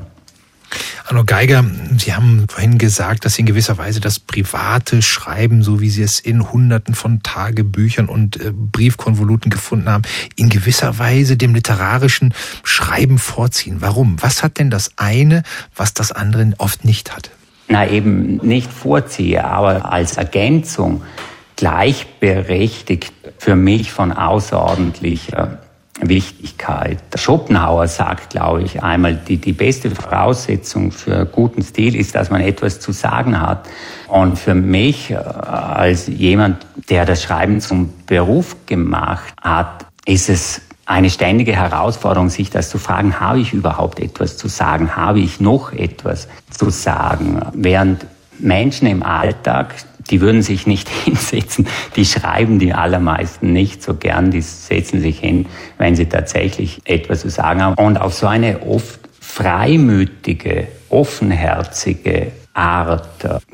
Arno 1.05 1.25
Geiger, 1.25 1.65
Sie 1.97 2.13
haben 2.13 2.45
vorhin 2.47 2.77
gesagt, 2.77 3.25
dass 3.25 3.33
Sie 3.33 3.41
in 3.41 3.45
gewisser 3.45 3.77
Weise 3.77 3.99
das 3.99 4.19
private 4.19 5.01
Schreiben, 5.01 5.61
so 5.61 5.81
wie 5.81 5.89
Sie 5.89 6.03
es 6.03 6.21
in 6.21 6.51
Hunderten 6.51 6.95
von 6.95 7.21
Tagebüchern 7.21 8.07
und 8.07 8.39
äh, 8.39 8.53
Briefkonvoluten 8.53 9.51
gefunden 9.51 9.89
haben, 9.89 10.03
in 10.37 10.47
gewisser 10.47 10.99
Weise 10.99 11.35
dem 11.35 11.53
literarischen 11.53 12.33
Schreiben 12.63 13.17
vorziehen. 13.17 13.77
Warum? 13.79 14.21
Was 14.21 14.41
hat 14.41 14.57
denn 14.57 14.69
das 14.69 14.91
eine, 14.95 15.43
was 15.75 15.93
das 15.93 16.13
andere 16.13 16.53
oft 16.57 16.85
nicht 16.85 17.13
hat? 17.13 17.31
Na 17.67 17.87
eben 17.89 18.37
nicht 18.37 18.71
vorziehe, 18.71 19.43
aber 19.43 19.91
als 19.91 20.15
Ergänzung 20.15 21.01
gleichberechtigt 21.61 23.13
für 23.37 23.55
mich 23.55 23.91
von 23.91 24.11
außerordentlicher 24.11 25.59
Wichtigkeit. 26.01 26.97
Schopenhauer 27.13 27.87
sagt, 27.87 28.31
glaube 28.31 28.63
ich, 28.63 28.81
einmal, 28.81 29.13
die, 29.13 29.37
die 29.37 29.53
beste 29.53 29.91
Voraussetzung 29.91 30.91
für 30.91 31.27
guten 31.27 31.61
Stil 31.61 31.95
ist, 31.95 32.15
dass 32.15 32.31
man 32.31 32.41
etwas 32.41 32.79
zu 32.79 32.91
sagen 32.91 33.39
hat. 33.39 33.69
Und 34.07 34.39
für 34.39 34.55
mich, 34.55 35.11
äh, 35.11 35.17
als 35.17 36.07
jemand, 36.07 36.65
der 36.89 37.05
das 37.05 37.21
Schreiben 37.21 37.61
zum 37.61 37.93
Beruf 38.07 38.55
gemacht 38.65 39.31
hat, 39.39 39.85
ist 40.07 40.29
es 40.29 40.61
eine 40.87 41.11
ständige 41.11 41.55
Herausforderung, 41.55 42.29
sich 42.29 42.49
das 42.49 42.71
zu 42.71 42.79
fragen, 42.79 43.19
habe 43.19 43.39
ich 43.39 43.53
überhaupt 43.53 43.99
etwas 43.99 44.35
zu 44.35 44.47
sagen? 44.47 44.95
Habe 44.95 45.19
ich 45.19 45.39
noch 45.39 45.73
etwas 45.73 46.27
zu 46.49 46.71
sagen? 46.71 47.39
Während 47.53 48.07
Menschen 48.39 48.87
im 48.87 49.03
Alltag 49.03 49.75
die 50.11 50.21
würden 50.21 50.41
sich 50.41 50.67
nicht 50.67 50.89
hinsetzen. 51.05 51.67
Die 51.95 52.05
schreiben 52.05 52.59
die 52.59 52.73
allermeisten 52.73 53.53
nicht 53.53 53.81
so 53.81 53.95
gern. 53.95 54.31
Die 54.31 54.41
setzen 54.41 55.01
sich 55.01 55.19
hin, 55.19 55.47
wenn 55.77 55.95
sie 55.95 56.05
tatsächlich 56.05 56.81
etwas 56.85 57.21
zu 57.21 57.29
sagen 57.29 57.63
haben. 57.63 57.75
Und 57.75 57.99
auf 57.99 58.13
so 58.13 58.27
eine 58.27 58.61
oft 58.61 58.99
freimütige, 59.19 60.67
offenherzige 60.89 62.31
Art, 62.53 63.07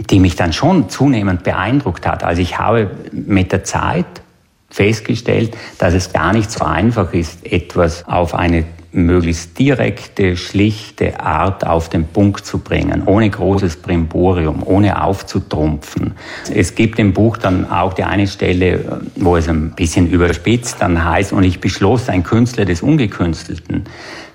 die 0.10 0.20
mich 0.20 0.36
dann 0.36 0.54
schon 0.54 0.90
zunehmend 0.90 1.44
beeindruckt 1.44 2.08
hat. 2.08 2.24
Also 2.24 2.42
ich 2.42 2.58
habe 2.58 2.90
mit 3.12 3.52
der 3.52 3.64
Zeit 3.64 4.06
festgestellt, 4.70 5.56
dass 5.78 5.94
es 5.94 6.12
gar 6.12 6.34
nicht 6.34 6.52
so 6.52 6.64
einfach 6.66 7.14
ist, 7.14 7.46
etwas 7.46 8.08
auf 8.08 8.34
eine 8.34 8.66
möglichst 8.92 9.60
direkte, 9.60 10.36
schlichte 10.36 11.20
Art 11.20 11.66
auf 11.66 11.90
den 11.90 12.08
Punkt 12.08 12.46
zu 12.46 12.60
bringen, 12.60 13.04
ohne 13.06 13.30
großes 13.30 13.78
Brimborium, 13.78 14.64
ohne 14.66 15.02
aufzutrumpfen. 15.04 16.14
Es 16.54 16.74
gibt 16.76 16.98
im 16.98 17.14
Buch 17.14 17.38
dann 17.38 17.70
auch 17.70 17.94
die 17.94 18.04
eine 18.04 18.28
Stelle, 18.28 19.02
wo 19.16 19.38
es 19.38 19.48
ein 19.48 19.72
bisschen 19.72 20.10
überspitzt 20.10 20.78
dann 20.80 21.04
heißt, 21.04 21.32
und 21.32 21.44
ich 21.44 21.60
beschloss, 21.60 22.10
ein 22.10 22.24
Künstler 22.24 22.66
des 22.66 22.82
Ungekünstelten 22.82 23.86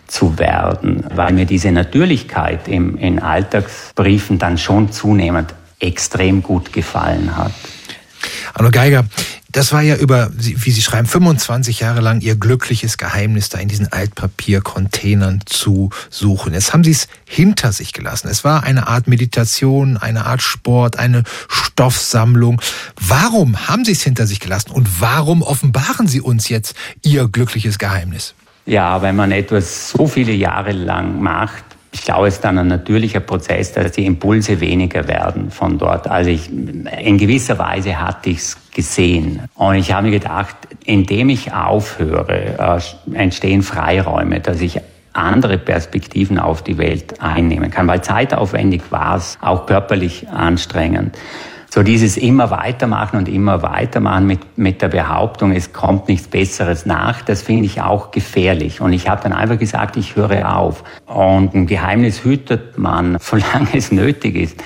zu 0.07 0.39
werden, 0.39 1.05
weil 1.15 1.33
mir 1.33 1.47
diese 1.47 1.73
Natürlichkeit 1.73 2.69
im, 2.69 2.97
in 2.99 3.19
Alltagsbriefen 3.19 4.39
dann 4.39 4.59
schon 4.59 4.93
zunehmend 4.93 5.55
extrem 5.81 6.43
gut 6.43 6.73
gefallen 6.73 7.37
hat. 7.37 7.53
Arno 8.55 8.71
Geiger, 8.71 9.05
das 9.53 9.73
war 9.73 9.83
ja 9.83 9.97
über, 9.97 10.31
wie 10.35 10.71
Sie 10.71 10.83
schreiben, 10.83 11.07
25 11.07 11.81
Jahre 11.81 12.01
lang 12.01 12.21
Ihr 12.21 12.37
glückliches 12.37 12.97
Geheimnis 12.97 13.51
da 13.51 13.59
in 13.59 13.69
diesen 13.69 13.93
Altpapiercontainern 13.93 15.41
zu 15.45 15.91
suchen. 16.11 16.55
Jetzt 16.55 16.73
haben 16.73 16.85
Sie 16.85 16.91
es 16.91 17.07
hinter 17.27 17.73
sich 17.73 17.93
gelassen. 17.93 18.29
Es 18.29 18.45
war 18.45 18.65
eine 18.65 18.89
Art 18.89 19.09
Meditation, 19.09 19.99
eine 19.99 20.25
Art 20.25 20.43
Sport, 20.43 20.99
eine 20.99 21.25
Stoffsammlung. 21.49 22.61
Warum 22.99 23.69
haben 23.69 23.85
Sie 23.85 23.93
es 23.93 24.03
hinter 24.03 24.27
sich 24.27 24.41
gelassen 24.41 24.71
und 24.71 25.01
warum 25.01 25.43
offenbaren 25.43 26.07
Sie 26.07 26.23
uns 26.23 26.49
jetzt 26.49 26.75
Ihr 27.03 27.29
glückliches 27.29 27.79
Geheimnis? 27.79 28.35
Ja, 28.65 29.03
wenn 29.03 29.17
man 29.17 29.33
etwas 29.33 29.91
so 29.91 30.07
viele 30.07 30.33
Jahre 30.33 30.73
lang 30.73 31.21
macht, 31.21 31.65
ich 31.95 32.03
glaube, 32.03 32.27
es 32.27 32.35
ist 32.35 32.45
dann 32.45 32.59
ein 32.59 32.69
natürlicher 32.69 33.21
Prozess, 33.21 33.73
dass 33.73 33.93
die 33.93 34.07
Impulse 34.07 34.61
weniger 34.61 35.07
werden 35.09 35.51
von 35.51 35.79
dort. 35.79 36.09
Also 36.09 36.31
ich, 36.31 36.51
in 36.51 37.19
gewisser 37.19 37.59
Weise 37.59 38.01
hatte 38.01 38.31
ich 38.31 38.39
es 38.39 38.71
gesehen. 38.71 39.43
Und 39.55 39.75
ich 39.75 39.93
habe 39.93 40.07
mir 40.07 40.19
gedacht, 40.19 40.57
indem 40.85 41.29
ich 41.29 41.53
aufhöre, 41.53 42.57
äh, 42.59 43.15
entstehen 43.15 43.63
Freiräume, 43.63 44.41
dass 44.41 44.63
ich 44.63 44.81
andere 45.13 45.59
Perspektiven 45.59 46.39
auf 46.39 46.63
die 46.63 46.79
Welt 46.79 47.21
einnehmen 47.21 47.71
kann, 47.71 47.87
weil 47.87 48.03
zeitaufwendig 48.03 48.83
war 48.91 49.17
es, 49.17 49.37
auch 49.43 49.67
körperlich 49.67 50.29
anstrengend. 50.31 51.19
So 51.75 51.83
dieses 51.83 52.19
immer 52.19 52.51
weitermachen 52.51 53.17
und 53.17 53.31
immer 53.31 53.63
weitermachen 53.63 54.27
mit, 54.27 54.59
mit 54.59 54.83
der 54.83 54.89
Behauptung, 54.89 55.53
es 55.53 55.73
kommt 55.73 56.07
nichts 56.07 56.29
Besseres 56.29 56.85
nach, 56.85 57.23
das 57.23 57.41
finde 57.41 57.65
ich 57.65 57.81
auch 57.81 58.11
gefährlich. 58.11 58.83
Und 58.83 58.93
ich 58.93 59.09
habe 59.09 59.23
dann 59.23 59.33
einfach 59.33 59.59
gesagt, 59.59 59.97
ich 59.97 60.15
höre 60.15 60.55
auf. 60.55 60.85
Und 61.07 61.55
ein 61.55 61.67
Geheimnis 61.67 62.25
hütet 62.25 62.77
man, 62.77 63.17
solange 63.23 63.75
es 63.75 63.91
nötig 63.91 64.37
ist. 64.37 64.63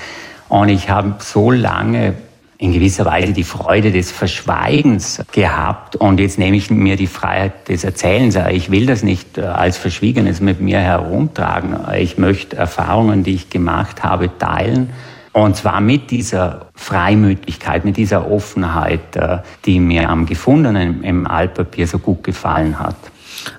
Und 0.49 0.69
ich 0.69 0.91
habe 0.91 1.15
so 1.21 1.53
lange 1.53 2.15
in 2.59 2.73
gewisser 2.73 3.05
Weise 3.05 3.33
die 3.33 3.45
Freude 3.45 3.93
des 3.93 4.11
Verschweigens 4.11 5.23
gehabt 5.31 5.95
und 5.95 6.19
jetzt 6.19 6.41
nehme 6.41 6.57
ich 6.57 6.71
mir 6.71 6.97
die 6.97 7.07
Freiheit 7.07 7.69
des 7.69 7.85
Erzählens. 7.85 8.37
Ich 8.51 8.73
will 8.73 8.87
das 8.87 9.05
nicht 9.05 9.39
äh, 9.39 9.43
als 9.43 9.77
Verschwiegenes 9.77 10.41
mit 10.41 10.61
mir 10.61 10.81
herumtragen. 10.81 11.77
Ich 11.97 12.19
möchte 12.19 12.57
Erfahrungen, 12.57 13.23
die 13.23 13.35
ich 13.35 13.49
gemacht 13.49 14.03
habe, 14.03 14.37
teilen 14.39 14.91
und 15.43 15.55
zwar 15.55 15.83
mit 15.83 16.11
dieser 16.11 16.69
Freimütigkeit, 16.75 17.85
mit 17.85 17.99
dieser 17.99 18.31
Offenheit, 18.31 19.17
äh, 19.17 19.39
die 19.67 19.81
mir 19.81 20.09
am 20.09 20.25
Gefundenen 20.25 21.03
im 21.05 21.27
Altpapier 21.27 21.87
so 21.87 21.99
gut 21.99 22.25
gefallen 22.25 22.79
hat. 22.79 22.97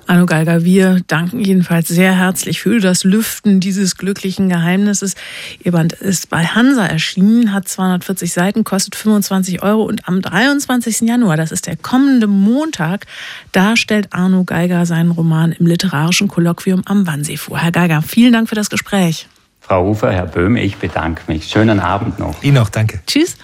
Arno 0.08 0.26
Geiger, 0.26 0.64
wir 0.64 1.00
danken 1.06 1.38
jedenfalls 1.38 1.86
sehr 1.86 2.16
herzlich 2.16 2.60
für 2.60 2.80
das 2.80 3.04
Lüften 3.04 3.60
dieses 3.60 3.96
glücklichen 3.96 4.48
Geheimnisses. 4.48 5.14
Ihr 5.62 5.70
Band 5.70 5.92
ist 5.92 6.30
bei 6.30 6.46
Hansa 6.46 6.84
erschienen, 6.84 7.52
hat 7.52 7.68
240 7.68 8.32
Seiten, 8.32 8.64
kostet 8.64 8.96
25 8.96 9.62
Euro 9.62 9.84
und 9.84 10.08
am 10.08 10.20
23. 10.20 11.02
Januar, 11.02 11.36
das 11.36 11.52
ist 11.52 11.68
der 11.68 11.76
kommende 11.76 12.26
Montag, 12.26 13.06
da 13.52 13.76
stellt 13.76 14.12
Arno 14.12 14.42
Geiger 14.42 14.84
seinen 14.84 15.12
Roman 15.12 15.52
im 15.52 15.66
literarischen 15.66 16.26
Kolloquium 16.26 16.82
am 16.86 17.06
Wannsee 17.06 17.36
vor. 17.36 17.58
Herr 17.58 17.72
Geiger, 17.72 18.02
vielen 18.02 18.32
Dank 18.32 18.48
für 18.48 18.56
das 18.56 18.68
Gespräch. 18.68 19.28
Frau 19.68 19.90
Ufer, 19.90 20.10
Herr 20.10 20.24
Böhme, 20.24 20.62
ich 20.62 20.78
bedanke 20.78 21.22
mich. 21.26 21.50
Schönen 21.50 21.78
Abend 21.78 22.18
noch. 22.18 22.42
Ihnen 22.42 22.56
auch, 22.56 22.70
danke. 22.70 23.00
Tschüss. 23.06 23.36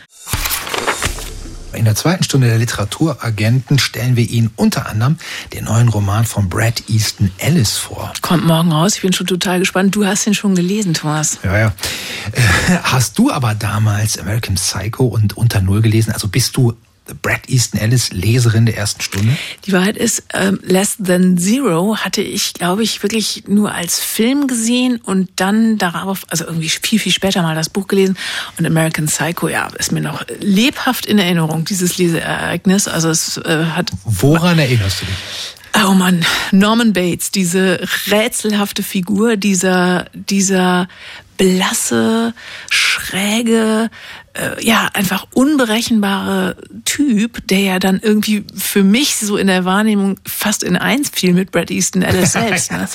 In 1.74 1.84
der 1.84 1.96
zweiten 1.96 2.24
Stunde 2.24 2.46
der 2.46 2.56
Literaturagenten 2.56 3.78
stellen 3.78 4.16
wir 4.16 4.26
Ihnen 4.30 4.50
unter 4.56 4.88
anderem 4.88 5.18
den 5.52 5.64
neuen 5.64 5.90
Roman 5.90 6.24
von 6.24 6.48
Brad 6.48 6.88
Easton 6.88 7.30
Ellis 7.36 7.76
vor. 7.76 8.10
Kommt 8.22 8.46
morgen 8.46 8.72
raus. 8.72 8.94
Ich 8.96 9.02
bin 9.02 9.12
schon 9.12 9.26
total 9.26 9.58
gespannt. 9.58 9.94
Du 9.94 10.06
hast 10.06 10.26
ihn 10.26 10.32
schon 10.32 10.54
gelesen, 10.54 10.94
Thomas. 10.94 11.38
Ja, 11.42 11.58
ja. 11.58 11.66
Äh, 12.32 12.40
hast 12.84 13.18
du 13.18 13.30
aber 13.30 13.54
damals 13.54 14.18
American 14.18 14.54
Psycho 14.54 15.04
und 15.04 15.36
Unter 15.36 15.60
Null 15.60 15.82
gelesen? 15.82 16.12
Also 16.12 16.28
bist 16.28 16.56
du 16.56 16.74
Brad 17.22 17.48
Easton 17.48 17.80
Ellis, 17.80 18.12
Leserin 18.12 18.66
der 18.66 18.76
ersten 18.76 19.02
Stunde? 19.02 19.36
Die 19.66 19.72
Wahrheit 19.72 19.96
ist, 19.96 20.24
ähm, 20.32 20.58
Less 20.62 20.96
Than 20.96 21.36
Zero 21.36 21.98
hatte 21.98 22.22
ich, 22.22 22.54
glaube 22.54 22.82
ich, 22.82 23.02
wirklich 23.02 23.44
nur 23.46 23.72
als 23.74 24.00
Film 24.00 24.46
gesehen 24.46 25.00
und 25.04 25.28
dann 25.36 25.76
darauf, 25.76 26.24
also 26.30 26.46
irgendwie 26.46 26.68
viel, 26.68 26.98
viel 26.98 27.12
später 27.12 27.42
mal 27.42 27.54
das 27.54 27.68
Buch 27.68 27.88
gelesen. 27.88 28.16
Und 28.58 28.66
American 28.66 29.06
Psycho, 29.06 29.48
ja, 29.48 29.68
ist 29.78 29.92
mir 29.92 30.00
noch 30.00 30.24
lebhaft 30.40 31.04
in 31.06 31.18
Erinnerung, 31.18 31.64
dieses 31.64 31.98
Leseereignis. 31.98 32.88
Also 32.88 33.10
es 33.10 33.36
äh, 33.38 33.64
hat. 33.66 33.90
Woran 34.04 34.58
erinnerst 34.58 35.02
du 35.02 35.06
dich? 35.06 35.14
Oh 35.84 35.92
Mann, 35.92 36.24
Norman 36.52 36.92
Bates, 36.92 37.32
diese 37.32 37.80
rätselhafte 38.08 38.84
Figur, 38.84 39.36
dieser, 39.36 40.06
dieser 40.14 40.86
blasse, 41.36 42.32
schräge, 42.70 43.90
äh, 44.34 44.64
ja, 44.64 44.90
einfach 44.92 45.26
unberechenbare 45.32 46.56
Typ, 46.84 47.46
der 47.48 47.60
ja 47.60 47.78
dann 47.78 48.00
irgendwie 48.00 48.44
für 48.54 48.82
mich 48.82 49.16
so 49.16 49.36
in 49.36 49.46
der 49.46 49.64
Wahrnehmung 49.64 50.18
fast 50.26 50.62
in 50.62 50.76
eins 50.76 51.10
fiel 51.10 51.32
mit 51.32 51.52
Brad 51.52 51.70
Easton 51.70 52.02
Ellis 52.02 52.32
selbst. 52.34 52.72
Ne? 52.72 52.88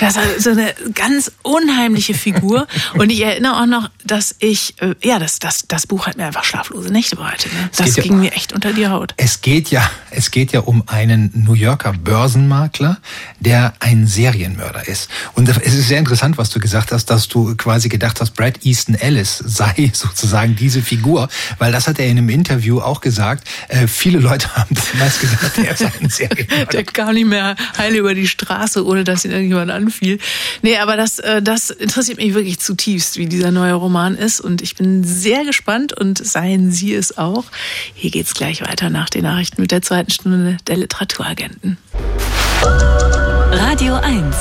Das 0.00 0.16
war 0.16 0.22
so 0.38 0.50
eine 0.50 0.74
ganz 0.94 1.32
unheimliche 1.42 2.14
Figur. 2.14 2.66
Und 2.94 3.10
ich 3.10 3.20
erinnere 3.20 3.60
auch 3.60 3.66
noch, 3.66 3.90
dass 4.04 4.34
ich, 4.40 4.74
äh, 4.82 4.94
ja, 5.02 5.18
das, 5.18 5.38
das, 5.38 5.64
das 5.68 5.86
Buch 5.86 6.06
hat 6.06 6.16
mir 6.16 6.26
einfach 6.26 6.44
schlaflose 6.44 6.92
Nächte 6.92 7.16
bereitet. 7.16 7.52
Ne? 7.52 7.70
Das 7.76 7.94
ging 7.94 8.12
ja, 8.12 8.18
mir 8.18 8.32
echt 8.32 8.52
unter 8.52 8.72
die 8.72 8.88
Haut. 8.88 9.14
Es 9.16 9.40
geht 9.40 9.70
ja, 9.70 9.88
es 10.10 10.30
geht 10.30 10.52
ja 10.52 10.60
um 10.60 10.82
einen 10.86 11.30
New 11.34 11.54
Yorker 11.54 11.92
Börsenmakler, 11.92 12.98
der 13.38 13.74
ein 13.80 14.06
Serienmörder 14.06 14.88
ist. 14.88 15.08
Und 15.34 15.48
es 15.48 15.56
ist 15.58 15.88
sehr 15.88 15.98
interessant, 15.98 16.38
was 16.38 16.50
du 16.50 16.58
gesagt 16.58 16.92
hast, 16.92 17.06
dass 17.06 17.28
du 17.28 17.54
quasi 17.56 17.88
gedacht 17.88 18.20
hast, 18.20 18.32
Brad 18.32 18.64
Easton 18.64 18.94
Ellis 18.94 19.38
sei 19.38 19.90
sozusagen 19.92 20.56
diese 20.56 20.79
diese 20.80 20.82
Figur, 20.82 21.28
weil 21.58 21.72
das 21.72 21.86
hat 21.86 21.98
er 21.98 22.06
in 22.06 22.18
einem 22.18 22.28
Interview 22.28 22.80
auch 22.80 23.00
gesagt. 23.00 23.46
Äh, 23.68 23.86
viele 23.86 24.18
Leute 24.18 24.54
haben 24.56 24.74
damals 24.92 25.20
gesagt, 25.20 25.58
er 25.58 25.76
sei 25.76 25.92
ein 26.00 26.08
Serienmörder. 26.08 26.66
Der 26.72 26.84
kam 26.84 27.14
nicht 27.14 27.26
mehr 27.26 27.56
heil 27.76 27.94
über 27.94 28.14
die 28.14 28.28
Straße, 28.28 28.84
ohne 28.84 29.04
dass 29.04 29.24
ihn 29.24 29.30
irgendjemand 29.30 29.70
anfiel. 29.70 30.18
Nee, 30.62 30.78
aber 30.78 30.96
das, 30.96 31.18
äh, 31.18 31.42
das 31.42 31.70
interessiert 31.70 32.18
mich 32.18 32.34
wirklich 32.34 32.58
zutiefst, 32.58 33.16
wie 33.16 33.26
dieser 33.26 33.50
neue 33.50 33.74
Roman 33.74 34.16
ist. 34.16 34.40
Und 34.40 34.62
ich 34.62 34.76
bin 34.76 35.04
sehr 35.04 35.44
gespannt 35.44 35.92
und 35.92 36.24
seien 36.24 36.70
Sie 36.70 36.94
es 36.94 37.18
auch. 37.18 37.44
Hier 37.94 38.10
geht's 38.10 38.34
gleich 38.34 38.62
weiter 38.62 38.90
nach 38.90 39.10
den 39.10 39.22
Nachrichten 39.22 39.60
mit 39.60 39.70
der 39.70 39.82
zweiten 39.82 40.10
Stunde 40.10 40.56
der 40.66 40.76
Literaturagenten. 40.76 41.78
Radio 43.52 43.94
1. 43.94 44.36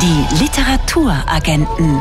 Die 0.00 0.42
Literaturagenten 0.42 2.00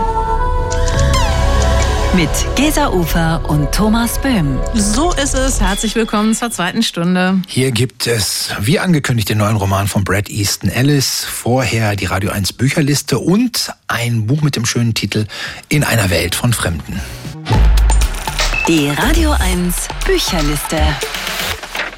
mit 2.16 2.30
Gesa 2.56 2.90
Ufer 2.90 3.42
und 3.48 3.72
Thomas 3.72 4.20
Böhm. 4.20 4.60
So 4.74 5.14
ist 5.14 5.34
es. 5.34 5.62
Herzlich 5.62 5.96
willkommen 5.96 6.36
zur 6.36 6.52
zweiten 6.52 6.84
Stunde. 6.84 7.42
Hier 7.48 7.72
gibt 7.72 8.06
es, 8.08 8.50
wie 8.60 8.80
angekündigt, 8.80 9.30
den 9.30 9.38
neuen 9.38 9.56
Roman 9.56 9.88
von 9.88 10.04
Brad 10.04 10.30
Easton 10.30 10.70
Ellis, 10.70 11.24
vorher 11.24 11.96
die 11.96 12.06
Radio 12.06 12.32
1 12.32 12.54
Bücherliste 12.54 13.20
und 13.20 13.72
ein 13.88 14.28
Buch 14.28 14.42
mit 14.42 14.56
dem 14.56 14.66
schönen 14.66 14.94
Titel 14.94 15.26
In 15.70 15.84
einer 15.84 16.10
Welt 16.10 16.36
von 16.36 16.54
Fremden. 16.54 17.00
Die 18.68 18.90
Radio 18.90 19.32
1 19.32 19.88
Bücherliste. 20.06 20.82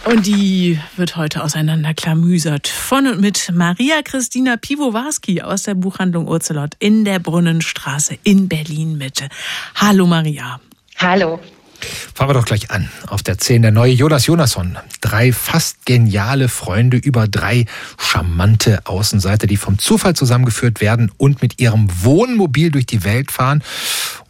Und 0.06 0.26
die 0.26 0.78
wird 0.98 1.16
heute 1.16 1.44
auseinanderklamüsert 1.44 2.68
von 2.68 3.08
und 3.08 3.22
mit 3.22 3.52
Maria 3.54 4.02
Christina 4.04 4.58
Piwowarski 4.58 5.42
aus 5.42 5.64
der 5.64 5.76
Buchhandlung 5.76 6.28
Urzelot 6.28 6.72
in 6.80 7.06
der 7.06 7.20
Brunnenstraße 7.20 8.18
in 8.24 8.50
Berlin 8.50 8.98
Mitte. 8.98 9.30
Hallo 9.76 10.06
Maria. 10.06 10.60
Hallo. 10.98 11.40
Fangen 12.14 12.30
wir 12.30 12.34
doch 12.34 12.46
gleich 12.46 12.72
an. 12.72 12.90
Auf 13.08 13.24
der 13.24 13.38
10 13.38 13.62
der 13.62 13.72
neue 13.72 13.94
Jonas 13.94 14.26
Jonasson. 14.26 14.78
Drei 15.02 15.32
fast 15.32 15.86
geniale 15.86 16.50
Freunde 16.50 16.98
über 16.98 17.28
drei 17.28 17.66
charmante 17.98 18.86
Außenseiter, 18.86 19.48
die 19.48 19.58
vom 19.58 19.80
Zufall 19.80 20.16
zusammengeführt 20.16 20.82
werden 20.82 21.12
und 21.18 21.42
mit 21.42 21.60
ihrem 21.60 21.88
Wohnmobil 22.04 22.72
durch 22.72 22.86
die 22.86 23.04
Welt 23.04 23.32
fahren, 23.32 23.64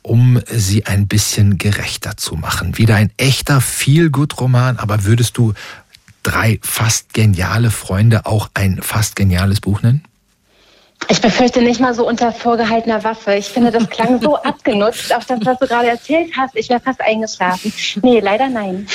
um 0.01 0.39
sie 0.51 0.85
ein 0.85 1.07
bisschen 1.07 1.57
gerechter 1.57 2.17
zu 2.17 2.35
machen. 2.35 2.77
Wieder 2.77 2.95
ein 2.95 3.11
echter 3.17 3.61
Feel-Good-Roman, 3.61 4.77
aber 4.77 5.05
würdest 5.05 5.37
du 5.37 5.53
drei 6.23 6.59
fast 6.61 7.13
geniale 7.13 7.71
Freunde 7.71 8.25
auch 8.25 8.49
ein 8.53 8.81
fast 8.81 9.15
geniales 9.15 9.61
Buch 9.61 9.81
nennen? 9.81 10.03
Ich 11.09 11.21
befürchte 11.21 11.61
nicht 11.61 11.79
mal 11.79 11.93
so 11.93 12.07
unter 12.07 12.31
vorgehaltener 12.31 13.03
Waffe. 13.03 13.35
Ich 13.35 13.45
finde, 13.45 13.71
das 13.71 13.89
klang 13.89 14.21
so 14.21 14.35
abgenutzt, 14.43 15.13
auch 15.13 15.23
das, 15.23 15.39
was 15.43 15.59
du 15.59 15.67
gerade 15.67 15.87
erzählt 15.87 16.31
hast. 16.37 16.55
Ich 16.55 16.69
wäre 16.69 16.79
fast 16.79 17.01
eingeschlafen. 17.01 17.73
Nee, 18.01 18.19
leider 18.19 18.49
nein. 18.49 18.87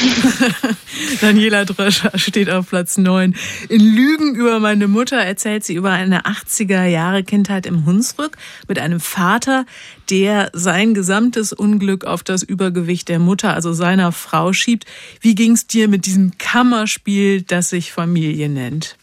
Daniela 1.20 1.64
Dröscher 1.64 2.18
steht 2.18 2.50
auf 2.50 2.68
Platz 2.68 2.98
9. 2.98 3.34
In 3.68 3.80
Lügen 3.80 4.34
über 4.34 4.58
meine 4.60 4.88
Mutter 4.88 5.16
erzählt 5.16 5.64
sie 5.64 5.74
über 5.74 5.90
eine 5.90 6.22
80er 6.22 6.84
Jahre 6.84 7.24
Kindheit 7.24 7.66
im 7.66 7.86
Hunsrück 7.86 8.36
mit 8.68 8.78
einem 8.78 9.00
Vater, 9.00 9.64
der 10.10 10.50
sein 10.52 10.94
gesamtes 10.94 11.52
Unglück 11.52 12.04
auf 12.04 12.22
das 12.22 12.42
Übergewicht 12.42 13.08
der 13.08 13.18
Mutter, 13.18 13.54
also 13.54 13.72
seiner 13.72 14.12
Frau, 14.12 14.52
schiebt. 14.52 14.84
Wie 15.20 15.34
ging's 15.34 15.66
dir 15.66 15.88
mit 15.88 16.06
diesem 16.06 16.36
Kammerspiel, 16.38 17.42
das 17.42 17.70
sich 17.70 17.92
Familie 17.92 18.48
nennt? 18.48 18.97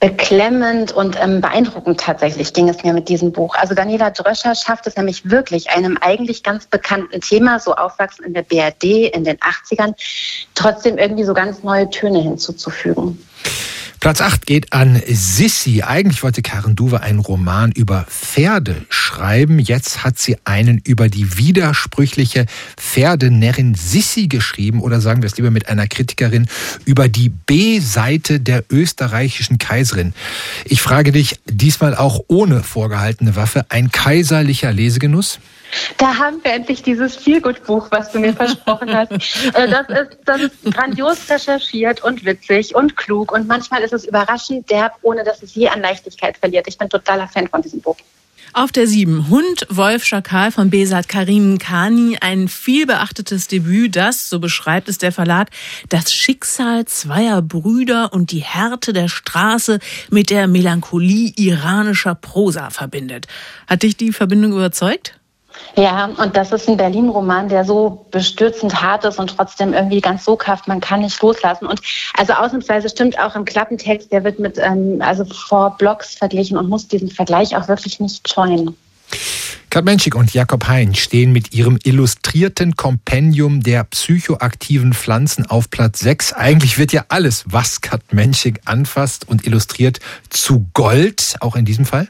Beklemmend 0.00 0.92
und 0.92 1.16
ähm, 1.20 1.40
beeindruckend 1.40 1.98
tatsächlich 1.98 2.52
ging 2.52 2.68
es 2.68 2.84
mir 2.84 2.92
mit 2.92 3.08
diesem 3.08 3.32
Buch. 3.32 3.56
Also 3.56 3.74
Daniela 3.74 4.10
Dröscher 4.10 4.54
schafft 4.54 4.86
es 4.86 4.96
nämlich 4.96 5.28
wirklich, 5.28 5.70
einem 5.70 5.98
eigentlich 6.00 6.44
ganz 6.44 6.66
bekannten 6.66 7.20
Thema, 7.20 7.58
so 7.58 7.74
aufwachsen 7.74 8.24
in 8.24 8.32
der 8.32 8.42
BRD 8.42 9.12
in 9.12 9.24
den 9.24 9.38
80ern, 9.38 9.94
trotzdem 10.54 10.98
irgendwie 10.98 11.24
so 11.24 11.34
ganz 11.34 11.64
neue 11.64 11.90
Töne 11.90 12.20
hinzuzufügen. 12.20 13.18
Platz 14.00 14.20
8 14.20 14.46
geht 14.46 14.72
an 14.72 15.02
Sissi. 15.08 15.82
Eigentlich 15.82 16.22
wollte 16.22 16.40
Karen 16.40 16.76
Duwe 16.76 17.02
einen 17.02 17.18
Roman 17.18 17.72
über 17.72 18.06
Pferde 18.08 18.84
schreiben. 18.90 19.58
Jetzt 19.58 20.04
hat 20.04 20.18
sie 20.18 20.36
einen 20.44 20.78
über 20.84 21.08
die 21.08 21.36
widersprüchliche 21.36 22.46
Pferdenärrin 22.76 23.74
Sissi 23.74 24.28
geschrieben. 24.28 24.82
Oder 24.82 25.00
sagen 25.00 25.22
wir 25.22 25.26
es 25.26 25.36
lieber 25.36 25.50
mit 25.50 25.68
einer 25.68 25.88
Kritikerin 25.88 26.46
über 26.84 27.08
die 27.08 27.28
B-Seite 27.28 28.38
der 28.38 28.62
österreichischen 28.70 29.58
Kaiserin. 29.58 30.14
Ich 30.64 30.80
frage 30.80 31.10
dich 31.10 31.40
diesmal 31.46 31.96
auch 31.96 32.20
ohne 32.28 32.62
vorgehaltene 32.62 33.34
Waffe. 33.34 33.66
Ein 33.68 33.90
kaiserlicher 33.90 34.72
Lesegenuss? 34.72 35.40
Da 35.96 36.16
haben 36.16 36.42
wir 36.42 36.52
endlich 36.52 36.82
dieses 36.82 37.16
Feelgood-Buch, 37.16 37.88
was 37.90 38.12
du 38.12 38.18
mir 38.18 38.32
versprochen 38.32 38.94
hast. 38.94 39.12
Äh, 39.54 39.68
das 39.68 39.88
ist, 39.88 40.18
das 40.24 40.40
ist 40.42 40.64
grandios 40.64 41.28
recherchiert 41.30 42.02
und 42.02 42.24
witzig 42.24 42.74
und 42.74 42.96
klug 42.96 43.32
und 43.32 43.46
manchmal 43.46 43.82
ist 43.82 43.92
es 43.92 44.04
überraschend 44.04 44.70
derb, 44.70 44.94
ohne 45.02 45.24
dass 45.24 45.42
es 45.42 45.54
je 45.54 45.68
an 45.68 45.80
Leichtigkeit 45.80 46.36
verliert. 46.36 46.66
Ich 46.68 46.76
bin 46.76 46.88
totaler 46.88 47.28
Fan 47.28 47.48
von 47.48 47.62
diesem 47.62 47.80
Buch. 47.80 47.96
Auf 48.54 48.72
der 48.72 48.86
7 48.86 49.28
Hund 49.28 49.66
Wolf 49.68 50.04
Schakal 50.04 50.50
von 50.50 50.70
Besat 50.70 51.08
Karim 51.08 51.58
Kani, 51.58 52.16
ein 52.20 52.48
vielbeachtetes 52.48 53.46
Debüt, 53.46 53.94
das, 53.94 54.30
so 54.30 54.40
beschreibt 54.40 54.88
es 54.88 54.98
der 54.98 55.12
Verlag, 55.12 55.50
das 55.90 56.12
Schicksal 56.12 56.86
zweier 56.86 57.42
Brüder 57.42 58.12
und 58.12 58.32
die 58.32 58.42
Härte 58.42 58.92
der 58.92 59.08
Straße 59.08 59.80
mit 60.10 60.30
der 60.30 60.48
Melancholie 60.48 61.32
iranischer 61.36 62.14
Prosa 62.14 62.70
verbindet. 62.70 63.26
Hat 63.66 63.82
dich 63.82 63.96
die 63.96 64.12
Verbindung 64.12 64.52
überzeugt? 64.52 65.17
Ja, 65.76 66.06
und 66.06 66.36
das 66.36 66.50
ist 66.52 66.68
ein 66.68 66.76
Berlin-Roman, 66.76 67.48
der 67.48 67.64
so 67.64 68.06
bestürzend 68.10 68.82
hart 68.82 69.04
ist 69.04 69.18
und 69.18 69.36
trotzdem 69.36 69.72
irgendwie 69.72 70.00
ganz 70.00 70.24
soghaft, 70.24 70.66
man 70.66 70.80
kann 70.80 71.00
nicht 71.00 71.20
loslassen. 71.22 71.66
Und 71.66 71.80
also 72.16 72.32
ausnahmsweise 72.32 72.88
stimmt 72.88 73.18
auch 73.18 73.36
im 73.36 73.44
Klappentext, 73.44 74.10
der 74.10 74.24
wird 74.24 74.38
mit 74.38 74.58
ähm, 74.58 75.00
also 75.00 75.24
vor 75.24 75.76
Blocks 75.78 76.14
verglichen 76.14 76.56
und 76.56 76.68
muss 76.68 76.88
diesen 76.88 77.10
Vergleich 77.10 77.56
auch 77.56 77.68
wirklich 77.68 78.00
nicht 78.00 78.28
scheuen. 78.28 78.76
Kat 79.70 79.84
Menschik 79.84 80.14
und 80.14 80.32
Jakob 80.32 80.66
Hein 80.66 80.94
stehen 80.94 81.30
mit 81.30 81.52
ihrem 81.52 81.78
illustrierten 81.84 82.74
Kompendium 82.74 83.62
der 83.62 83.84
psychoaktiven 83.84 84.94
Pflanzen 84.94 85.44
auf 85.44 85.68
Platz 85.68 86.00
6. 86.00 86.32
Eigentlich 86.32 86.78
wird 86.78 86.92
ja 86.92 87.04
alles, 87.10 87.44
was 87.46 87.82
Kat 87.82 88.14
Menschik 88.14 88.62
anfasst 88.64 89.28
und 89.28 89.46
illustriert, 89.46 90.00
zu 90.30 90.66
Gold, 90.72 91.36
auch 91.40 91.54
in 91.54 91.66
diesem 91.66 91.84
Fall? 91.84 92.08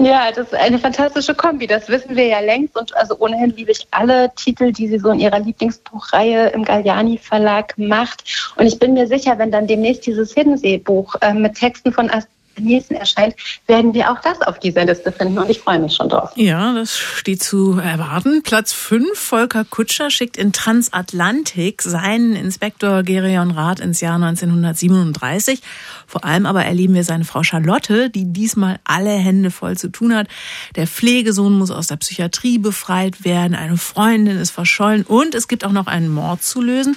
Ja, 0.00 0.32
das 0.32 0.48
ist 0.48 0.54
eine 0.54 0.78
fantastische 0.78 1.34
Kombi. 1.34 1.66
Das 1.66 1.88
wissen 1.88 2.16
wir 2.16 2.26
ja 2.26 2.40
längst. 2.40 2.76
Und 2.76 2.94
also 2.96 3.16
ohnehin 3.18 3.54
liebe 3.56 3.70
ich 3.70 3.86
alle 3.92 4.32
Titel, 4.34 4.72
die 4.72 4.88
sie 4.88 4.98
so 4.98 5.10
in 5.10 5.20
ihrer 5.20 5.38
Lieblingsbuchreihe 5.38 6.48
im 6.48 6.64
Galliani 6.64 7.16
Verlag 7.16 7.78
macht. 7.78 8.52
Und 8.56 8.66
ich 8.66 8.78
bin 8.78 8.94
mir 8.94 9.06
sicher, 9.06 9.38
wenn 9.38 9.52
dann 9.52 9.68
demnächst 9.68 10.06
dieses 10.06 10.34
Hiddensee-Buch 10.34 11.14
äh, 11.20 11.32
mit 11.32 11.54
Texten 11.54 11.92
von 11.92 12.10
Nielsen 12.58 12.94
erscheint, 12.94 13.34
werden 13.66 13.94
wir 13.94 14.10
auch 14.10 14.20
das 14.20 14.40
auf 14.42 14.58
dieser 14.58 14.84
Liste 14.84 15.12
finden 15.12 15.38
und 15.38 15.50
ich 15.50 15.60
freue 15.60 15.78
mich 15.78 15.94
schon 15.94 16.08
drauf. 16.08 16.30
Ja, 16.36 16.72
das 16.72 16.96
steht 16.98 17.42
zu 17.42 17.78
erwarten. 17.78 18.42
Platz 18.42 18.72
5, 18.72 19.18
Volker 19.18 19.64
Kutscher 19.64 20.10
schickt 20.10 20.36
in 20.36 20.52
Transatlantik 20.52 21.82
seinen 21.82 22.36
Inspektor 22.36 23.02
Gerion 23.02 23.50
Rath 23.50 23.80
ins 23.80 24.00
Jahr 24.00 24.16
1937. 24.16 25.60
Vor 26.06 26.24
allem 26.24 26.46
aber 26.46 26.64
erleben 26.64 26.94
wir 26.94 27.04
seine 27.04 27.24
Frau 27.24 27.42
Charlotte, 27.42 28.10
die 28.10 28.32
diesmal 28.32 28.78
alle 28.84 29.10
Hände 29.10 29.50
voll 29.50 29.76
zu 29.76 29.88
tun 29.88 30.14
hat. 30.14 30.28
Der 30.76 30.86
Pflegesohn 30.86 31.52
muss 31.52 31.70
aus 31.70 31.88
der 31.88 31.96
Psychiatrie 31.96 32.58
befreit 32.58 33.24
werden, 33.24 33.54
eine 33.54 33.76
Freundin 33.76 34.38
ist 34.38 34.50
verschollen 34.50 35.04
und 35.04 35.34
es 35.34 35.48
gibt 35.48 35.64
auch 35.64 35.72
noch 35.72 35.86
einen 35.86 36.08
Mord 36.08 36.42
zu 36.42 36.60
lösen. 36.60 36.96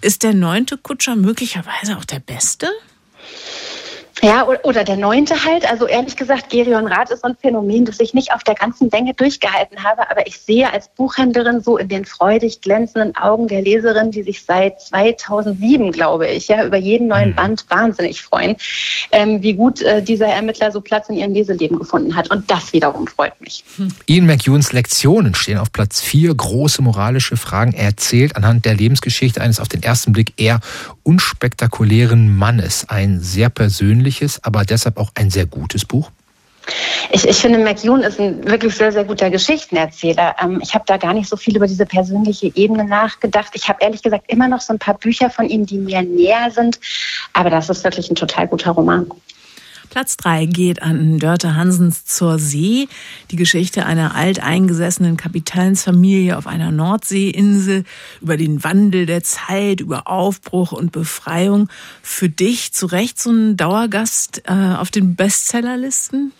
Ist 0.00 0.22
der 0.22 0.34
neunte 0.34 0.76
Kutscher 0.76 1.16
möglicherweise 1.16 1.96
auch 1.96 2.04
der 2.04 2.20
beste? 2.20 2.68
Ja, 4.24 4.46
oder 4.46 4.84
der 4.84 4.96
neunte 4.96 5.44
halt. 5.44 5.68
Also 5.68 5.88
ehrlich 5.88 6.16
gesagt, 6.16 6.48
Gerion 6.48 6.86
Rath 6.86 7.10
ist 7.10 7.22
so 7.22 7.28
ein 7.28 7.36
Phänomen, 7.36 7.84
das 7.84 7.98
ich 7.98 8.14
nicht 8.14 8.32
auf 8.32 8.44
der 8.44 8.54
ganzen 8.54 8.88
Länge 8.88 9.14
durchgehalten 9.14 9.82
habe. 9.82 10.08
Aber 10.08 10.24
ich 10.28 10.38
sehe 10.38 10.72
als 10.72 10.88
Buchhändlerin 10.94 11.60
so 11.60 11.76
in 11.76 11.88
den 11.88 12.04
freudig 12.04 12.60
glänzenden 12.60 13.16
Augen 13.16 13.48
der 13.48 13.62
Leserin, 13.62 14.12
die 14.12 14.22
sich 14.22 14.44
seit 14.44 14.80
2007, 14.80 15.90
glaube 15.90 16.28
ich, 16.28 16.46
ja, 16.46 16.64
über 16.64 16.76
jeden 16.76 17.08
neuen 17.08 17.30
mhm. 17.30 17.34
Band 17.34 17.64
wahnsinnig 17.68 18.22
freuen, 18.22 18.54
ähm, 19.10 19.42
wie 19.42 19.54
gut 19.54 19.82
äh, 19.82 20.00
dieser 20.00 20.28
Ermittler 20.28 20.70
so 20.70 20.80
Platz 20.80 21.08
in 21.08 21.16
ihrem 21.16 21.32
Leseleben 21.32 21.76
gefunden 21.76 22.14
hat. 22.14 22.30
Und 22.30 22.48
das 22.48 22.72
wiederum 22.72 23.08
freut 23.08 23.40
mich. 23.40 23.64
Ian 24.06 24.26
McEwens 24.26 24.72
Lektionen 24.72 25.34
stehen 25.34 25.58
auf 25.58 25.72
Platz 25.72 26.00
vier. 26.00 26.32
Große 26.32 26.80
moralische 26.80 27.36
Fragen. 27.36 27.72
Er 27.72 27.86
erzählt 27.86 28.36
anhand 28.36 28.66
der 28.66 28.74
Lebensgeschichte 28.74 29.40
eines 29.40 29.58
auf 29.58 29.66
den 29.66 29.82
ersten 29.82 30.12
Blick 30.12 30.34
eher 30.36 30.60
unspektakulären 31.02 32.36
Mannes. 32.36 32.88
Ein 32.88 33.18
sehr 33.18 33.48
persönliches 33.48 34.11
persönliches, 34.12 34.44
aber 34.44 34.64
deshalb 34.64 34.98
auch 34.98 35.10
ein 35.14 35.30
sehr 35.30 35.46
gutes 35.46 35.84
Buch? 35.84 36.10
Ich, 37.10 37.26
ich 37.26 37.36
finde, 37.36 37.58
McEwan 37.58 38.02
ist 38.02 38.20
ein 38.20 38.48
wirklich 38.48 38.74
sehr, 38.76 38.92
sehr 38.92 39.04
guter 39.04 39.30
Geschichtenerzähler. 39.30 40.36
Ähm, 40.40 40.60
ich 40.62 40.74
habe 40.74 40.84
da 40.86 40.96
gar 40.96 41.12
nicht 41.12 41.28
so 41.28 41.36
viel 41.36 41.56
über 41.56 41.66
diese 41.66 41.86
persönliche 41.86 42.52
Ebene 42.54 42.84
nachgedacht. 42.84 43.50
Ich 43.54 43.68
habe 43.68 43.80
ehrlich 43.82 44.02
gesagt 44.02 44.24
immer 44.28 44.46
noch 44.46 44.60
so 44.60 44.72
ein 44.72 44.78
paar 44.78 44.96
Bücher 44.96 45.28
von 45.28 45.48
ihm, 45.48 45.66
die 45.66 45.78
mir 45.78 46.02
näher 46.02 46.50
sind. 46.52 46.78
Aber 47.32 47.50
das 47.50 47.68
ist 47.68 47.82
wirklich 47.82 48.08
ein 48.10 48.14
total 48.14 48.46
guter 48.46 48.70
Roman. 48.70 49.10
Platz 49.92 50.16
3 50.16 50.46
geht 50.46 50.82
an 50.82 51.18
Dörte 51.18 51.54
Hansens 51.54 52.06
zur 52.06 52.38
See. 52.38 52.88
Die 53.30 53.36
Geschichte 53.36 53.84
einer 53.84 54.14
alteingesessenen 54.14 55.18
Kapitalsfamilie 55.18 56.38
auf 56.38 56.46
einer 56.46 56.70
Nordseeinsel 56.70 57.84
über 58.22 58.38
den 58.38 58.64
Wandel 58.64 59.04
der 59.04 59.22
Zeit, 59.22 59.82
über 59.82 60.08
Aufbruch 60.08 60.72
und 60.72 60.92
Befreiung. 60.92 61.68
Für 62.00 62.30
dich 62.30 62.72
zu 62.72 62.86
Recht 62.86 63.20
so 63.20 63.32
ein 63.32 63.58
Dauergast 63.58 64.44
äh, 64.46 64.76
auf 64.76 64.90
den 64.90 65.14
Bestsellerlisten? 65.14 66.32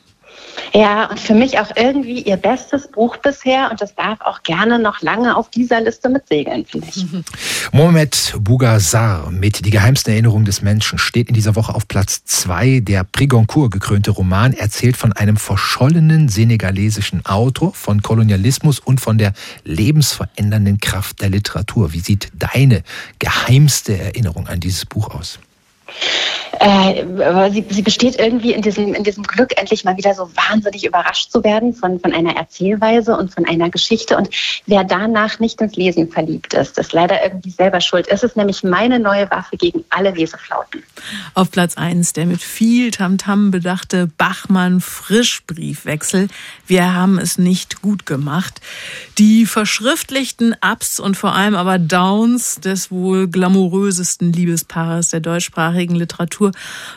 Ja, 0.75 1.11
und 1.11 1.21
für 1.21 1.35
mich 1.35 1.59
auch 1.59 1.71
irgendwie 1.77 2.23
ihr 2.23 2.37
bestes 2.37 2.89
Buch 2.89 3.17
bisher 3.19 3.71
und 3.71 3.81
das 3.81 3.95
darf 3.95 4.21
auch 4.23 4.43
gerne 4.43 4.79
noch 4.79 5.03
lange 5.03 5.37
auf 5.37 5.51
dieser 5.51 5.81
Liste 5.81 6.09
mitsegeln, 6.09 6.65
finde 6.65 6.89
ich. 6.89 7.05
Mohamed 7.73 8.35
Bougazzar 8.39 9.31
mit 9.31 9.65
Die 9.67 9.71
geheimsten 9.71 10.13
Erinnerungen 10.13 10.45
des 10.45 10.63
Menschen 10.63 10.99
steht 10.99 11.29
in 11.29 11.35
dieser 11.35 11.57
Woche 11.57 11.75
auf 11.75 11.89
Platz 11.89 12.25
zwei. 12.25 12.81
Der 12.81 13.05
Prigoncourt 13.05 13.71
gekrönte 13.71 14.11
Roman 14.11 14.53
erzählt 14.53 14.97
von 14.97 15.13
einem 15.13 15.37
verschollenen 15.37 16.29
senegalesischen 16.29 17.25
Autor, 17.27 17.75
von 17.75 18.03
Kolonialismus 18.03 18.79
und 18.79 19.01
von 19.01 19.19
der 19.19 19.33
lebensverändernden 19.65 20.81
Kraft 20.81 21.21
der 21.21 21.31
Literatur. 21.31 21.93
Wie 21.93 22.01
sieht 22.01 22.33
deine 22.35 22.83
geheimste 23.19 23.99
Erinnerung 23.99 24.49
an 24.49 24.61
dieses 24.61 24.87
Buch 24.87 25.11
aus? 25.15 25.39
Äh, 26.59 27.51
sie, 27.51 27.65
sie 27.69 27.83
besteht 27.83 28.19
irgendwie 28.21 28.53
in 28.53 28.63
diesem, 28.63 28.95
in 28.95 29.03
diesem 29.03 29.25
Glück, 29.25 29.59
endlich 29.59 29.85
mal 29.85 29.97
wieder 29.97 30.15
so 30.15 30.31
wahnsinnig 30.35 30.87
überrascht 30.87 31.33
zu 31.33 31.43
werden 31.43 31.75
von, 31.75 31.99
von 31.99 32.13
einer 32.13 32.37
Erzählweise 32.37 33.17
und 33.17 33.35
von 33.35 33.45
einer 33.47 33.69
Geschichte. 33.71 34.17
Und 34.17 34.29
wer 34.67 34.85
danach 34.85 35.41
nicht 35.41 35.61
ins 35.61 35.75
Lesen 35.75 36.09
verliebt 36.11 36.55
ist, 36.55 36.79
ist 36.79 36.93
leider 36.93 37.25
irgendwie 37.25 37.51
selber 37.51 37.81
schuld. 37.81 38.07
Es 38.09 38.23
ist 38.23 38.37
nämlich 38.37 38.63
meine 38.63 39.01
neue 39.01 39.29
Waffe 39.31 39.57
gegen 39.57 39.85
alle 39.91 40.13
Leseflauten. 40.13 40.85
Auf 41.35 41.51
Platz 41.51 41.77
1 41.77 42.13
der 42.13 42.27
mit 42.27 42.43
viel 42.43 42.93
Tamtam 42.93 43.49
-Tam 43.49 43.51
bedachte 43.51 44.09
Bachmann-Frischbriefwechsel. 44.17 46.29
Wir 46.67 46.95
haben 46.95 47.19
es 47.19 47.39
nicht 47.39 47.83
gut 47.83 48.07
gemacht. 48.07 48.61
Die 49.19 49.47
verschriftlichten 49.47 50.55
Ups 50.63 51.01
und 51.01 51.17
vor 51.17 51.35
allem 51.35 51.57
aber 51.57 51.79
Downs 51.79 52.61
des 52.61 52.93
wohl 52.93 53.27
glamourösesten 53.27 54.33
Liebespaares 54.33 55.09
der 55.09 55.21
deutschsprachigen 55.21 55.82
Literatur 55.91 56.53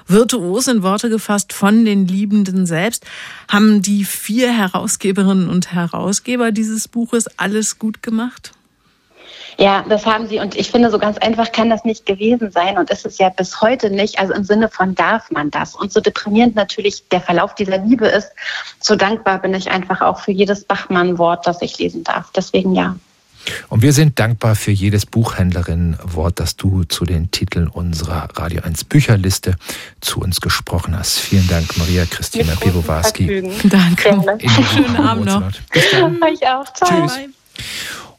virtuos 0.08 0.67
in 0.67 0.84
Worte 0.84 1.10
gefasst 1.10 1.54
von 1.54 1.86
den 1.86 2.08
Liebenden 2.08 2.65
selbst. 2.65 3.06
Haben 3.50 3.82
die 3.82 4.06
vier 4.06 4.52
Herausgeberinnen 4.52 5.50
und 5.50 5.74
Herausgeber 5.74 6.52
dieses 6.52 6.88
Buches 6.88 7.28
alles 7.38 7.80
gut 7.80 8.04
gemacht? 8.04 8.52
Ja, 9.58 9.86
das 9.88 10.06
haben 10.06 10.28
sie. 10.28 10.39
Und 10.39 10.56
ich 10.56 10.69
finde, 10.69 10.91
so 10.91 11.00
ganz 11.00 11.17
einfach 11.17 11.52
kann 11.52 11.69
das 11.69 11.86
nicht 11.86 12.06
gewesen 12.06 12.52
sein. 12.52 12.78
Und 12.78 12.89
ist 12.89 13.06
es 13.06 13.17
ja 13.17 13.30
bis 13.30 13.62
heute 13.62 13.89
nicht. 13.89 14.19
Also 14.19 14.34
im 14.34 14.43
Sinne 14.43 14.69
von 14.69 14.95
darf 14.95 15.32
man 15.32 15.50
das. 15.50 15.76
Und 15.76 15.93
so 15.93 16.02
deprimierend 16.02 16.56
natürlich 16.56 17.08
der 17.10 17.21
Verlauf 17.21 17.56
dieser 17.56 17.78
Liebe 17.78 18.08
ist, 18.08 18.32
so 18.80 18.95
dankbar 18.95 19.39
bin 19.39 19.54
ich 19.54 19.71
einfach 19.71 20.02
auch 20.02 20.19
für 20.19 20.32
jedes 20.32 20.65
Bachmann-Wort, 20.65 21.48
das 21.48 21.62
ich 21.62 21.78
lesen 21.80 22.04
darf. 22.04 22.32
Deswegen 22.36 22.76
ja. 22.76 22.95
Und 23.69 23.81
wir 23.81 23.93
sind 23.93 24.19
dankbar 24.19 24.55
für 24.55 24.71
jedes 24.71 25.05
Buchhändlerin-Wort, 25.05 26.39
das 26.39 26.55
du 26.55 26.84
zu 26.84 27.05
den 27.05 27.31
Titeln 27.31 27.67
unserer 27.67 28.27
Radio 28.36 28.62
1 28.63 28.86
Bücherliste 28.86 29.55
zu 30.01 30.19
uns 30.19 30.41
gesprochen 30.41 30.97
hast. 30.97 31.19
Vielen 31.19 31.47
Dank, 31.47 31.77
Maria 31.77 32.05
Christina 32.05 32.55
Piwowarski. 32.55 33.43
Danke. 33.63 34.21
Schönen 34.73 34.97
Abend 34.97 35.25
noch. 35.25 35.51
Bis 35.71 35.91
dann. 35.91 36.19
Ich 36.34 36.47
auch. 36.47 36.65
Ciao. 36.73 37.08
Tschüss. 37.08 37.19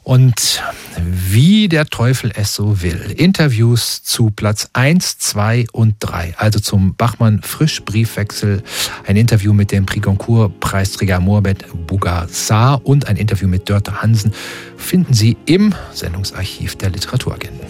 Und 0.07 0.63
wie 1.03 1.67
der 1.67 1.85
Teufel 1.85 2.31
es 2.33 2.53
so 2.53 2.81
will, 2.81 3.13
Interviews 3.17 4.03
zu 4.03 4.31
Platz 4.31 4.69
1, 4.71 5.17
2 5.17 5.65
und 5.73 5.95
3, 5.99 6.35
also 6.37 6.61
zum 6.61 6.95
Bachmann 6.95 7.41
Frischbriefwechsel, 7.41 8.63
ein 9.05 9.17
Interview 9.17 9.51
mit 9.51 9.73
dem 9.73 9.85
Prix 9.85 10.05
Goncourt 10.05 10.61
Preisträger 10.61 11.19
Mohamed 11.19 11.65
Bougassar 11.87 12.85
und 12.85 13.09
ein 13.09 13.17
Interview 13.17 13.49
mit 13.49 13.67
Dörte 13.67 14.01
Hansen 14.01 14.31
finden 14.77 15.13
Sie 15.13 15.35
im 15.45 15.75
Sendungsarchiv 15.93 16.77
der 16.77 16.91
Literaturagenten. 16.91 17.67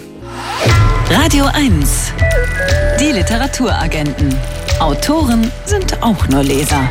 Radio 1.10 1.45
1. 1.45 2.13
Die 3.00 3.13
Literaturagenten. 3.13 4.36
Autoren 4.80 5.52
sind 5.65 6.04
auch 6.04 6.28
nur 6.28 6.43
Leser. 6.43 6.88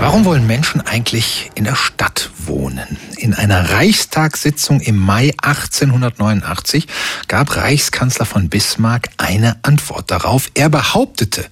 Warum 0.00 0.24
wollen 0.24 0.46
Menschen 0.46 0.80
eigentlich 0.80 1.50
in 1.56 1.64
der 1.64 1.74
Stadt 1.74 2.30
wohnen? 2.38 2.96
In 3.16 3.34
einer 3.34 3.70
Reichstagssitzung 3.70 4.80
im 4.80 4.96
Mai 4.96 5.32
1889 5.42 6.86
gab 7.26 7.56
Reichskanzler 7.56 8.24
von 8.24 8.48
Bismarck 8.48 9.08
eine 9.16 9.56
Antwort 9.62 10.12
darauf. 10.12 10.50
Er 10.54 10.68
behauptete, 10.68 11.44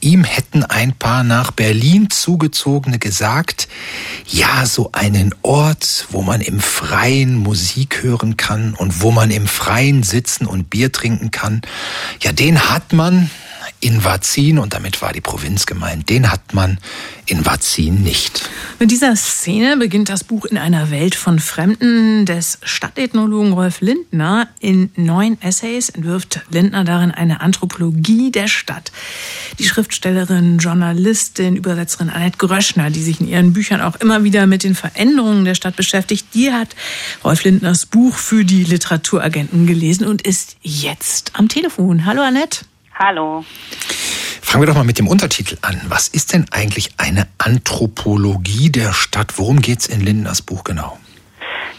ihm 0.00 0.22
hätten 0.22 0.62
ein 0.62 0.92
paar 0.92 1.24
nach 1.24 1.50
Berlin 1.50 2.10
zugezogene 2.10 3.00
gesagt, 3.00 3.66
ja, 4.26 4.66
so 4.66 4.92
einen 4.92 5.34
Ort, 5.42 6.06
wo 6.10 6.22
man 6.22 6.40
im 6.40 6.60
Freien 6.60 7.36
Musik 7.36 8.02
hören 8.02 8.36
kann 8.36 8.74
und 8.74 9.02
wo 9.02 9.10
man 9.10 9.32
im 9.32 9.48
Freien 9.48 10.04
sitzen 10.04 10.46
und 10.46 10.70
Bier 10.70 10.92
trinken 10.92 11.32
kann, 11.32 11.62
ja, 12.20 12.32
den 12.32 12.70
hat 12.70 12.92
man, 12.92 13.30
in 13.80 14.04
Vazin, 14.04 14.58
und 14.58 14.74
damit 14.74 15.00
war 15.00 15.12
die 15.12 15.22
Provinz 15.22 15.64
gemeint, 15.64 16.10
den 16.10 16.30
hat 16.30 16.52
man 16.52 16.78
in 17.24 17.46
Vazin 17.46 18.02
nicht. 18.02 18.48
Mit 18.78 18.90
dieser 18.90 19.16
Szene 19.16 19.76
beginnt 19.78 20.10
das 20.10 20.22
Buch 20.24 20.44
in 20.44 20.58
einer 20.58 20.90
Welt 20.90 21.14
von 21.14 21.38
Fremden 21.38 22.26
des 22.26 22.58
Stadtethnologen 22.62 23.52
Rolf 23.52 23.80
Lindner. 23.80 24.48
In 24.60 24.90
neun 24.96 25.40
Essays 25.40 25.88
entwirft 25.88 26.40
Lindner 26.50 26.84
darin 26.84 27.10
eine 27.10 27.40
Anthropologie 27.40 28.30
der 28.30 28.48
Stadt. 28.48 28.92
Die 29.58 29.64
Schriftstellerin, 29.64 30.58
Journalistin, 30.58 31.56
Übersetzerin 31.56 32.10
Annette 32.10 32.38
Gröschner, 32.38 32.90
die 32.90 33.02
sich 33.02 33.20
in 33.20 33.28
ihren 33.28 33.52
Büchern 33.54 33.80
auch 33.80 33.96
immer 33.96 34.24
wieder 34.24 34.46
mit 34.46 34.62
den 34.62 34.74
Veränderungen 34.74 35.44
der 35.44 35.54
Stadt 35.54 35.76
beschäftigt, 35.76 36.26
die 36.34 36.52
hat 36.52 36.68
Rolf 37.24 37.44
Lindners 37.44 37.86
Buch 37.86 38.16
für 38.16 38.44
die 38.44 38.64
Literaturagenten 38.64 39.66
gelesen 39.66 40.06
und 40.06 40.22
ist 40.22 40.56
jetzt 40.60 41.32
am 41.34 41.48
Telefon. 41.48 42.04
Hallo 42.04 42.22
Annette. 42.22 42.66
Hallo. 43.02 43.46
Fangen 44.42 44.60
wir 44.60 44.66
doch 44.66 44.74
mal 44.74 44.84
mit 44.84 44.98
dem 44.98 45.08
Untertitel 45.08 45.56
an. 45.62 45.80
Was 45.88 46.06
ist 46.06 46.34
denn 46.34 46.44
eigentlich 46.50 46.90
eine 46.98 47.26
Anthropologie 47.38 48.68
der 48.68 48.92
Stadt? 48.92 49.38
Worum 49.38 49.62
geht 49.62 49.80
es 49.80 49.86
in 49.86 50.02
Lindners 50.02 50.42
Buch 50.42 50.64
genau? 50.64 50.98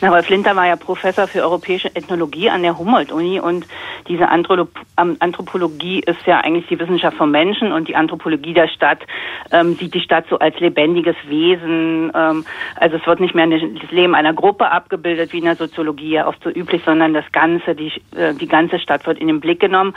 Na, 0.04 0.10
Rolf 0.10 0.30
Linter 0.30 0.56
war 0.56 0.66
ja 0.66 0.78
Professor 0.78 1.28
für 1.28 1.44
europäische 1.44 1.96
Ethnologie 1.96 2.50
an 2.50 2.64
der 2.64 2.76
Humboldt-Uni 2.80 3.40
und 3.40 3.68
diese 4.08 4.30
Anthropologie 4.30 6.00
ist 6.00 6.26
ja 6.26 6.40
eigentlich 6.40 6.66
die 6.66 6.80
Wissenschaft 6.80 7.18
vom 7.18 7.30
Menschen 7.30 7.72
und 7.72 7.88
die 7.88 7.96
Anthropologie 7.96 8.56
der 8.56 8.68
Stadt 8.68 8.98
ähm, 9.52 9.76
sieht 9.76 9.94
die 9.94 10.00
Stadt 10.00 10.26
so 10.28 10.40
als 10.40 10.60
lebendiges 10.60 11.16
Wesen. 11.28 12.12
Ähm, 12.16 12.46
also 12.78 12.98
es 12.98 13.06
wird 13.06 13.20
nicht 13.20 13.36
mehr 13.36 13.46
das 13.46 13.92
Leben 13.92 14.16
einer 14.16 14.34
Gruppe 14.34 14.72
abgebildet, 14.72 15.34
wie 15.34 15.38
in 15.38 15.46
der 15.46 15.56
Soziologie 15.56 16.14
ja 16.14 16.28
oft 16.28 16.44
so 16.44 16.50
üblich, 16.50 16.82
sondern 16.84 17.14
das 17.14 17.26
Ganze, 17.32 17.76
die, 17.76 17.92
äh, 18.16 18.34
die 18.34 18.48
ganze 18.48 18.80
Stadt 18.80 19.06
wird 19.06 19.20
in 19.20 19.28
den 19.28 19.40
Blick 19.40 19.60
genommen. 19.60 19.96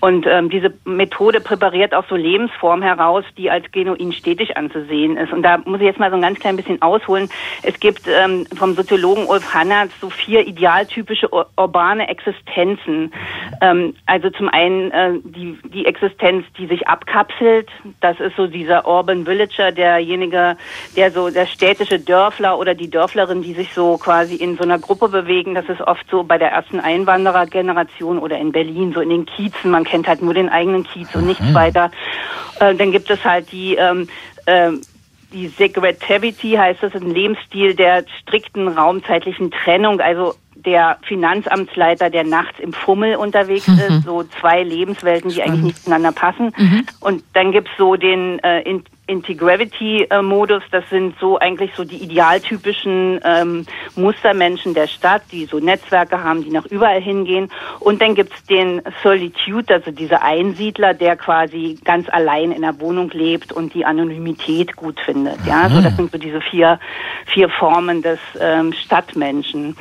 Und 0.00 0.26
ähm, 0.26 0.50
diese 0.50 0.74
Methode 0.84 1.40
präpariert 1.40 1.94
auch 1.94 2.04
so 2.10 2.14
Lebensformen 2.14 2.82
heraus, 2.82 3.24
die 3.38 3.50
als 3.50 3.64
genuin 3.72 4.12
stetig 4.12 4.54
anzusehen 4.58 5.16
ist. 5.16 5.32
Und 5.32 5.42
da 5.42 5.56
muss 5.64 5.80
ich 5.80 5.86
jetzt 5.86 5.98
mal 5.98 6.10
so 6.10 6.16
ein 6.16 6.22
ganz 6.22 6.38
klein 6.40 6.56
bisschen 6.56 6.82
ausholen. 6.82 7.30
Es 7.62 7.80
gibt 7.80 8.02
ähm, 8.06 8.46
vom 8.54 8.74
Soziologen 8.74 9.24
Ulf 9.24 9.45
Hanna 9.52 9.86
so 10.00 10.10
vier 10.10 10.46
idealtypische 10.46 11.32
ur 11.32 11.46
urbane 11.56 12.08
Existenzen. 12.08 13.12
Ähm, 13.60 13.94
also 14.06 14.30
zum 14.30 14.48
einen 14.48 14.90
äh, 14.90 15.12
die, 15.24 15.58
die 15.64 15.86
Existenz, 15.86 16.44
die 16.58 16.66
sich 16.66 16.86
abkapselt. 16.88 17.68
Das 18.00 18.18
ist 18.20 18.36
so 18.36 18.46
dieser 18.46 18.86
Urban 18.86 19.26
Villager, 19.26 19.72
derjenige, 19.72 20.56
der 20.96 21.10
so 21.10 21.30
der 21.30 21.46
städtische 21.46 21.98
Dörfler 21.98 22.58
oder 22.58 22.74
die 22.74 22.90
Dörflerin, 22.90 23.42
die 23.42 23.54
sich 23.54 23.72
so 23.72 23.96
quasi 23.96 24.36
in 24.36 24.56
so 24.56 24.64
einer 24.64 24.78
Gruppe 24.78 25.08
bewegen. 25.08 25.54
Das 25.54 25.68
ist 25.68 25.80
oft 25.80 26.06
so 26.10 26.22
bei 26.22 26.38
der 26.38 26.50
ersten 26.50 26.80
Einwanderergeneration 26.80 28.18
oder 28.18 28.38
in 28.38 28.52
Berlin, 28.52 28.92
so 28.92 29.00
in 29.00 29.10
den 29.10 29.26
Kiezen. 29.26 29.70
Man 29.70 29.84
kennt 29.84 30.08
halt 30.08 30.22
nur 30.22 30.34
den 30.34 30.48
eigenen 30.48 30.84
Kiez 30.84 31.14
und 31.14 31.26
nichts 31.26 31.44
mhm. 31.44 31.54
weiter. 31.54 31.90
Äh, 32.60 32.74
dann 32.74 32.92
gibt 32.92 33.10
es 33.10 33.24
halt 33.24 33.50
die 33.52 33.74
ähm, 33.76 34.08
äh, 34.46 34.72
die 35.32 35.48
Secretivity 35.48 36.52
heißt 36.52 36.82
das, 36.82 36.94
ein 36.94 37.10
Lebensstil 37.10 37.74
der 37.74 38.04
strikten 38.22 38.68
raumzeitlichen 38.68 39.50
Trennung, 39.50 40.00
also 40.00 40.34
der 40.54 40.98
Finanzamtsleiter, 41.06 42.10
der 42.10 42.24
nachts 42.24 42.58
im 42.58 42.72
Fummel 42.72 43.16
unterwegs 43.16 43.68
mhm. 43.68 43.78
ist, 43.78 44.02
so 44.04 44.22
zwei 44.24 44.62
Lebenswelten, 44.62 45.30
die 45.30 45.42
eigentlich 45.42 45.62
nicht 45.62 45.84
zueinander 45.84 46.12
passen. 46.12 46.52
Mhm. 46.56 46.86
Und 47.00 47.24
dann 47.34 47.52
gibt's 47.52 47.70
so 47.78 47.96
den 47.96 48.38
äh, 48.40 48.62
Anti-Gravity-Modus, 49.08 50.62
das 50.70 50.88
sind 50.90 51.14
so 51.20 51.38
eigentlich 51.38 51.72
so 51.76 51.84
die 51.84 51.96
idealtypischen 51.96 53.20
ähm, 53.24 53.66
Mustermenschen 53.94 54.74
der 54.74 54.86
Stadt, 54.88 55.22
die 55.30 55.46
so 55.46 55.58
Netzwerke 55.58 56.22
haben, 56.22 56.42
die 56.42 56.50
nach 56.50 56.66
überall 56.66 57.00
hingehen. 57.00 57.50
Und 57.80 58.02
dann 58.02 58.14
gibt's 58.14 58.44
den 58.44 58.82
Solitude, 59.02 59.74
also 59.74 59.90
dieser 59.90 60.22
Einsiedler, 60.22 60.94
der 60.94 61.16
quasi 61.16 61.78
ganz 61.84 62.08
allein 62.08 62.52
in 62.52 62.62
der 62.62 62.80
Wohnung 62.80 63.10
lebt 63.10 63.52
und 63.52 63.74
die 63.74 63.84
Anonymität 63.84 64.74
gut 64.76 64.98
findet. 65.00 65.38
Ja, 65.46 65.68
so 65.68 65.80
das 65.80 65.96
sind 65.96 66.10
so 66.10 66.18
diese 66.18 66.40
vier, 66.40 66.80
vier 67.26 67.48
Formen 67.48 68.02
des 68.02 68.18
ähm, 68.40 68.72
Stadtmenschen 68.72 69.76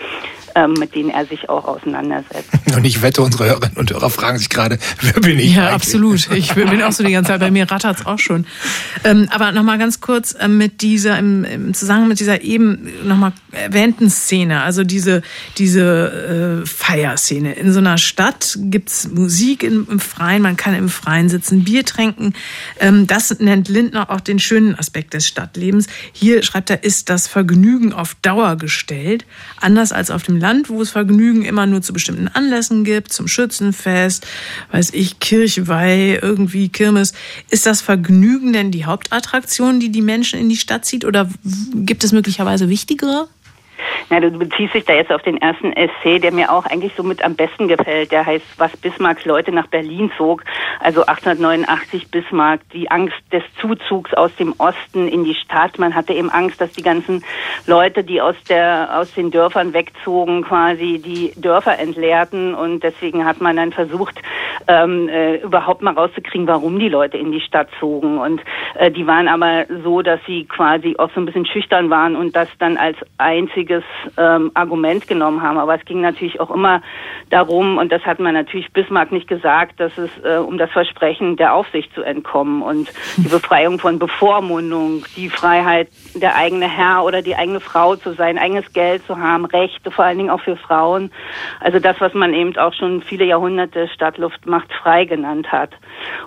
ähm, 0.56 0.74
mit 0.80 0.96
denen 0.96 1.10
er 1.10 1.26
sich 1.26 1.50
auch 1.50 1.66
auseinandersetzt. 1.66 2.50
Und 2.76 2.86
ich 2.86 3.02
wette, 3.02 3.22
unsere 3.22 3.46
Hörerinnen 3.46 3.78
und 3.78 3.92
Hörer 3.92 4.10
fragen 4.10 4.38
sich 4.38 4.50
gerade, 4.50 4.80
wer 5.02 5.14
bin 5.14 5.38
ich? 5.38 5.56
Ja, 5.56 5.68
eigentlich? 5.68 5.76
absolut. 5.76 6.30
Ich 6.36 6.54
bin 6.54 6.82
auch 6.84 6.92
so 6.92 7.04
die 7.04 7.12
ganze 7.12 7.32
Zeit, 7.32 7.40
bei 7.40 7.52
mir 7.52 7.70
rattert's 7.70 8.06
auch 8.06 8.20
schon. 8.20 8.46
Ähm, 9.04 9.28
aber 9.32 9.52
nochmal 9.52 9.78
ganz 9.78 10.02
kurz 10.02 10.34
äh, 10.34 10.48
mit 10.48 10.82
dieser, 10.82 11.18
im, 11.18 11.44
im 11.44 11.74
Zusammenhang 11.74 12.10
mit 12.10 12.20
dieser 12.20 12.42
eben 12.42 12.90
nochmal 13.06 13.32
erwähnten 13.52 14.10
Szene, 14.10 14.62
also 14.62 14.84
diese, 14.84 15.22
diese 15.58 16.62
äh, 16.64 16.66
Feierszene. 16.66 17.54
In 17.54 17.72
so 17.72 17.80
einer 17.80 17.98
Stadt 17.98 18.58
gibt's 18.62 19.10
Musik 19.10 19.64
im, 19.64 19.88
im 19.90 20.00
Freien, 20.00 20.42
man 20.42 20.58
kann 20.58 20.76
im 20.76 20.90
Freien 20.90 21.30
sitzen, 21.30 21.64
Bier 21.64 21.86
trinken. 21.86 22.34
Ähm, 22.80 23.08
das 23.08 23.40
nennt 23.40 23.70
Lindner 23.70 24.10
auch 24.10 24.22
den 24.22 24.40
schönen 24.40 24.78
Aspekt 24.78 25.14
des 25.14 25.26
Stadtlebens. 25.26 25.88
Hier 26.12 26.44
schreibt 26.44 26.70
er, 26.70 26.84
ist 26.84 27.10
das 27.10 27.28
Vergnügen 27.28 27.94
auf 27.94 28.16
Dauer 28.22 28.56
gestellt, 28.58 29.26
anders 29.60 29.92
als 29.92 30.12
auf 30.12 30.24
dem 30.24 30.38
Land, 30.38 30.45
wo 30.70 30.82
es 30.82 30.92
Vergnügen 30.92 31.44
immer 31.44 31.66
nur 31.66 31.82
zu 31.82 31.94
bestimmten 31.94 32.28
Anlässen 32.28 32.84
gibt, 32.84 33.12
zum 33.12 33.28
Schützenfest, 33.28 34.26
weiß 34.72 34.92
ich, 34.94 35.20
Kirchweih, 35.20 36.20
irgendwie 36.22 36.70
Kirmes. 36.70 37.14
Ist 37.50 37.66
das 37.66 37.82
Vergnügen 37.82 38.54
denn 38.54 38.72
die 38.72 38.86
Hauptattraktion, 38.86 39.80
die 39.80 39.92
die 39.92 40.02
Menschen 40.02 40.40
in 40.40 40.50
die 40.50 40.58
Stadt 40.58 40.86
zieht 40.86 41.06
oder 41.06 41.30
gibt 41.74 42.04
es 42.04 42.12
möglicherweise 42.12 42.70
wichtigere? 42.70 43.28
Na, 44.10 44.20
du 44.20 44.32
beziehst 44.32 44.74
dich 44.74 44.86
da 44.86 44.94
jetzt 44.94 45.12
auf 45.12 45.22
den 45.24 45.38
ersten 45.38 45.74
Essay, 45.74 46.20
der 46.20 46.32
mir 46.32 46.52
auch 46.52 46.66
eigentlich 46.66 46.94
so 46.96 47.04
mit 47.04 47.24
am 47.24 47.36
besten 47.36 47.68
gefällt. 47.68 48.12
Der 48.12 48.26
heißt, 48.26 48.46
was 48.58 48.76
Bismarcks 48.78 49.26
Leute 49.26 49.52
nach 49.52 49.68
Berlin 49.68 50.12
zog. 50.18 50.44
Also 50.80 51.02
1889 51.02 52.12
Bismarck, 52.12 52.62
die 52.74 52.90
Angst 52.92 53.18
des 53.32 53.44
Zuzugs 53.60 54.14
aus 54.14 54.36
dem 54.36 54.54
Osten 54.58 55.08
in 55.08 55.24
die 55.24 55.36
Stadt. 55.36 55.80
Man 55.80 55.96
hatte 55.96 56.14
eben 56.14 56.30
Angst, 56.30 56.62
dass 56.62 56.72
die 56.74 56.84
ganzen 56.84 57.24
Leute, 57.66 58.04
die 58.04 58.22
aus 58.22 58.36
der, 58.48 58.90
aus 59.00 59.14
den 59.14 59.32
Dörfern 59.32 59.74
wegzogen, 59.74 60.44
quasi 60.44 61.02
die 61.04 61.32
Dörfer 61.36 61.80
entleerten. 61.80 62.54
Und 62.54 62.84
deswegen 62.84 63.26
hat 63.26 63.42
man 63.42 63.56
dann 63.56 63.72
versucht, 63.72 64.22
ähm, 64.68 65.10
äh, 65.10 65.38
überhaupt 65.38 65.82
mal 65.82 65.94
rauszukriegen, 65.94 66.48
warum 66.48 66.80
die 66.80 66.90
Leute 66.90 67.18
in 67.18 67.32
die 67.32 67.42
Stadt 67.42 67.70
zogen. 67.80 68.20
Und 68.20 68.42
äh, 68.76 68.92
die 68.92 69.08
waren 69.08 69.28
aber 69.28 69.66
so, 69.84 70.02
dass 70.02 70.20
sie 70.26 70.46
quasi 70.46 70.96
auch 70.98 71.10
so 71.14 71.22
ein 71.22 71.26
bisschen 71.26 71.46
schüchtern 71.46 71.90
waren 71.90 72.16
und 72.16 72.36
das 72.36 72.50
dann 72.60 72.78
als 72.78 72.98
einziges 73.66 73.84
ähm, 74.18 74.52
Argument 74.54 75.08
genommen 75.08 75.42
haben. 75.42 75.58
Aber 75.58 75.76
es 75.76 75.86
ging 75.86 76.02
natürlich 76.02 76.40
auch 76.40 76.52
immer 76.52 76.82
darum, 77.30 77.78
und 77.78 77.92
das 77.92 78.04
hat 78.04 78.20
man 78.20 78.34
natürlich 78.34 78.72
Bismarck 78.72 79.12
nicht 79.12 79.28
gesagt, 79.28 79.80
dass 79.80 79.98
es 79.98 80.10
äh, 80.24 80.38
um 80.38 80.58
das 80.58 80.72
Versprechen 80.72 81.36
der 81.36 81.54
Aufsicht 81.54 81.94
zu 81.94 82.04
entkommen 82.04 82.62
und 82.62 82.92
die 83.18 83.28
Befreiung 83.28 83.80
von 83.80 84.00
Bevormundung, 84.00 85.06
die 85.16 85.30
Freiheit, 85.30 85.90
der 86.14 86.36
eigene 86.36 86.68
Herr 86.68 87.04
oder 87.04 87.22
die 87.22 87.36
eigene 87.36 87.60
Frau 87.60 87.96
zu 87.96 88.14
sein, 88.14 88.38
eigenes 88.38 88.72
Geld 88.74 89.06
zu 89.06 89.18
haben, 89.18 89.46
Rechte, 89.46 89.92
vor 89.92 90.06
allen 90.06 90.18
Dingen 90.18 90.30
auch 90.30 90.42
für 90.42 90.56
Frauen. 90.56 91.12
Also 91.60 91.80
das, 91.80 92.00
was 92.00 92.14
man 92.14 92.34
eben 92.34 92.56
auch 92.58 92.74
schon 92.74 93.02
viele 93.02 93.26
Jahrhunderte 93.26 93.88
Stadtluft 93.88 94.46
macht 94.46 94.72
frei 94.74 95.06
genannt 95.06 95.52
hat. 95.52 95.72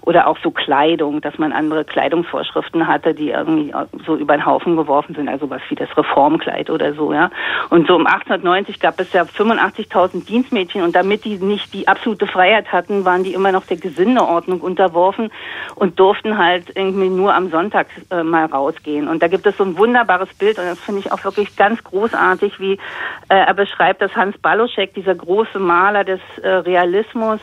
Oder 0.03 0.27
auch 0.27 0.39
so 0.43 0.51
Kleidung, 0.51 1.21
dass 1.21 1.39
man 1.39 1.53
andere 1.53 1.85
Kleidungsvorschriften 1.85 2.87
hatte, 2.87 3.15
die 3.15 3.31
irgendwie 3.31 3.73
so 4.07 4.17
über 4.17 4.37
den 4.37 4.45
Haufen 4.45 4.77
geworfen 4.77 5.15
sind, 5.15 5.29
also 5.29 5.49
was 5.51 5.61
wie 5.69 5.75
das 5.75 5.95
Reformkleid 5.97 6.71
oder 6.71 6.95
so, 6.95 7.13
ja. 7.13 7.28
Und 7.71 7.87
so 7.87 7.95
um 7.95 8.07
1890 8.07 8.81
gab 8.81 9.01
es 9.01 9.13
ja 9.13 9.23
85.000 9.23 10.25
Dienstmädchen 10.25 10.83
und 10.83 10.95
damit 10.95 11.25
die 11.25 11.37
nicht 11.37 11.73
die 11.75 11.89
absolute 11.89 12.27
Freiheit 12.27 12.73
hatten, 12.73 13.05
waren 13.05 13.25
die 13.25 13.35
immer 13.35 13.53
noch 13.53 13.67
der 13.67 13.77
Gesindeordnung 13.77 14.61
unterworfen 14.61 15.31
und 15.75 15.99
durften 15.99 16.39
halt 16.39 16.73
irgendwie 16.75 17.09
nur 17.09 17.35
am 17.35 17.51
Sonntag 17.51 17.89
äh, 18.11 18.23
mal 18.23 18.47
rausgehen. 18.47 19.09
Und 19.09 19.23
da 19.23 19.29
gibt 19.29 19.47
es 19.47 19.57
so 19.57 19.65
ein 19.65 19.77
wunderbares 19.77 20.33
Bild 20.35 20.59
und 20.59 20.67
das 20.67 20.81
finde 20.81 21.01
ich 21.01 21.13
auch 21.13 21.23
wirklich 21.25 21.57
ganz 21.57 21.83
großartig, 21.85 22.61
wie 22.61 22.73
äh, 22.73 22.79
er 23.29 23.55
beschreibt, 23.55 24.03
dass 24.03 24.15
Hans 24.17 24.39
Baluschek, 24.39 24.95
dieser 24.95 25.15
große 25.15 25.59
Maler 25.59 26.05
des 26.05 26.21
äh, 26.43 26.49
Realismus, 26.49 27.41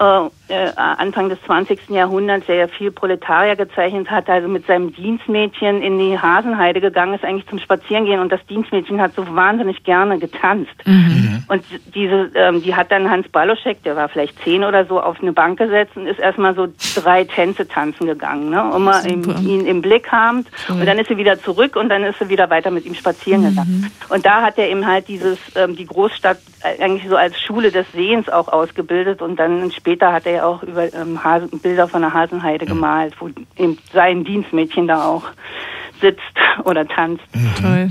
äh, 0.00 0.26
äh, 0.48 0.72
Anfang 0.76 1.28
des 1.28 1.40
20. 1.46 1.88
Jahrhunderts, 1.88 2.46
der 2.46 2.56
ja 2.56 2.68
viel 2.68 2.90
Proletarier 2.90 3.56
gezeichnet 3.56 4.10
hat, 4.10 4.28
also 4.28 4.48
mit 4.48 4.66
seinem 4.66 4.92
Dienstmädchen 4.92 5.82
in 5.82 5.98
die 5.98 6.18
Hasenheide 6.18 6.80
gegangen 6.80 7.14
ist, 7.14 7.24
eigentlich 7.24 7.48
zum 7.48 7.58
Spazierengehen 7.58 8.20
und 8.20 8.30
das 8.30 8.44
Dienstmädchen 8.46 9.00
hat 9.00 9.14
so 9.14 9.24
wahnsinnig 9.34 9.84
gerne 9.84 10.18
getanzt. 10.18 10.74
Mhm. 10.84 11.44
Und 11.48 11.64
diese, 11.94 12.30
ähm, 12.34 12.62
die 12.62 12.74
hat 12.74 12.90
dann 12.90 13.10
Hans 13.10 13.28
Baloschek, 13.28 13.82
der 13.84 13.96
war 13.96 14.08
vielleicht 14.08 14.42
zehn 14.42 14.64
oder 14.64 14.84
so, 14.84 15.00
auf 15.00 15.22
eine 15.22 15.32
Bank 15.32 15.58
gesetzt 15.58 15.96
und 15.96 16.06
ist 16.06 16.18
erstmal 16.18 16.54
so 16.54 16.68
drei 16.96 17.24
Tänze 17.24 17.66
tanzen 17.66 18.06
gegangen, 18.06 18.50
ne? 18.50 18.72
immer 18.74 19.04
im, 19.04 19.22
ihn 19.46 19.64
im 19.64 19.80
Blick 19.80 20.10
habend. 20.10 20.48
Cool. 20.68 20.80
Und 20.80 20.86
dann 20.86 20.98
ist 20.98 21.08
sie 21.08 21.16
wieder 21.16 21.40
zurück 21.40 21.76
und 21.76 21.88
dann 21.88 22.04
ist 22.04 22.18
sie 22.18 22.28
wieder 22.28 22.50
weiter 22.50 22.70
mit 22.70 22.84
ihm 22.84 22.94
spazieren 22.94 23.42
mhm. 23.42 23.48
gegangen. 23.48 23.92
Und 24.08 24.26
da 24.26 24.42
hat 24.42 24.58
er 24.58 24.68
eben 24.68 24.86
halt 24.86 25.08
dieses, 25.08 25.38
ähm, 25.54 25.76
die 25.76 25.86
Großstadt 25.86 26.38
eigentlich 26.80 27.08
so 27.08 27.16
als 27.16 27.38
Schule 27.40 27.70
des 27.70 27.90
Sehens 27.92 28.28
auch 28.28 28.48
ausgebildet 28.48 29.22
und 29.22 29.36
dann 29.36 29.63
später 29.72 30.12
hat 30.12 30.26
er 30.26 30.32
ja 30.32 30.44
auch 30.44 30.62
über 30.62 30.92
ähm, 30.92 31.22
Hasen, 31.22 31.58
Bilder 31.60 31.88
von 31.88 32.02
der 32.02 32.12
Hasenheide 32.12 32.64
mhm. 32.64 32.68
gemalt, 32.68 33.14
wo 33.20 33.30
eben 33.56 33.78
sein 33.92 34.24
Dienstmädchen 34.24 34.88
da 34.88 35.04
auch 35.04 35.24
sitzt 36.00 36.20
oder 36.64 36.86
tanzt. 36.86 37.24
Mhm. 37.34 37.54
Toll. 37.60 37.88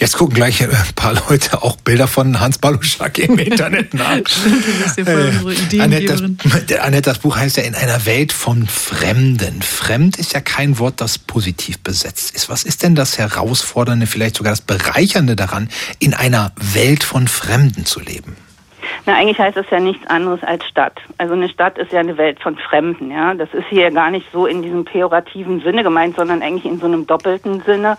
Jetzt 0.00 0.16
gucken 0.16 0.34
gleich 0.34 0.62
ein 0.62 0.70
paar 0.96 1.12
Leute 1.28 1.62
auch 1.62 1.76
Bilder 1.76 2.08
von 2.08 2.40
Hans 2.40 2.56
Baluschak 2.56 3.18
im 3.18 3.38
Internet 3.38 3.92
nach. 3.92 4.16
äh, 4.96 5.78
Annette, 5.78 6.06
das, 6.06 6.80
Annette, 6.80 7.02
das 7.02 7.18
Buch 7.18 7.36
heißt 7.36 7.58
ja 7.58 7.64
In 7.64 7.74
einer 7.74 8.06
Welt 8.06 8.32
von 8.32 8.66
Fremden. 8.66 9.60
Fremd 9.60 10.16
ist 10.16 10.32
ja 10.32 10.40
kein 10.40 10.78
Wort, 10.78 11.02
das 11.02 11.18
positiv 11.18 11.80
besetzt 11.80 12.34
ist. 12.34 12.48
Was 12.48 12.62
ist 12.62 12.82
denn 12.82 12.94
das 12.94 13.18
Herausfordernde, 13.18 14.06
vielleicht 14.06 14.38
sogar 14.38 14.52
das 14.52 14.62
Bereichernde 14.62 15.36
daran, 15.36 15.68
in 15.98 16.14
einer 16.14 16.52
Welt 16.56 17.04
von 17.04 17.28
Fremden 17.28 17.84
zu 17.84 18.00
leben? 18.00 18.36
Na, 19.06 19.14
eigentlich 19.14 19.38
heißt 19.38 19.56
das 19.56 19.68
ja 19.70 19.80
nichts 19.80 20.06
anderes 20.08 20.42
als 20.42 20.64
Stadt. 20.66 21.00
Also 21.18 21.34
eine 21.34 21.48
Stadt 21.48 21.78
ist 21.78 21.92
ja 21.92 22.00
eine 22.00 22.16
Welt 22.18 22.40
von 22.40 22.56
Fremden, 22.56 23.10
ja. 23.10 23.34
Das 23.34 23.52
ist 23.54 23.66
hier 23.68 23.90
gar 23.90 24.10
nicht 24.10 24.26
so 24.32 24.46
in 24.46 24.62
diesem 24.62 24.84
pejorativen 24.84 25.60
Sinne 25.60 25.82
gemeint, 25.82 26.16
sondern 26.16 26.42
eigentlich 26.42 26.64
in 26.64 26.78
so 26.78 26.86
einem 26.86 27.06
doppelten 27.06 27.62
Sinne. 27.62 27.96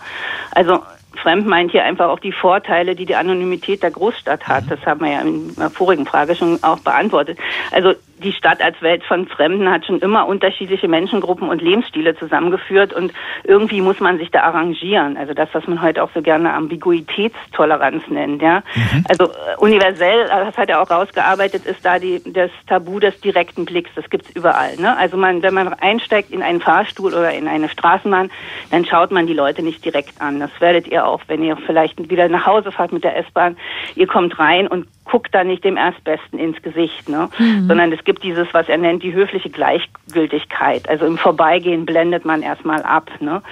Also 0.52 0.80
Fremd 1.20 1.46
meint 1.46 1.70
hier 1.70 1.84
einfach 1.84 2.08
auch 2.08 2.20
die 2.20 2.32
Vorteile, 2.32 2.94
die 2.94 3.06
die 3.06 3.14
Anonymität 3.14 3.82
der 3.82 3.90
Großstadt 3.90 4.48
hat. 4.48 4.64
Das 4.68 4.80
haben 4.86 5.00
wir 5.00 5.12
ja 5.12 5.20
in 5.20 5.54
der 5.56 5.70
vorigen 5.70 6.06
Frage 6.06 6.34
schon 6.34 6.58
auch 6.62 6.78
beantwortet. 6.80 7.38
Also 7.70 7.94
die 8.22 8.32
Stadt 8.32 8.62
als 8.62 8.80
Welt 8.82 9.04
von 9.04 9.26
Fremden 9.26 9.70
hat 9.70 9.86
schon 9.86 10.00
immer 10.00 10.26
unterschiedliche 10.26 10.88
Menschengruppen 10.88 11.48
und 11.48 11.60
Lebensstile 11.60 12.16
zusammengeführt 12.16 12.92
und 12.92 13.12
irgendwie 13.44 13.80
muss 13.80 14.00
man 14.00 14.18
sich 14.18 14.30
da 14.30 14.42
arrangieren. 14.42 15.16
Also 15.16 15.34
das, 15.34 15.48
was 15.52 15.66
man 15.66 15.82
heute 15.82 16.02
auch 16.02 16.10
so 16.14 16.22
gerne 16.22 16.52
Ambiguitätstoleranz 16.52 18.08
nennt, 18.08 18.42
ja. 18.42 18.62
Mhm. 18.74 19.04
Also 19.08 19.24
äh, 19.24 19.56
universell, 19.58 20.26
äh, 20.26 20.44
das 20.46 20.56
hat 20.56 20.68
er 20.68 20.80
auch 20.80 20.90
rausgearbeitet, 20.90 21.66
ist 21.66 21.84
da 21.84 21.98
die, 21.98 22.22
das 22.24 22.50
Tabu 22.66 23.00
des 23.00 23.20
direkten 23.20 23.64
Blicks. 23.64 23.90
Das 23.94 24.08
gibt's 24.08 24.30
überall, 24.30 24.76
ne? 24.76 24.96
Also 24.96 25.16
man, 25.16 25.42
wenn 25.42 25.54
man 25.54 25.72
einsteigt 25.74 26.30
in 26.30 26.42
einen 26.42 26.60
Fahrstuhl 26.60 27.12
oder 27.12 27.32
in 27.32 27.48
eine 27.48 27.68
Straßenbahn, 27.68 28.30
dann 28.70 28.84
schaut 28.84 29.10
man 29.10 29.26
die 29.26 29.34
Leute 29.34 29.62
nicht 29.62 29.84
direkt 29.84 30.20
an. 30.20 30.40
Das 30.40 30.50
werdet 30.60 30.86
ihr 30.88 31.06
auch, 31.06 31.20
wenn 31.26 31.42
ihr 31.42 31.56
vielleicht 31.56 32.08
wieder 32.08 32.28
nach 32.28 32.46
Hause 32.46 32.72
fahrt 32.72 32.92
mit 32.92 33.04
der 33.04 33.16
S-Bahn. 33.16 33.56
Ihr 33.94 34.06
kommt 34.06 34.38
rein 34.38 34.68
und 34.68 34.86
guckt 35.04 35.34
da 35.34 35.44
nicht 35.44 35.64
dem 35.64 35.76
Erstbesten 35.76 36.38
ins 36.38 36.60
Gesicht, 36.62 37.08
ne? 37.08 37.28
Mhm. 37.38 37.66
sondern 37.68 37.92
es 37.92 38.04
gibt 38.04 38.22
dieses, 38.22 38.52
was 38.52 38.68
er 38.68 38.78
nennt, 38.78 39.02
die 39.02 39.12
höfliche 39.12 39.50
Gleichgültigkeit. 39.50 40.88
Also 40.88 41.06
im 41.06 41.18
Vorbeigehen 41.18 41.84
blendet 41.84 42.24
man 42.24 42.42
erstmal 42.42 42.82
ab. 42.82 43.10
Ne? 43.20 43.42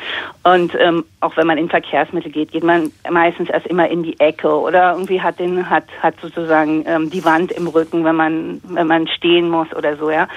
Und 0.45 0.75
ähm, 0.79 1.05
auch 1.21 1.37
wenn 1.37 1.47
man 1.47 1.59
in 1.59 1.69
Verkehrsmittel 1.69 2.31
geht, 2.31 2.53
geht 2.53 2.65
man 2.65 2.93
meistens 3.11 3.51
erst 3.51 3.67
immer 3.67 3.89
in 3.89 4.03
die 4.03 4.19
Ecke 4.21 4.49
oder 4.49 4.93
irgendwie 4.93 5.21
hat 5.21 5.39
den 5.39 5.69
hat 5.69 5.85
hat 6.01 6.15
sozusagen 6.21 6.85
ähm, 6.87 7.11
die 7.11 7.25
Wand 7.25 7.53
im 7.53 7.67
Rücken, 7.67 8.05
wenn 8.05 8.17
man 8.17 8.61
wenn 8.65 8.87
man 8.87 9.09
stehen 9.09 9.51
muss 9.51 9.73
oder 9.75 9.97
so, 9.97 10.11
ja. 10.11 10.29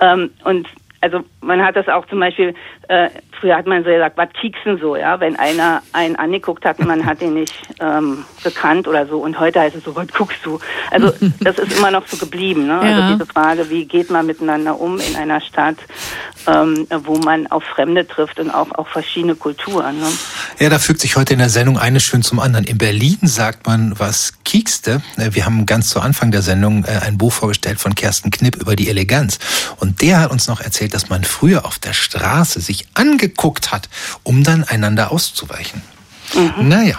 Ähm, 0.00 0.30
und 0.44 0.68
also 1.00 1.20
man 1.48 1.62
hat 1.62 1.76
das 1.76 1.88
auch 1.88 2.06
zum 2.06 2.20
Beispiel, 2.20 2.54
äh, 2.88 3.08
früher 3.40 3.56
hat 3.56 3.66
man 3.66 3.84
so 3.84 3.90
gesagt, 3.90 4.16
was 4.16 4.28
kieksen 4.40 4.78
so, 4.80 4.96
ja, 4.96 5.18
wenn 5.20 5.36
einer 5.36 5.82
einen 5.92 6.16
angeguckt 6.16 6.64
hat 6.64 6.78
und 6.78 6.86
man 6.86 7.04
hat 7.04 7.20
ihn 7.22 7.34
nicht 7.34 7.54
ähm, 7.80 8.24
gekannt 8.42 8.88
oder 8.88 9.06
so 9.06 9.18
und 9.18 9.38
heute 9.38 9.60
heißt 9.60 9.76
es 9.76 9.84
so, 9.84 9.94
was 9.94 10.08
guckst 10.08 10.40
du? 10.44 10.58
Also 10.90 11.12
das 11.40 11.58
ist 11.58 11.76
immer 11.76 11.90
noch 11.90 12.06
so 12.06 12.16
geblieben, 12.16 12.66
ne? 12.66 12.78
Also 12.78 12.86
ja. 12.86 12.98
Also 12.98 13.14
diese 13.14 13.26
Frage, 13.26 13.70
wie 13.70 13.84
geht 13.84 14.10
man 14.10 14.26
miteinander 14.26 14.80
um 14.80 14.98
in 14.98 15.16
einer 15.16 15.40
Stadt, 15.40 15.76
ähm, 16.46 16.86
wo 17.04 17.16
man 17.18 17.46
auf 17.48 17.64
Fremde 17.64 18.06
trifft 18.06 18.40
und 18.40 18.50
auch 18.50 18.70
auf 18.72 18.88
verschiedene 18.88 19.34
Kulturen. 19.34 19.98
Ne? 19.98 20.06
Ja, 20.58 20.68
da 20.68 20.78
fügt 20.78 21.00
sich 21.00 21.16
heute 21.16 21.32
in 21.32 21.38
der 21.38 21.48
Sendung 21.48 21.78
eines 21.78 22.02
schön 22.02 22.22
zum 22.22 22.40
anderen. 22.40 22.64
In 22.64 22.78
Berlin 22.78 23.18
sagt 23.22 23.66
man, 23.66 23.98
was 23.98 24.34
kiekste. 24.44 25.02
Wir 25.16 25.44
haben 25.44 25.66
ganz 25.66 25.90
zu 25.90 26.00
Anfang 26.00 26.30
der 26.30 26.42
Sendung 26.42 26.84
äh, 26.84 27.06
ein 27.06 27.18
Buch 27.18 27.32
vorgestellt 27.32 27.78
von 27.78 27.94
Kersten 27.94 28.30
Knipp 28.30 28.56
über 28.56 28.76
die 28.76 28.88
Eleganz 28.88 29.38
und 29.80 30.00
der 30.02 30.20
hat 30.20 30.30
uns 30.30 30.48
noch 30.48 30.60
erzählt, 30.60 30.88
erzählt, 30.88 30.94
dass 30.94 31.08
man 31.08 31.24
früher 31.24 31.37
auf 31.64 31.78
der 31.78 31.92
Straße 31.92 32.60
sich 32.60 32.86
angeguckt 32.94 33.72
hat, 33.72 33.88
um 34.22 34.44
dann 34.44 34.64
einander 34.64 35.10
auszuweichen. 35.10 35.82
Mhm. 36.34 36.68
Naja. 36.68 36.98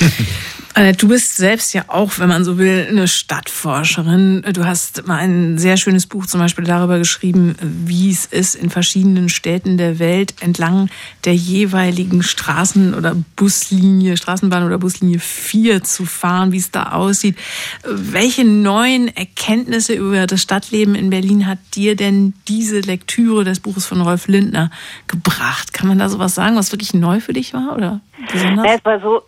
Du 0.98 1.08
bist 1.08 1.38
selbst 1.38 1.72
ja 1.72 1.84
auch, 1.88 2.18
wenn 2.18 2.28
man 2.28 2.44
so 2.44 2.58
will, 2.58 2.86
eine 2.90 3.08
Stadtforscherin. 3.08 4.44
Du 4.52 4.66
hast 4.66 5.06
mal 5.06 5.16
ein 5.16 5.56
sehr 5.56 5.78
schönes 5.78 6.06
Buch 6.06 6.26
zum 6.26 6.38
Beispiel 6.38 6.66
darüber 6.66 6.98
geschrieben, 6.98 7.56
wie 7.62 8.10
es 8.10 8.26
ist, 8.26 8.54
in 8.54 8.68
verschiedenen 8.68 9.30
Städten 9.30 9.78
der 9.78 9.98
Welt 9.98 10.34
entlang 10.40 10.90
der 11.24 11.34
jeweiligen 11.34 12.22
Straßen- 12.22 12.94
oder 12.94 13.16
Buslinie, 13.36 14.18
Straßenbahn 14.18 14.64
oder 14.64 14.76
Buslinie 14.76 15.18
4 15.18 15.82
zu 15.82 16.04
fahren, 16.04 16.52
wie 16.52 16.58
es 16.58 16.72
da 16.72 16.92
aussieht. 16.92 17.38
Welche 17.82 18.44
neuen 18.44 19.08
Erkenntnisse 19.16 19.94
über 19.94 20.26
das 20.26 20.42
Stadtleben 20.42 20.94
in 20.94 21.08
Berlin 21.08 21.46
hat 21.46 21.58
dir 21.74 21.96
denn 21.96 22.34
diese 22.48 22.80
Lektüre 22.80 23.44
des 23.44 23.60
Buches 23.60 23.86
von 23.86 24.02
Rolf 24.02 24.28
Lindner 24.28 24.70
gebracht? 25.06 25.72
Kann 25.72 25.88
man 25.88 25.98
da 25.98 26.10
sowas 26.10 26.34
sagen, 26.34 26.54
was 26.56 26.70
wirklich 26.70 26.92
neu 26.92 27.20
für 27.20 27.32
dich 27.32 27.54
war 27.54 27.74
oder 27.74 28.02
besonders? 28.30 28.66
Es 28.76 28.84
war 28.84 29.00
so 29.00 29.22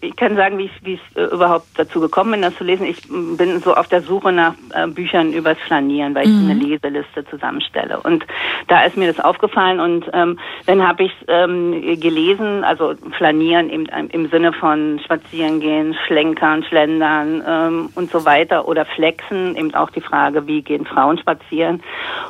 ich 0.00 0.16
kann 0.16 0.34
sagen, 0.34 0.58
wie 0.58 0.64
ich, 0.64 0.84
wie 0.84 0.94
ich 0.94 1.00
äh, 1.14 1.24
überhaupt 1.26 1.66
dazu 1.76 2.00
gekommen 2.00 2.32
bin, 2.32 2.42
das 2.42 2.56
zu 2.56 2.64
lesen. 2.64 2.86
Ich 2.86 3.02
bin 3.08 3.60
so 3.60 3.74
auf 3.74 3.86
der 3.86 4.02
Suche 4.02 4.32
nach 4.32 4.54
äh, 4.74 4.88
Büchern 4.88 5.32
übers 5.32 5.58
Flanieren, 5.58 6.14
weil 6.14 6.24
ich 6.24 6.34
mhm. 6.34 6.50
eine 6.50 6.60
Leseliste 6.60 7.24
zusammenstelle. 7.26 8.00
Und 8.00 8.26
da 8.66 8.82
ist 8.82 8.96
mir 8.96 9.12
das 9.12 9.24
aufgefallen 9.24 9.78
und 9.78 10.10
ähm, 10.12 10.38
dann 10.66 10.86
habe 10.86 11.04
ich 11.04 11.12
ähm, 11.28 12.00
gelesen, 12.00 12.64
also 12.64 12.94
Flanieren 13.16 13.70
eben 13.70 13.86
im 13.86 14.28
Sinne 14.28 14.52
von 14.52 15.00
Spazierengehen, 15.04 15.94
Schlenkern, 16.06 16.64
Schlendern 16.64 17.42
ähm, 17.46 17.90
und 17.94 18.10
so 18.10 18.24
weiter 18.24 18.66
oder 18.66 18.84
Flexen, 18.84 19.54
eben 19.56 19.72
auch 19.74 19.90
die 19.90 20.00
Frage, 20.00 20.48
wie 20.48 20.62
gehen 20.62 20.84
Frauen 20.84 21.18
spazieren. 21.18 21.80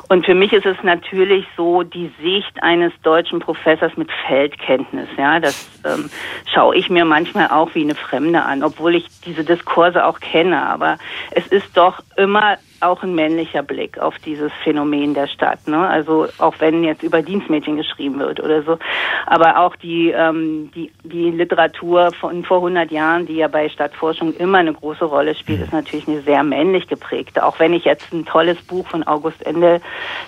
Und 0.09 0.27
für 0.27 0.35
mich 0.35 0.53
ist 0.53 0.67
es 0.67 0.77
natürlich 0.83 1.47
so 1.57 1.81
die 1.81 2.11
Sicht 2.21 2.61
eines 2.61 2.93
deutschen 3.01 3.39
Professors 3.39 3.97
mit 3.97 4.09
Feldkenntnis. 4.27 5.07
Ja, 5.17 5.39
das 5.39 5.81
ähm, 5.85 6.09
schaue 6.53 6.75
ich 6.75 6.89
mir 6.89 7.03
manchmal 7.05 7.30
manchmal 7.33 7.57
auch 7.57 7.73
wie 7.75 7.81
eine 7.81 7.95
Fremde 7.95 8.41
an, 8.43 8.63
obwohl 8.63 8.95
ich 8.95 9.05
diese 9.25 9.43
Diskurse 9.43 10.05
auch 10.05 10.19
kenne. 10.19 10.61
Aber 10.67 10.97
es 11.31 11.47
ist 11.47 11.75
doch 11.75 12.01
immer 12.17 12.57
auch 12.79 13.03
ein 13.03 13.13
männlicher 13.13 13.61
Blick 13.61 13.99
auf 13.99 14.17
dieses 14.19 14.51
Phänomen 14.63 15.13
der 15.13 15.27
Stadt. 15.27 15.67
Ne? 15.67 15.87
Also 15.87 16.27
auch 16.39 16.55
wenn 16.59 16.83
jetzt 16.83 17.03
über 17.03 17.21
Dienstmädchen 17.21 17.77
geschrieben 17.77 18.19
wird 18.19 18.39
oder 18.39 18.63
so. 18.63 18.79
Aber 19.27 19.59
auch 19.59 19.75
die, 19.75 20.09
ähm, 20.09 20.71
die, 20.73 20.91
die 21.03 21.29
Literatur 21.29 22.11
von 22.11 22.43
vor 22.43 22.57
100 22.57 22.91
Jahren, 22.91 23.27
die 23.27 23.35
ja 23.35 23.47
bei 23.47 23.69
Stadtforschung 23.69 24.33
immer 24.33 24.57
eine 24.57 24.73
große 24.73 25.05
Rolle 25.05 25.35
spielt, 25.35 25.59
mhm. 25.59 25.65
ist 25.65 25.73
natürlich 25.73 26.07
eine 26.07 26.21
sehr 26.21 26.43
männlich 26.43 26.87
geprägte. 26.87 27.45
Auch 27.45 27.59
wenn 27.59 27.73
ich 27.73 27.85
jetzt 27.85 28.11
ein 28.11 28.25
tolles 28.25 28.59
Buch 28.63 28.87
von 28.87 29.05
August 29.05 29.45
Ende 29.45 29.79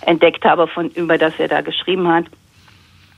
entdeckt 0.05 0.45
habe, 0.45 0.67
von, 0.67 0.89
über 0.89 1.17
das 1.17 1.33
er 1.39 1.47
da 1.47 1.61
geschrieben 1.61 2.07
hat. 2.07 2.25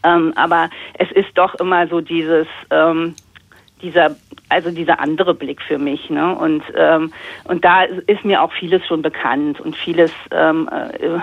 Ähm, 0.06 0.34
aber 0.36 0.70
es 0.98 1.12
ist 1.12 1.30
doch 1.36 1.56
immer 1.56 1.88
so 1.88 2.00
dieses, 2.00 2.48
ähm, 2.70 3.16
dieser 3.86 4.16
also 4.50 4.72
dieser 4.72 5.00
andere 5.00 5.34
Blick 5.34 5.62
für 5.62 5.78
mich. 5.78 6.10
Ne? 6.10 6.36
Und, 6.36 6.64
ähm, 6.76 7.12
und 7.46 7.66
da 7.66 7.84
ist 7.84 8.24
mir 8.24 8.42
auch 8.42 8.52
vieles 8.54 8.86
schon 8.86 9.02
bekannt 9.02 9.60
und 9.60 9.76
vieles 9.76 10.12
ähm, 10.32 10.70
äh, 10.72 11.20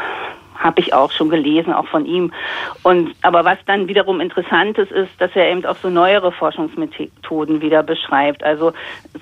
habe 0.62 0.80
ich 0.80 0.94
auch 0.94 1.10
schon 1.10 1.28
gelesen, 1.28 1.72
auch 1.72 1.86
von 1.86 2.06
ihm. 2.06 2.32
Und 2.82 3.14
aber 3.22 3.44
was 3.44 3.58
dann 3.66 3.88
wiederum 3.88 4.20
interessant 4.20 4.78
ist, 4.78 4.92
ist, 4.92 5.10
dass 5.18 5.30
er 5.34 5.50
eben 5.50 5.64
auch 5.64 5.76
so 5.82 5.90
neuere 5.90 6.30
Forschungsmethoden 6.30 7.60
wieder 7.60 7.82
beschreibt. 7.82 8.44
Also 8.44 8.72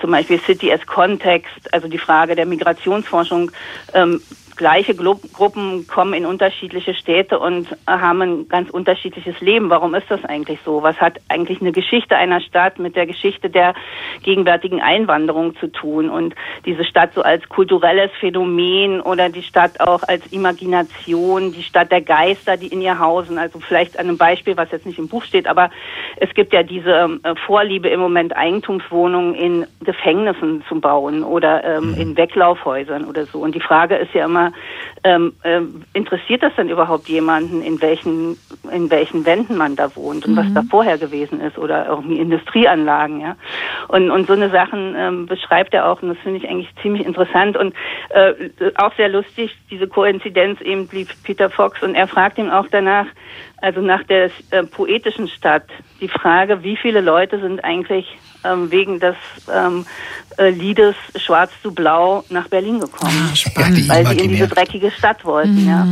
zum 0.00 0.10
Beispiel 0.10 0.38
City 0.40 0.72
as 0.72 0.84
Kontext, 0.86 1.72
also 1.72 1.88
die 1.88 1.98
Frage 1.98 2.34
der 2.34 2.46
Migrationsforschung 2.46 3.50
ähm, 3.94 4.20
gleiche 4.60 4.94
Gruppen 4.94 5.86
kommen 5.86 6.12
in 6.12 6.26
unterschiedliche 6.26 6.92
Städte 6.92 7.38
und 7.38 7.66
haben 7.86 8.20
ein 8.20 8.48
ganz 8.48 8.68
unterschiedliches 8.68 9.40
Leben. 9.40 9.70
Warum 9.70 9.94
ist 9.94 10.10
das 10.10 10.22
eigentlich 10.26 10.58
so? 10.66 10.82
Was 10.82 11.00
hat 11.00 11.18
eigentlich 11.28 11.62
eine 11.62 11.72
Geschichte 11.72 12.14
einer 12.14 12.42
Stadt 12.42 12.78
mit 12.78 12.94
der 12.94 13.06
Geschichte 13.06 13.48
der 13.48 13.72
gegenwärtigen 14.22 14.82
Einwanderung 14.82 15.56
zu 15.56 15.68
tun? 15.68 16.10
Und 16.10 16.34
diese 16.66 16.84
Stadt 16.84 17.14
so 17.14 17.22
als 17.22 17.48
kulturelles 17.48 18.10
Phänomen 18.20 19.00
oder 19.00 19.30
die 19.30 19.42
Stadt 19.42 19.80
auch 19.80 20.02
als 20.02 20.26
Imagination, 20.30 21.52
die 21.52 21.62
Stadt 21.62 21.90
der 21.90 22.02
Geister, 22.02 22.58
die 22.58 22.66
in 22.66 22.82
ihr 22.82 22.98
hausen. 22.98 23.38
Also 23.38 23.60
vielleicht 23.60 23.98
an 23.98 24.08
einem 24.08 24.18
Beispiel, 24.18 24.58
was 24.58 24.70
jetzt 24.72 24.84
nicht 24.84 24.98
im 24.98 25.08
Buch 25.08 25.24
steht, 25.24 25.46
aber 25.46 25.70
es 26.16 26.28
gibt 26.34 26.52
ja 26.52 26.62
diese 26.62 26.90
ähm, 26.90 27.22
Vorliebe 27.46 27.88
im 27.88 28.00
Moment, 28.00 28.36
Eigentumswohnungen 28.36 29.34
in 29.34 29.66
Gefängnissen 29.82 30.62
zu 30.68 30.78
bauen 30.78 31.24
oder 31.24 31.64
ähm, 31.64 31.92
mhm. 31.92 32.00
in 32.00 32.16
Weglaufhäusern 32.18 33.06
oder 33.06 33.24
so. 33.24 33.38
Und 33.38 33.54
die 33.54 33.60
Frage 33.60 33.96
ist 33.96 34.12
ja 34.12 34.26
immer, 34.26 34.49
ähm, 35.04 35.34
äh, 35.42 35.60
interessiert 35.92 36.42
das 36.42 36.54
denn 36.56 36.68
überhaupt 36.68 37.08
jemanden, 37.08 37.62
in 37.62 37.80
welchen, 37.80 38.36
in 38.72 38.90
welchen 38.90 39.24
Wänden 39.24 39.56
man 39.56 39.76
da 39.76 39.94
wohnt 39.96 40.26
und 40.26 40.32
mhm. 40.32 40.36
was 40.36 40.54
da 40.54 40.62
vorher 40.68 40.98
gewesen 40.98 41.40
ist 41.40 41.58
oder 41.58 41.86
irgendwie 41.86 42.18
Industrieanlagen, 42.18 43.20
ja. 43.20 43.36
Und, 43.88 44.10
und 44.10 44.26
so 44.26 44.34
eine 44.34 44.50
Sachen 44.50 44.94
ähm, 44.96 45.26
beschreibt 45.26 45.74
er 45.74 45.86
auch 45.86 46.02
und 46.02 46.08
das 46.08 46.18
finde 46.18 46.38
ich 46.38 46.48
eigentlich 46.48 46.70
ziemlich 46.82 47.06
interessant 47.06 47.56
und 47.56 47.74
äh, 48.10 48.32
auch 48.76 48.94
sehr 48.96 49.08
lustig, 49.08 49.56
diese 49.70 49.86
Koinzidenz 49.86 50.60
eben 50.60 50.86
blieb 50.86 51.08
Peter 51.24 51.50
Fox 51.50 51.82
und 51.82 51.94
er 51.94 52.06
fragt 52.06 52.38
ihn 52.38 52.50
auch 52.50 52.66
danach, 52.70 53.06
also 53.60 53.80
nach 53.80 54.02
der 54.04 54.30
äh, 54.50 54.62
poetischen 54.64 55.28
Stadt, 55.28 55.66
die 56.00 56.08
Frage, 56.08 56.62
wie 56.62 56.76
viele 56.76 57.00
Leute 57.00 57.40
sind 57.40 57.62
eigentlich 57.64 58.06
ähm, 58.44 58.70
wegen 58.70 59.00
des 59.00 59.16
ähm, 59.52 59.84
äh, 60.40 60.50
Liedes 60.50 60.94
Schwarz 61.16 61.50
zu 61.62 61.72
Blau 61.72 62.24
nach 62.30 62.48
Berlin 62.48 62.80
gekommen. 62.80 63.28
Ah, 63.30 63.36
spannend. 63.36 63.88
Weil 63.88 64.06
sie 64.06 64.24
in 64.24 64.30
diese 64.30 64.48
dreckige 64.48 64.90
Stadt 64.90 65.24
wollten, 65.24 65.62
mhm. 65.62 65.68
ja. 65.68 65.86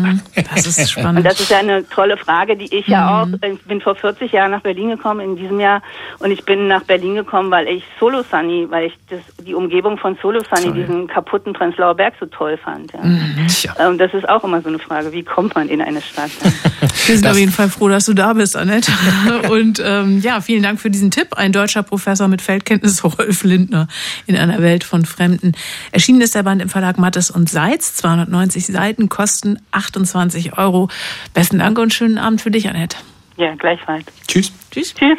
Das 0.55 0.67
ist 0.67 0.91
spannend. 0.91 1.19
Und 1.19 1.25
das 1.25 1.39
ist 1.39 1.51
ja 1.51 1.59
eine 1.59 1.87
tolle 1.89 2.17
Frage, 2.17 2.57
die 2.57 2.75
ich 2.75 2.87
mhm. 2.87 2.93
ja 2.93 3.23
auch, 3.23 3.27
ich 3.43 3.63
bin 3.63 3.81
vor 3.81 3.95
40 3.95 4.33
Jahren 4.33 4.51
nach 4.51 4.63
Berlin 4.63 4.89
gekommen, 4.89 5.21
in 5.21 5.37
diesem 5.37 5.61
Jahr, 5.61 5.83
und 6.19 6.31
ich 6.31 6.45
bin 6.45 6.67
nach 6.67 6.83
Berlin 6.85 7.15
gekommen, 7.15 7.51
weil 7.51 7.69
ich 7.69 7.85
Solo 8.01 8.23
Sunny, 8.31 8.67
weil 8.71 8.87
ich 8.87 8.95
das, 9.11 9.21
die 9.45 9.55
Umgebung 9.55 9.99
von 9.99 10.17
Solo 10.23 10.41
Sunny, 10.51 10.73
diesen 10.73 11.07
kaputten 11.07 11.53
Prenzlauer 11.53 11.95
Berg 11.95 12.15
so 12.19 12.27
toll 12.27 12.57
fand. 12.57 12.93
Ja. 12.93 13.03
Mhm. 13.03 13.47
Ähm, 13.79 13.99
das 13.99 14.15
ist 14.15 14.29
auch 14.29 14.45
immer 14.45 14.63
so 14.63 14.69
eine 14.69 14.79
Frage, 14.79 15.13
wie 15.13 15.23
kommt 15.23 15.55
man 15.55 15.69
in 15.69 15.83
eine 15.83 16.01
Stadt? 16.01 16.31
Wir 16.81 17.17
sind 17.17 17.25
das 17.25 17.33
auf 17.33 17.39
jeden 17.39 17.53
Fall 17.53 17.69
froh, 17.69 17.89
dass 17.89 18.07
du 18.07 18.15
da 18.15 18.33
bist, 18.33 18.57
Annette. 18.57 18.93
Und 19.51 19.83
ähm, 19.85 20.21
ja, 20.21 20.41
vielen 20.41 20.63
Dank 20.63 20.81
für 20.81 20.91
diesen 20.91 21.11
Tipp. 21.11 21.35
Ein 21.37 21.53
deutscher 21.53 21.83
Professor 21.83 22.29
mit 22.29 22.43
Feldkenntnis, 22.43 23.05
Rolf 23.05 23.45
Lindner, 23.45 23.89
in 24.27 24.38
einer 24.39 24.63
Welt 24.63 24.85
von 24.85 25.05
Fremden. 25.05 25.53
Erschienen 25.93 26.21
ist 26.21 26.35
der 26.35 26.43
Band 26.43 26.63
im 26.63 26.69
Verlag 26.69 26.99
Mattes 26.99 27.31
und 27.31 27.49
Seitz. 27.49 27.95
290 27.97 28.67
Seiten, 28.67 29.09
kosten 29.09 29.59
28 29.73 30.59
Euro. 30.59 30.89
Besten 31.35 31.59
Dank 31.59 31.79
und 31.79 31.93
schönen 31.93 32.19
Abend 32.19 32.41
für 32.41 32.51
dich, 32.51 32.69
Annette. 32.69 32.97
Ja, 33.37 33.55
gleichfalls. 33.55 34.07
Tschüss. 34.27 34.53
Tschüss. 34.71 34.95
Tschüss. 34.95 35.19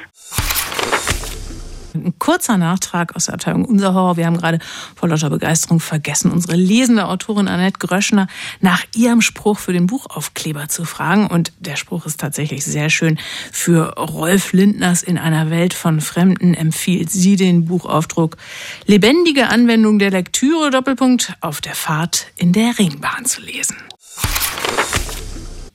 Ein 1.93 2.13
kurzer 2.19 2.57
Nachtrag 2.57 3.15
aus 3.15 3.25
der 3.25 3.35
Abteilung 3.35 3.65
Unser 3.65 3.93
Horror. 3.93 4.17
Wir 4.17 4.25
haben 4.25 4.37
gerade 4.37 4.59
vor 4.95 5.09
lauter 5.09 5.29
Begeisterung 5.29 5.79
vergessen, 5.79 6.31
unsere 6.31 6.55
lesende 6.55 7.07
Autorin 7.07 7.47
Annette 7.47 7.79
Gröschner 7.79 8.27
nach 8.61 8.83
ihrem 8.95 9.21
Spruch 9.21 9.59
für 9.59 9.73
den 9.73 9.87
Buchaufkleber 9.87 10.67
zu 10.67 10.85
fragen. 10.85 11.27
Und 11.27 11.53
der 11.59 11.75
Spruch 11.75 12.05
ist 12.05 12.19
tatsächlich 12.19 12.63
sehr 12.63 12.89
schön. 12.89 13.19
Für 13.51 13.95
Rolf 13.97 14.53
Lindners 14.53 15.03
in 15.03 15.17
einer 15.17 15.49
Welt 15.49 15.73
von 15.73 16.01
Fremden 16.01 16.53
empfiehlt 16.53 17.09
sie 17.09 17.35
den 17.35 17.65
Buchaufdruck 17.65 18.37
Lebendige 18.85 19.49
Anwendung 19.49 19.99
der 19.99 20.11
Lektüre 20.11 20.69
Doppelpunkt 20.69 21.33
auf 21.41 21.61
der 21.61 21.75
Fahrt 21.75 22.27
in 22.35 22.53
der 22.53 22.77
Ringbahn 22.77 23.25
zu 23.25 23.41
lesen. 23.41 23.77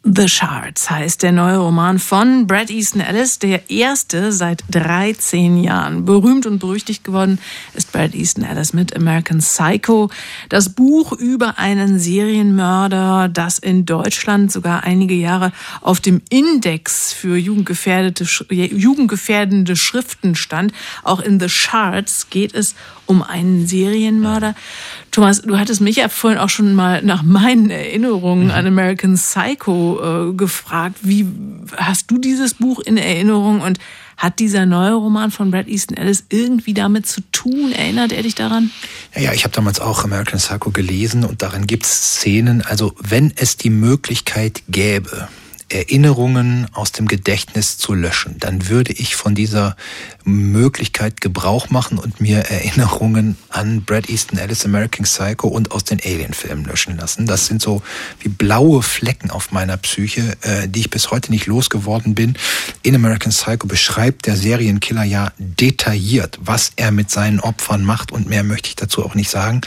The 0.06 0.28
Shards 0.28 0.90
heißt 0.90 1.22
der 1.22 1.32
neue 1.32 1.56
Roman 1.56 1.98
von 1.98 2.46
Brad 2.46 2.68
Easton 2.68 3.00
Ellis, 3.00 3.38
der 3.38 3.70
erste 3.70 4.32
seit 4.32 4.62
13 4.70 5.56
Jahren. 5.56 6.04
Berühmt 6.04 6.44
und 6.44 6.58
berüchtigt 6.58 7.04
geworden 7.04 7.38
ist 7.72 7.90
Brad 7.90 8.14
Easton 8.14 8.44
Ellis 8.44 8.74
mit 8.74 8.94
American 8.94 9.38
Psycho. 9.38 10.10
Das 10.50 10.68
Buch 10.68 11.12
über 11.12 11.58
einen 11.58 11.98
Serienmörder, 11.98 13.30
das 13.32 13.58
in 13.58 13.86
Deutschland 13.86 14.52
sogar 14.52 14.84
einige 14.84 15.14
Jahre 15.14 15.52
auf 15.80 16.00
dem 16.00 16.20
Index 16.28 17.14
für 17.14 17.38
jugendgefährdete, 17.38 18.24
jugendgefährdende 18.52 19.74
Schriften 19.74 20.34
stand. 20.34 20.74
Auch 21.02 21.20
in 21.20 21.40
The 21.40 21.48
Shards 21.48 22.28
geht 22.28 22.54
es 22.54 22.74
um 23.06 23.22
einen 23.22 23.66
Serienmörder. 23.66 24.54
Thomas, 25.14 25.42
du 25.42 25.56
hattest 25.56 25.80
mich 25.80 25.94
ja 25.94 26.08
vorhin 26.08 26.40
auch 26.40 26.48
schon 26.48 26.74
mal 26.74 27.00
nach 27.02 27.22
meinen 27.22 27.70
Erinnerungen 27.70 28.46
mhm. 28.46 28.50
an 28.50 28.66
American 28.66 29.14
Psycho 29.14 30.30
äh, 30.30 30.32
gefragt. 30.34 30.96
Wie 31.02 31.24
hast 31.76 32.10
du 32.10 32.18
dieses 32.18 32.54
Buch 32.54 32.80
in 32.80 32.96
Erinnerung 32.96 33.60
und 33.60 33.78
hat 34.16 34.40
dieser 34.40 34.66
neue 34.66 34.94
Roman 34.94 35.30
von 35.30 35.52
Brad 35.52 35.68
Easton 35.68 35.96
Ellis 35.96 36.24
irgendwie 36.30 36.74
damit 36.74 37.06
zu 37.06 37.20
tun? 37.30 37.70
Erinnert 37.70 38.10
er 38.10 38.24
dich 38.24 38.34
daran? 38.34 38.72
Ja, 39.14 39.22
ja, 39.22 39.32
ich 39.32 39.44
habe 39.44 39.54
damals 39.54 39.78
auch 39.78 40.02
American 40.02 40.40
Psycho 40.40 40.72
gelesen 40.72 41.24
und 41.24 41.42
darin 41.42 41.68
gibt 41.68 41.84
es 41.84 41.92
Szenen, 41.92 42.62
also 42.62 42.92
wenn 42.98 43.32
es 43.36 43.56
die 43.56 43.70
Möglichkeit 43.70 44.64
gäbe, 44.68 45.28
Erinnerungen 45.68 46.66
aus 46.72 46.92
dem 46.92 47.08
Gedächtnis 47.08 47.78
zu 47.78 47.94
löschen, 47.94 48.36
dann 48.38 48.68
würde 48.68 48.92
ich 48.92 49.16
von 49.16 49.34
dieser 49.34 49.76
Möglichkeit 50.24 51.20
Gebrauch 51.20 51.70
machen 51.70 51.98
und 51.98 52.20
mir 52.20 52.38
Erinnerungen 52.38 53.36
an 53.48 53.82
Brad 53.82 54.08
Easton 54.08 54.38
Ellis 54.38 54.64
American 54.64 55.04
Psycho 55.04 55.48
und 55.48 55.72
aus 55.72 55.84
den 55.84 56.00
Alien-Filmen 56.00 56.64
löschen 56.64 56.96
lassen. 56.96 57.26
Das 57.26 57.46
sind 57.46 57.62
so 57.62 57.82
wie 58.20 58.28
blaue 58.28 58.82
Flecken 58.82 59.30
auf 59.30 59.52
meiner 59.52 59.76
Psyche, 59.76 60.36
äh, 60.42 60.68
die 60.68 60.80
ich 60.80 60.90
bis 60.90 61.10
heute 61.10 61.30
nicht 61.30 61.46
losgeworden 61.46 62.14
bin. 62.14 62.36
In 62.82 62.94
American 62.94 63.32
Psycho 63.32 63.66
beschreibt 63.66 64.26
der 64.26 64.36
Serienkiller 64.36 65.04
ja 65.04 65.32
detailliert, 65.38 66.38
was 66.40 66.72
er 66.76 66.90
mit 66.90 67.10
seinen 67.10 67.40
Opfern 67.40 67.84
macht 67.84 68.12
und 68.12 68.28
mehr 68.28 68.44
möchte 68.44 68.68
ich 68.68 68.76
dazu 68.76 69.04
auch 69.04 69.14
nicht 69.14 69.30
sagen. 69.30 69.60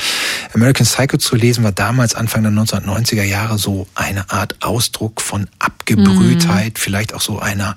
American 0.53 0.85
Psycho 0.85 1.17
zu 1.17 1.35
lesen 1.35 1.63
war 1.63 1.71
damals 1.71 2.15
Anfang 2.15 2.43
der 2.43 2.51
1990er 2.51 3.23
Jahre 3.23 3.57
so 3.57 3.87
eine 3.95 4.29
Art 4.31 4.55
Ausdruck 4.61 5.21
von 5.21 5.47
Abgebrühtheit, 5.89 6.73
mhm. 6.73 6.79
vielleicht 6.79 7.13
auch 7.13 7.21
so 7.21 7.39
einer 7.39 7.75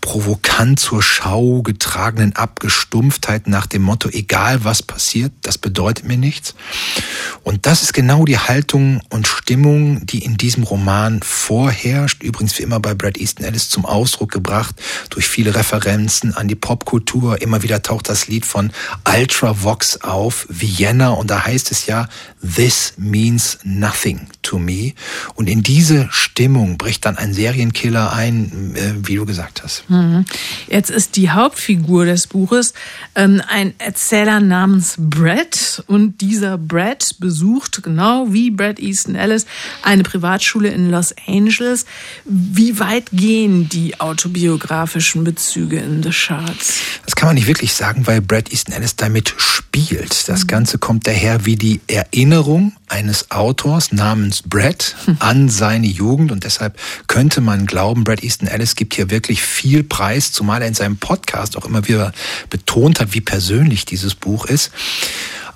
provokant 0.00 0.80
zur 0.80 1.02
Schau 1.02 1.62
getragen 1.62 1.90
übertragenen 2.00 2.36
Abgestumpftheit 2.36 3.46
nach 3.46 3.66
dem 3.66 3.82
Motto, 3.82 4.08
egal 4.08 4.64
was 4.64 4.82
passiert, 4.82 5.32
das 5.42 5.58
bedeutet 5.58 6.06
mir 6.06 6.16
nichts. 6.16 6.54
Und 7.42 7.66
das 7.66 7.82
ist 7.82 7.92
genau 7.92 8.24
die 8.24 8.38
Haltung 8.38 9.00
und 9.10 9.26
Stimmung, 9.26 10.06
die 10.06 10.24
in 10.24 10.36
diesem 10.36 10.62
Roman 10.62 11.20
vorherrscht. 11.22 12.22
Übrigens 12.22 12.58
wie 12.58 12.62
immer 12.62 12.80
bei 12.80 12.94
Brad 12.94 13.18
Easton 13.18 13.44
Ellis 13.44 13.68
zum 13.68 13.84
Ausdruck 13.84 14.30
gebracht 14.30 14.74
durch 15.10 15.28
viele 15.28 15.54
Referenzen 15.54 16.34
an 16.34 16.48
die 16.48 16.54
Popkultur. 16.54 17.42
Immer 17.42 17.62
wieder 17.62 17.82
taucht 17.82 18.08
das 18.08 18.28
Lied 18.28 18.46
von 18.46 18.72
Ultravox 19.04 20.02
auf, 20.02 20.46
Vienna, 20.48 21.10
und 21.10 21.30
da 21.30 21.44
heißt 21.44 21.70
es 21.70 21.86
ja, 21.86 22.08
This 22.42 22.94
means 22.96 23.58
nothing 23.64 24.28
to 24.42 24.58
me. 24.58 24.94
Und 25.34 25.48
in 25.48 25.62
diese 25.62 26.08
Stimmung 26.10 26.78
bricht 26.78 27.04
dann 27.04 27.16
ein 27.16 27.34
Serienkiller 27.34 28.12
ein, 28.12 28.74
äh, 28.74 28.94
wie 29.06 29.16
du 29.16 29.26
gesagt 29.26 29.62
hast. 29.62 29.88
Mhm. 29.88 30.24
Jetzt 30.68 30.90
ist 30.90 31.16
die 31.16 31.30
Hauptfigur 31.30 32.04
des 32.04 32.26
Buches 32.26 32.74
ähm, 33.14 33.42
ein 33.48 33.74
Erzähler 33.78 34.40
namens 34.40 34.94
Brett 34.98 35.82
und 35.86 36.20
dieser 36.20 36.58
Brett 36.58 37.16
besucht 37.20 37.82
genau 37.82 38.32
wie 38.32 38.50
Brett 38.50 38.80
Easton 38.80 39.14
Ellis 39.14 39.46
eine 39.82 40.02
Privatschule 40.02 40.68
in 40.68 40.90
Los 40.90 41.14
Angeles. 41.26 41.84
Wie 42.24 42.78
weit 42.80 43.10
gehen 43.12 43.68
die 43.68 44.00
autobiografischen 44.00 45.22
Bezüge 45.22 45.78
in 45.78 46.02
The 46.02 46.12
Shards? 46.12 46.80
Das 47.04 47.14
kann 47.14 47.28
man 47.28 47.36
nicht 47.36 47.46
wirklich 47.46 47.74
sagen, 47.74 48.06
weil 48.06 48.20
Brett 48.20 48.50
Easton 48.50 48.74
Ellis 48.74 48.96
damit 48.96 49.34
spielt. 49.36 50.28
Das 50.28 50.44
mhm. 50.44 50.48
Ganze 50.48 50.78
kommt 50.78 51.06
daher 51.06 51.44
wie 51.46 51.56
die 51.56 51.80
Erinnerung 51.86 52.72
eines 52.90 53.30
Autors 53.30 53.92
namens 53.92 54.42
Brett 54.42 54.96
an 55.18 55.48
seine 55.48 55.86
Jugend 55.86 56.32
und 56.32 56.44
deshalb 56.44 56.78
könnte 57.06 57.40
man 57.40 57.66
glauben, 57.66 58.04
Brett 58.04 58.22
Easton 58.22 58.48
Ellis 58.48 58.74
gibt 58.74 58.94
hier 58.94 59.10
wirklich 59.10 59.42
viel 59.42 59.84
Preis, 59.84 60.32
zumal 60.32 60.62
er 60.62 60.68
in 60.68 60.74
seinem 60.74 60.96
Podcast 60.96 61.56
auch 61.56 61.64
immer 61.64 61.86
wieder 61.88 62.12
betont 62.50 63.00
hat, 63.00 63.14
wie 63.14 63.20
persönlich 63.20 63.84
dieses 63.84 64.14
Buch 64.14 64.46
ist. 64.46 64.70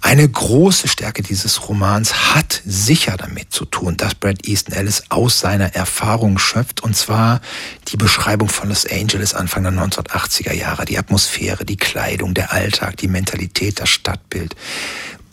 Eine 0.04 0.28
große 0.28 0.86
Stärke 0.86 1.22
dieses 1.22 1.66
Romans 1.66 2.34
hat 2.34 2.60
sicher 2.66 3.16
damit 3.16 3.54
zu 3.54 3.64
tun, 3.64 3.96
dass 3.96 4.14
Brad 4.14 4.46
Easton 4.46 4.74
Ellis 4.74 5.04
aus 5.08 5.40
seiner 5.40 5.74
Erfahrung 5.74 6.36
schöpft, 6.36 6.82
und 6.82 6.94
zwar 6.94 7.40
die 7.88 7.96
Beschreibung 7.96 8.50
von 8.50 8.68
Los 8.68 8.84
Angeles 8.84 9.32
Anfang 9.32 9.62
der 9.62 9.72
1980er 9.72 10.52
Jahre, 10.52 10.84
die 10.84 10.98
Atmosphäre, 10.98 11.64
die 11.64 11.78
Kleidung, 11.78 12.34
der 12.34 12.52
Alltag, 12.52 12.98
die 12.98 13.08
Mentalität, 13.08 13.80
das 13.80 13.88
Stadtbild. 13.88 14.54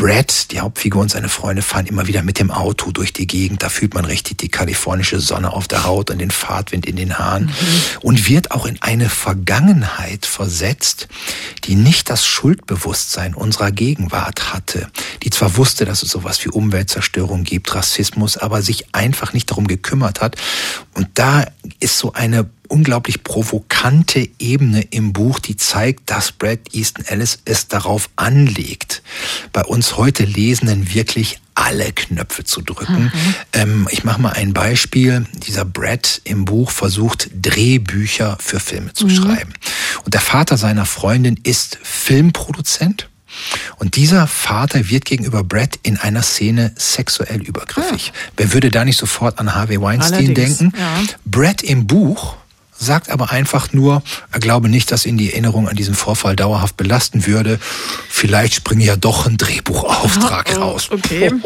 Brad, 0.02 0.52
die 0.52 0.60
Hauptfigur 0.60 1.00
und 1.00 1.12
seine 1.12 1.30
Freunde 1.30 1.62
fahren 1.62 1.86
immer 1.86 2.08
wieder 2.08 2.24
mit 2.24 2.40
dem 2.40 2.50
Auto 2.50 2.90
durch 2.90 3.14
die 3.14 3.28
Gegend. 3.28 3.62
Da 3.62 3.70
fühlt 3.70 3.94
man 3.94 4.04
richtig 4.04 4.40
die 4.40 4.50
kalifornische 4.50 5.20
Sonne 5.20 5.54
auf 5.54 5.68
der 5.68 5.84
Haut 5.84 6.10
und 6.10 6.18
den 6.18 6.32
Fahrtwind 6.32 6.88
in 6.88 6.96
den 6.96 7.20
Haaren 7.20 7.46
mhm. 7.46 7.52
und 8.02 8.28
wird 8.28 8.50
auch 8.50 8.66
in 8.66 8.82
eine 8.82 9.10
Vergangenheit 9.10 10.26
versetzt, 10.26 11.08
die 11.66 11.76
nicht 11.76 12.10
das 12.10 12.26
Schuldbewusstsein 12.26 13.36
unserer 13.36 13.72
Gegenwart 13.72 14.52
hatte, 14.52 14.90
die 15.22 15.30
zwar 15.30 15.56
wusste, 15.56 15.86
dass 15.86 16.02
es 16.02 16.10
sowas 16.10 16.44
wie 16.44 16.50
Umweltzerstörung 16.50 17.44
gibt, 17.44 17.76
Rassismus, 17.76 18.38
aber 18.38 18.64
sich 18.64 18.96
einfach 18.96 19.34
nicht 19.34 19.52
darum 19.52 19.68
gekümmert 19.68 20.20
hat. 20.20 20.36
Und 20.96 21.10
da 21.14 21.46
ist 21.80 22.00
so 22.00 22.14
eine 22.14 22.50
unglaublich 22.72 23.24
provokante 23.24 24.30
Ebene 24.40 24.82
im 24.82 25.14
Buch, 25.14 25.40
die 25.40 25.58
zeigt, 25.58 26.10
dass 26.10 26.32
Brad 26.32 26.60
Easton 26.72 27.06
Ellis 27.06 27.40
es 27.46 27.68
darauf 27.68 28.10
anlegt, 28.16 29.04
bei 29.52 29.64
uns 29.64 29.98
heute 29.98 30.24
Lesenden 30.24 30.94
wirklich 30.94 31.40
alle 31.54 31.92
Knöpfe 31.92 32.46
zu 32.46 32.62
drücken. 32.62 33.04
Mhm. 33.04 33.36
Ähm, 33.54 33.88
ich 33.92 34.04
mache 34.04 34.22
mal 34.22 34.32
ein 34.32 34.54
Beispiel. 34.54 35.26
Dieser 35.46 35.66
Brad 35.66 36.22
im 36.24 36.46
Buch 36.46 36.72
versucht, 36.72 37.30
Drehbücher 37.34 38.38
für 38.40 38.60
Filme 38.60 38.94
zu 38.94 39.06
mhm. 39.06 39.16
schreiben. 39.16 39.54
Und 40.06 40.14
der 40.14 40.22
Vater 40.22 40.58
seiner 40.58 40.86
Freundin 40.86 41.38
ist 41.44 41.78
Filmproduzent. 41.84 43.10
Und 43.78 43.96
dieser 43.96 44.28
Vater 44.28 44.90
wird 44.90 45.06
gegenüber 45.06 45.44
Brad 45.44 45.80
in 45.84 45.98
einer 45.98 46.22
Szene 46.22 46.74
sexuell 46.78 47.42
übergriffig. 47.42 48.08
Ja. 48.08 48.14
Wer 48.38 48.54
würde 48.54 48.72
da 48.72 48.84
nicht 48.86 48.98
sofort 48.98 49.40
an 49.40 49.56
Harvey 49.56 49.80
Weinstein 49.80 50.26
Allerdings, 50.26 50.58
denken? 50.58 50.78
Ja. 50.78 51.04
Brad 51.26 51.64
im 51.64 51.88
Buch 51.88 52.36
sagt 52.82 53.10
aber 53.10 53.32
einfach 53.32 53.74
nur, 53.74 54.04
er 54.32 54.40
glaube 54.40 54.68
nicht, 54.68 54.92
dass 54.92 55.06
ihn 55.06 55.18
die 55.18 55.32
Erinnerung 55.32 55.70
an 55.70 55.76
diesen 55.76 55.94
Vorfall 55.94 56.36
dauerhaft 56.36 56.78
belasten 56.78 57.28
würde. 57.28 57.60
Vielleicht 58.10 58.56
springe 58.56 58.84
ja 58.84 58.96
doch 58.96 59.28
ein 59.28 59.38
Drehbuchauftrag 59.38 60.54
oh, 60.58 60.62
raus. 60.62 60.90
Okay. 60.92 61.32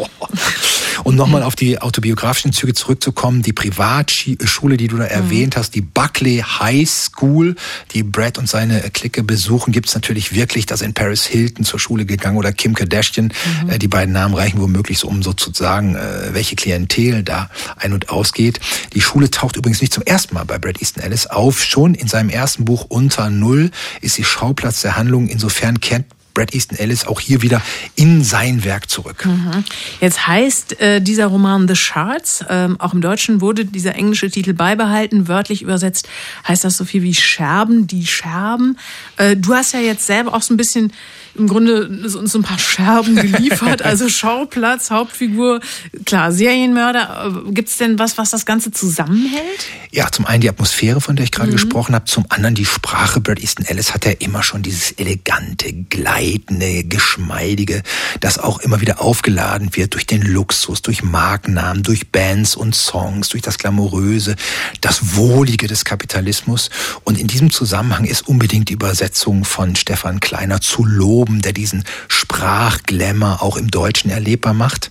Und 1.04 1.14
nochmal 1.14 1.42
auf 1.42 1.54
die 1.54 1.80
autobiografischen 1.80 2.52
Züge 2.52 2.74
zurückzukommen, 2.74 3.42
die 3.42 3.52
Privatschule, 3.52 4.76
die 4.76 4.88
du 4.88 4.96
da 4.96 5.04
mhm. 5.04 5.10
erwähnt 5.10 5.56
hast, 5.56 5.74
die 5.74 5.82
Buckley 5.82 6.38
High 6.38 6.88
School, 6.88 7.54
die 7.92 8.02
Brad 8.02 8.38
und 8.38 8.48
seine 8.48 8.80
Clique 8.90 9.22
besuchen, 9.22 9.72
gibt 9.72 9.88
es 9.88 9.94
natürlich 9.94 10.34
wirklich, 10.34 10.66
dass 10.66 10.80
in 10.80 10.94
Paris 10.94 11.24
Hilton 11.24 11.64
zur 11.64 11.78
Schule 11.78 12.06
gegangen 12.06 12.38
oder 12.38 12.52
Kim 12.52 12.74
Kardashian. 12.74 13.32
Mhm. 13.62 13.70
Äh, 13.70 13.78
die 13.78 13.88
beiden 13.88 14.12
Namen 14.12 14.34
reichen 14.34 14.60
womöglich 14.60 14.98
so, 14.98 15.08
um 15.08 15.22
sozusagen, 15.22 15.96
äh, 15.96 16.32
welche 16.32 16.56
Klientel 16.56 17.22
da 17.22 17.50
ein- 17.76 17.92
und 17.92 18.08
ausgeht. 18.08 18.58
Die 18.94 19.00
Schule 19.00 19.30
taucht 19.30 19.56
übrigens 19.56 19.80
nicht 19.80 19.92
zum 19.92 20.02
ersten 20.02 20.34
Mal 20.34 20.44
bei 20.44 20.58
Brad 20.58 20.80
Easton 20.80 21.02
Ellis 21.02 21.25
auf. 21.30 21.64
Schon 21.64 21.94
in 21.94 22.08
seinem 22.08 22.30
ersten 22.30 22.64
Buch 22.64 22.86
Unter 22.88 23.30
Null 23.30 23.70
ist 24.00 24.14
sie 24.14 24.24
Schauplatz 24.24 24.82
der 24.82 24.96
Handlung. 24.96 25.28
Insofern 25.28 25.80
kennt 25.80 26.06
Brad 26.36 26.54
Easton 26.54 26.78
Ellis 26.78 27.06
auch 27.06 27.18
hier 27.18 27.40
wieder 27.40 27.62
in 27.94 28.22
sein 28.22 28.62
Werk 28.62 28.90
zurück. 28.90 29.24
Mhm. 29.24 29.64
Jetzt 30.02 30.26
heißt 30.26 30.78
äh, 30.80 31.00
dieser 31.00 31.28
Roman 31.28 31.66
The 31.66 31.74
Shards, 31.74 32.44
ähm, 32.50 32.78
auch 32.78 32.92
im 32.92 33.00
Deutschen 33.00 33.40
wurde 33.40 33.64
dieser 33.64 33.94
englische 33.94 34.30
Titel 34.30 34.52
beibehalten, 34.52 35.28
wörtlich 35.28 35.62
übersetzt 35.62 36.08
heißt 36.46 36.62
das 36.62 36.76
so 36.76 36.84
viel 36.84 37.02
wie 37.02 37.14
Scherben, 37.14 37.86
die 37.86 38.06
Scherben. 38.06 38.78
Äh, 39.16 39.34
du 39.34 39.54
hast 39.54 39.72
ja 39.72 39.80
jetzt 39.80 40.06
selber 40.06 40.34
auch 40.34 40.42
so 40.42 40.52
ein 40.52 40.58
bisschen 40.58 40.92
im 41.38 41.48
Grunde 41.48 41.88
uns 41.88 42.32
so 42.32 42.38
ein 42.38 42.42
paar 42.42 42.58
Scherben 42.58 43.16
geliefert. 43.16 43.82
Also 43.86 44.08
Schauplatz, 44.08 44.90
Hauptfigur, 44.90 45.60
klar, 46.04 46.32
Serienmörder. 46.32 47.44
Gibt 47.50 47.68
es 47.68 47.76
denn 47.76 47.98
was, 47.98 48.18
was 48.18 48.30
das 48.30 48.44
Ganze 48.44 48.72
zusammenhält? 48.72 49.66
Ja, 49.92 50.10
zum 50.10 50.26
einen 50.26 50.40
die 50.40 50.48
Atmosphäre, 50.48 51.00
von 51.00 51.16
der 51.16 51.24
ich 51.24 51.30
gerade 51.30 51.48
mhm. 51.48 51.54
gesprochen 51.54 51.94
habe, 51.94 52.04
zum 52.06 52.26
anderen 52.28 52.54
die 52.54 52.64
Sprache. 52.64 53.20
Brad 53.20 53.40
Easton 53.40 53.64
Ellis 53.64 53.94
hat 53.94 54.04
ja 54.04 54.12
immer 54.12 54.42
schon 54.42 54.62
dieses 54.62 54.92
elegante, 54.92 55.72
gleitende, 55.72 56.84
geschmeidige, 56.84 57.82
das 58.20 58.38
auch 58.38 58.58
immer 58.60 58.80
wieder 58.80 59.00
aufgeladen 59.00 59.74
wird 59.76 59.94
durch 59.94 60.06
den 60.06 60.22
Luxus, 60.22 60.82
durch 60.82 61.02
Markennamen, 61.02 61.82
durch 61.82 62.10
Bands 62.10 62.56
und 62.56 62.74
Songs, 62.74 63.28
durch 63.28 63.42
das 63.42 63.58
Glamouröse, 63.58 64.36
das 64.80 65.16
Wohlige 65.16 65.66
des 65.66 65.84
Kapitalismus. 65.84 66.70
Und 67.04 67.18
in 67.18 67.26
diesem 67.26 67.50
Zusammenhang 67.50 68.04
ist 68.04 68.28
unbedingt 68.28 68.68
die 68.68 68.74
Übersetzung 68.74 69.44
von 69.44 69.76
Stefan 69.76 70.20
Kleiner 70.20 70.60
zu 70.60 70.84
loben 71.26 71.42
der 71.42 71.52
diesen 71.52 71.84
Sprachglämmer 72.08 73.42
auch 73.42 73.56
im 73.56 73.70
Deutschen 73.70 74.10
erlebbar 74.10 74.54
macht. 74.54 74.90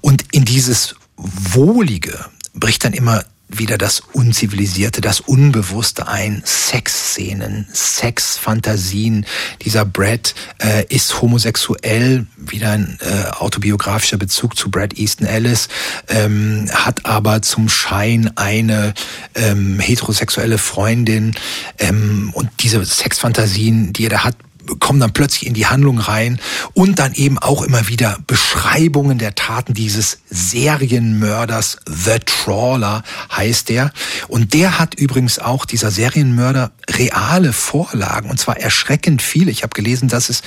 Und 0.00 0.24
in 0.32 0.44
dieses 0.44 0.96
Wohlige 1.16 2.24
bricht 2.54 2.84
dann 2.84 2.94
immer 2.94 3.24
wieder 3.52 3.78
das 3.78 4.00
Unzivilisierte, 4.12 5.00
das 5.00 5.18
Unbewusste 5.18 6.06
ein. 6.06 6.40
Sexszenen, 6.44 7.66
Sexfantasien. 7.72 9.26
Dieser 9.62 9.84
Brad 9.84 10.36
äh, 10.58 10.84
ist 10.88 11.20
homosexuell, 11.20 12.26
wieder 12.36 12.70
ein 12.70 12.96
äh, 13.00 13.28
autobiografischer 13.30 14.18
Bezug 14.18 14.56
zu 14.56 14.70
Brad 14.70 14.96
Easton 14.96 15.26
Ellis, 15.26 15.68
ähm, 16.08 16.70
hat 16.72 17.04
aber 17.06 17.42
zum 17.42 17.68
Schein 17.68 18.30
eine 18.36 18.94
ähm, 19.34 19.80
heterosexuelle 19.80 20.58
Freundin. 20.58 21.34
Ähm, 21.78 22.30
und 22.34 22.50
diese 22.60 22.84
Sexfantasien, 22.84 23.92
die 23.92 24.04
er 24.04 24.10
da 24.10 24.24
hat, 24.24 24.36
kommen 24.78 25.00
dann 25.00 25.12
plötzlich 25.12 25.46
in 25.46 25.54
die 25.54 25.66
Handlung 25.66 25.98
rein 25.98 26.40
und 26.74 26.98
dann 26.98 27.12
eben 27.14 27.38
auch 27.38 27.62
immer 27.62 27.88
wieder 27.88 28.18
Beschreibungen 28.26 29.18
der 29.18 29.34
Taten 29.34 29.74
dieses 29.74 30.18
Serienmörders, 30.30 31.78
The 31.86 32.18
Trawler 32.24 33.02
heißt 33.34 33.68
der. 33.68 33.92
Und 34.28 34.54
der 34.54 34.78
hat 34.78 34.94
übrigens 34.94 35.38
auch, 35.38 35.64
dieser 35.64 35.90
Serienmörder, 35.90 36.72
reale 36.88 37.52
Vorlagen 37.52 38.30
und 38.30 38.38
zwar 38.38 38.58
erschreckend 38.58 39.22
viele. 39.22 39.50
Ich 39.50 39.62
habe 39.62 39.74
gelesen, 39.74 40.08
dass 40.08 40.28
es 40.28 40.42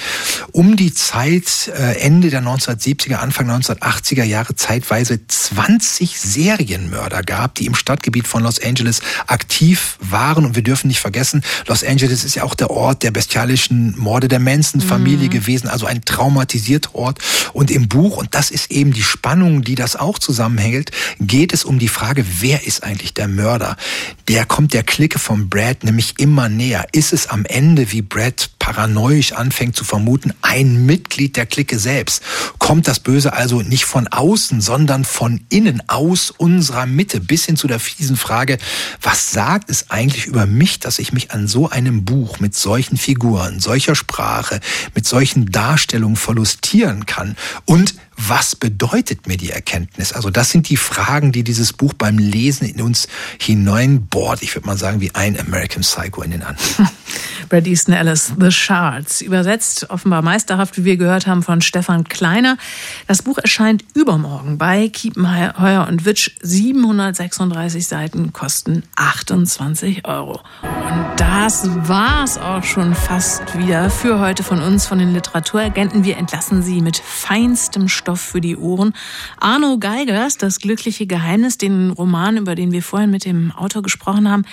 um 0.51 0.76
die 0.76 0.93
Zeit 0.93 1.72
äh, 1.78 1.99
Ende 1.99 2.30
der 2.30 2.41
1970er, 2.41 3.16
Anfang 3.16 3.49
1980er 3.49 4.24
Jahre 4.24 4.55
zeitweise 4.55 5.26
20 5.28 6.20
Serienmörder 6.20 7.24
gab, 7.24 7.55
die 7.55 7.66
im 7.66 7.76
Stadtgebiet 7.76 8.28
von 8.28 8.43
Los 8.43 8.61
Angeles 8.61 9.01
aktiv 9.28 9.97
waren. 9.99 10.45
Und 10.45 10.55
wir 10.55 10.64
dürfen 10.64 10.88
nicht 10.88 10.99
vergessen, 10.99 11.43
Los 11.68 11.84
Angeles 11.84 12.24
ist 12.24 12.36
ja 12.36 12.43
auch 12.43 12.55
der 12.55 12.70
Ort 12.70 13.03
der 13.03 13.11
bestialischen 13.11 13.97
Morde 13.97 14.12
der 14.20 14.39
Manson-Familie 14.39 15.28
mhm. 15.28 15.32
gewesen, 15.32 15.68
also 15.68 15.86
ein 15.86 16.03
traumatisierter 16.05 16.95
Ort. 16.95 17.20
Und 17.53 17.72
im 17.72 17.88
Buch, 17.88 18.18
und 18.18 18.36
das 18.36 18.51
ist 18.51 18.72
eben 18.72 18.93
die 18.93 19.03
Spannung, 19.03 19.64
die 19.64 19.76
das 19.76 19.95
auch 19.95 20.20
zusammenhält, 20.20 20.91
geht 21.20 21.53
es 21.53 21.64
um 21.66 21.80
die 21.80 21.88
Frage, 21.88 22.26
wer 22.39 22.66
ist 22.66 22.84
eigentlich 22.84 23.14
der 23.14 23.28
Mörder? 23.28 23.78
Der 24.28 24.45
kommt 24.45 24.74
der 24.74 24.84
Clique 24.84 25.20
von 25.20 25.49
Brad 25.49 25.84
nämlich 25.84 26.20
immer 26.20 26.49
näher. 26.49 26.86
Ist 26.91 27.14
es 27.14 27.28
am 27.28 27.45
Ende, 27.45 27.91
wie 27.91 28.01
Brad 28.01 28.49
paranoisch 28.59 29.34
anfängt 29.34 29.76
zu 29.76 29.84
vermuten, 29.84 30.34
ein 30.41 30.86
Mitglied 30.86 31.36
der 31.36 31.45
Clique 31.45 31.78
selbst? 31.78 32.24
Kommt 32.59 32.88
das 32.88 32.99
Böse 32.99 33.34
also 33.34 33.61
nicht 33.61 33.86
von 33.86 34.07
außen, 34.07 34.61
sondern 34.61 35.03
von 35.03 35.41
innen, 35.49 35.84
aus 35.88 36.32
unserer 36.32 36.86
Mitte, 36.86 37.20
bis 37.20 37.45
hin 37.45 37.57
zu 37.57 37.68
der 37.68 37.80
fiesen 37.80 38.16
Frage, 38.16 38.57
was 39.01 39.32
sagt 39.32 39.70
es 39.70 39.91
eigentlich 39.91 40.26
über 40.26 40.45
mich, 40.45 40.80
dass 40.80 40.99
ich 40.99 41.14
mich 41.14 41.32
an 41.32 41.47
so 41.47 41.70
einem 41.70 42.05
Buch 42.05 42.39
mit 42.39 42.55
solchen 42.55 42.97
Figuren, 42.97 43.59
solcher 43.59 43.93
Sprache, 43.96 44.60
mit 44.96 45.06
solchen 45.06 45.48
Darstellungen 45.48 46.16
verlustieren 46.16 47.06
kann? 47.06 47.36
Und 47.66 47.96
was 48.16 48.56
bedeutet 48.56 49.28
mir 49.28 49.38
die 49.38 49.50
Erkenntnis? 49.50 50.14
Also 50.14 50.30
das 50.30 50.52
sind 50.52 50.70
die 50.70 50.78
Fragen, 50.78 51.32
die 51.32 51.44
dieses 51.44 51.74
Buch 51.74 51.94
beim 51.94 52.18
Lesen 52.18 52.68
in 52.68 52.82
uns 52.82 53.08
hineinbohrt. 53.39 54.44
Ich 54.44 54.56
würde 54.56 54.68
mal 54.68 54.78
sagen, 54.78 55.02
wie 55.02 55.14
ein 55.16 55.39
American 55.39 55.82
Psycho 55.82 56.22
in 56.22 56.32
den 56.32 56.44
anderen. 56.44 56.89
Bret 57.54 57.68
Easton 57.68 57.93
Ellis, 57.93 58.34
The 58.39 58.51
Shards. 58.51 59.22
Übersetzt 59.22 59.91
offenbar 59.91 60.24
meisterhaft, 60.24 60.76
wie 60.76 60.86
wir 60.86 60.97
gehört 60.97 61.28
haben, 61.28 61.43
von 61.43 61.62
Stefan 61.62 62.04
Kleiner. 62.04 62.58
Das 63.06 63.22
Buch 63.22 63.38
erscheint 63.38 63.86
übermorgen 63.93 64.58
bei 64.58 64.89
Kiepenheuer 64.89 65.86
und 65.88 66.04
Witsch. 66.04 66.32
736 66.41 67.88
Seiten 67.88 68.34
kosten 68.34 68.82
28 68.95 70.08
Euro. 70.08 70.41
Und 70.64 71.06
das 71.18 71.70
war's 71.88 72.39
auch 72.39 72.64
schon 72.64 72.95
fast 72.95 73.56
wieder 73.56 73.91
für 73.91 74.20
heute 74.20 74.41
von 74.41 74.60
uns, 74.60 74.88
von 74.88 74.97
den 74.97 75.14
Literaturagenten. 75.14 76.04
Wir 76.04 76.18
entlassen 76.18 76.64
Sie 76.64 76.82
mit 76.82 76.97
feinstem 76.97 77.88
Stoff 77.88 78.20
für 78.20 78.41
die 78.41 78.58
Ohren. 78.58 78.95
Arno 79.39 79.78
Geigers, 79.78 80.39
Das 80.39 80.58
glückliche 80.58 81.06
Geheimnis, 81.06 81.60
den 81.60 81.91
Roman, 81.91 82.38
über 82.38 82.56
den 82.56 82.72
wir 82.72 82.82
vorhin 82.82 83.12
mit 83.12 83.26
dem 83.26 83.51
Autor 83.51 83.84
gesprochen 83.84 84.28
haben. 84.28 84.43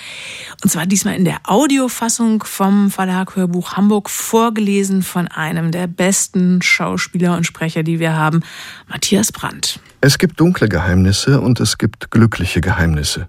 Und 0.61 0.69
zwar 0.69 0.85
diesmal 0.85 1.15
in 1.15 1.25
der 1.25 1.39
Audiofassung 1.45 2.43
vom 2.43 2.90
Verlag 2.91 3.35
Hörbuch 3.35 3.73
Hamburg, 3.73 4.09
vorgelesen 4.09 5.01
von 5.01 5.27
einem 5.27 5.71
der 5.71 5.87
besten 5.87 6.61
Schauspieler 6.61 7.35
und 7.35 7.45
Sprecher, 7.45 7.83
die 7.83 7.99
wir 7.99 8.15
haben, 8.15 8.41
Matthias 8.87 9.31
Brandt. 9.31 9.79
Es 10.01 10.17
gibt 10.17 10.39
dunkle 10.39 10.69
Geheimnisse 10.69 11.41
und 11.41 11.59
es 11.59 11.77
gibt 11.77 12.11
glückliche 12.11 12.61
Geheimnisse. 12.61 13.27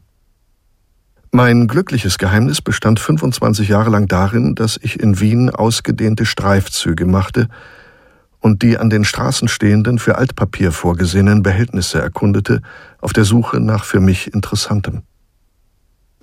Mein 1.31 1.67
glückliches 1.67 2.19
Geheimnis 2.19 2.61
bestand 2.61 3.01
25 3.01 3.69
Jahre 3.69 3.89
lang 3.89 4.07
darin, 4.07 4.55
dass 4.55 4.79
ich 4.83 5.01
in 5.01 5.19
Wien 5.19 5.49
ausgedehnte 5.49 6.27
Streifzüge 6.27 7.07
machte 7.07 7.49
und 8.41 8.63
die 8.63 8.77
an 8.77 8.91
den 8.91 9.05
Straßen 9.05 9.49
stehenden, 9.49 9.99
für 9.99 10.19
Altpapier 10.19 10.73
vorgesehenen 10.73 11.43
Behältnisse 11.43 12.03
erkundete, 12.03 12.61
auf 13.01 13.15
der 13.15 13.25
Suche 13.25 13.61
nach 13.61 13.85
für 13.85 14.01
mich 14.01 14.35
Interessantem. 14.35 15.05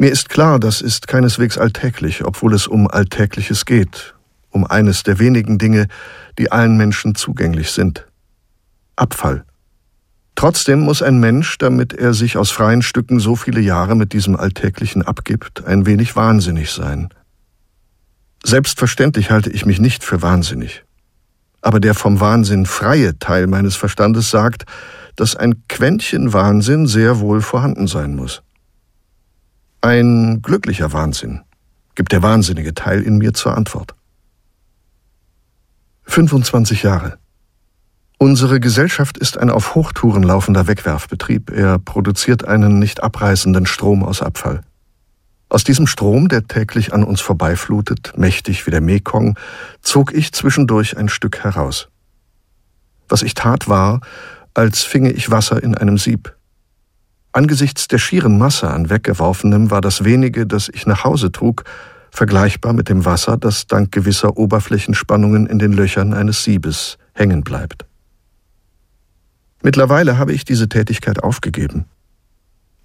Mir 0.01 0.11
ist 0.11 0.29
klar, 0.29 0.61
das 0.61 0.79
ist 0.79 1.09
keineswegs 1.09 1.57
alltäglich, 1.57 2.23
obwohl 2.23 2.53
es 2.53 2.67
um 2.67 2.87
Alltägliches 2.87 3.65
geht, 3.65 4.15
um 4.49 4.65
eines 4.65 5.03
der 5.03 5.19
wenigen 5.19 5.57
Dinge, 5.57 5.87
die 6.37 6.53
allen 6.53 6.77
Menschen 6.77 7.15
zugänglich 7.15 7.71
sind. 7.71 8.07
Abfall. 8.95 9.43
Trotzdem 10.35 10.79
muss 10.79 11.01
ein 11.01 11.19
Mensch, 11.19 11.57
damit 11.57 11.91
er 11.91 12.13
sich 12.13 12.37
aus 12.37 12.49
freien 12.49 12.81
Stücken 12.81 13.19
so 13.19 13.35
viele 13.35 13.59
Jahre 13.59 13.93
mit 13.93 14.13
diesem 14.13 14.37
Alltäglichen 14.37 15.01
abgibt, 15.01 15.65
ein 15.65 15.85
wenig 15.85 16.15
wahnsinnig 16.15 16.71
sein. 16.71 17.09
Selbstverständlich 18.45 19.31
halte 19.31 19.49
ich 19.49 19.65
mich 19.65 19.81
nicht 19.81 20.05
für 20.05 20.21
wahnsinnig. 20.21 20.85
Aber 21.61 21.81
der 21.81 21.93
vom 21.93 22.21
Wahnsinn 22.21 22.65
freie 22.65 23.19
Teil 23.19 23.47
meines 23.47 23.75
Verstandes 23.75 24.29
sagt, 24.29 24.63
dass 25.17 25.35
ein 25.35 25.63
Quäntchen 25.67 26.31
Wahnsinn 26.31 26.87
sehr 26.87 27.19
wohl 27.19 27.41
vorhanden 27.41 27.87
sein 27.87 28.15
muss. 28.15 28.43
Ein 29.81 30.41
glücklicher 30.41 30.91
Wahnsinn 30.91 31.41
gibt 31.95 32.11
der 32.11 32.21
wahnsinnige 32.21 32.73
Teil 32.73 33.01
in 33.01 33.17
mir 33.17 33.33
zur 33.33 33.55
Antwort. 33.55 33.95
25 36.03 36.83
Jahre. 36.83 37.17
Unsere 38.17 38.59
Gesellschaft 38.59 39.17
ist 39.17 39.37
ein 39.37 39.49
auf 39.49 39.75
Hochtouren 39.75 40.23
laufender 40.23 40.67
Wegwerfbetrieb. 40.67 41.51
Er 41.51 41.79
produziert 41.79 42.43
einen 42.43 42.79
nicht 42.79 43.01
abreißenden 43.01 43.65
Strom 43.65 44.03
aus 44.03 44.21
Abfall. 44.21 44.61
Aus 45.47 45.63
diesem 45.63 45.87
Strom, 45.87 46.27
der 46.27 46.45
täglich 46.45 46.93
an 46.93 47.05
uns 47.05 47.21
vorbeiflutet, 47.21 48.11
mächtig 48.17 48.67
wie 48.67 48.71
der 48.71 48.81
Mekong, 48.81 49.39
zog 49.81 50.13
ich 50.13 50.33
zwischendurch 50.33 50.97
ein 50.97 51.07
Stück 51.07 51.45
heraus. 51.45 51.87
Was 53.07 53.21
ich 53.21 53.33
tat 53.33 53.69
war, 53.69 54.01
als 54.53 54.83
finge 54.83 55.11
ich 55.11 55.31
Wasser 55.31 55.63
in 55.63 55.73
einem 55.73 55.97
Sieb. 55.97 56.35
Angesichts 57.31 57.87
der 57.87 57.99
schieren 57.99 58.37
Masse 58.37 58.69
an 58.69 58.89
Weggeworfenem 58.89 59.69
war 59.69 59.81
das 59.81 60.03
wenige, 60.03 60.47
das 60.47 60.69
ich 60.69 60.87
nach 60.87 61.03
Hause 61.03 61.31
trug, 61.31 61.63
vergleichbar 62.11 62.73
mit 62.73 62.89
dem 62.89 63.05
Wasser, 63.05 63.37
das 63.37 63.67
dank 63.67 63.91
gewisser 63.91 64.37
Oberflächenspannungen 64.37 65.45
in 65.45 65.59
den 65.59 65.73
Löchern 65.73 66.13
eines 66.13 66.43
Siebes 66.43 66.97
hängen 67.13 67.43
bleibt. 67.43 67.85
Mittlerweile 69.61 70.17
habe 70.17 70.33
ich 70.33 70.45
diese 70.45 70.69
Tätigkeit 70.69 71.21
aufgegeben. 71.21 71.85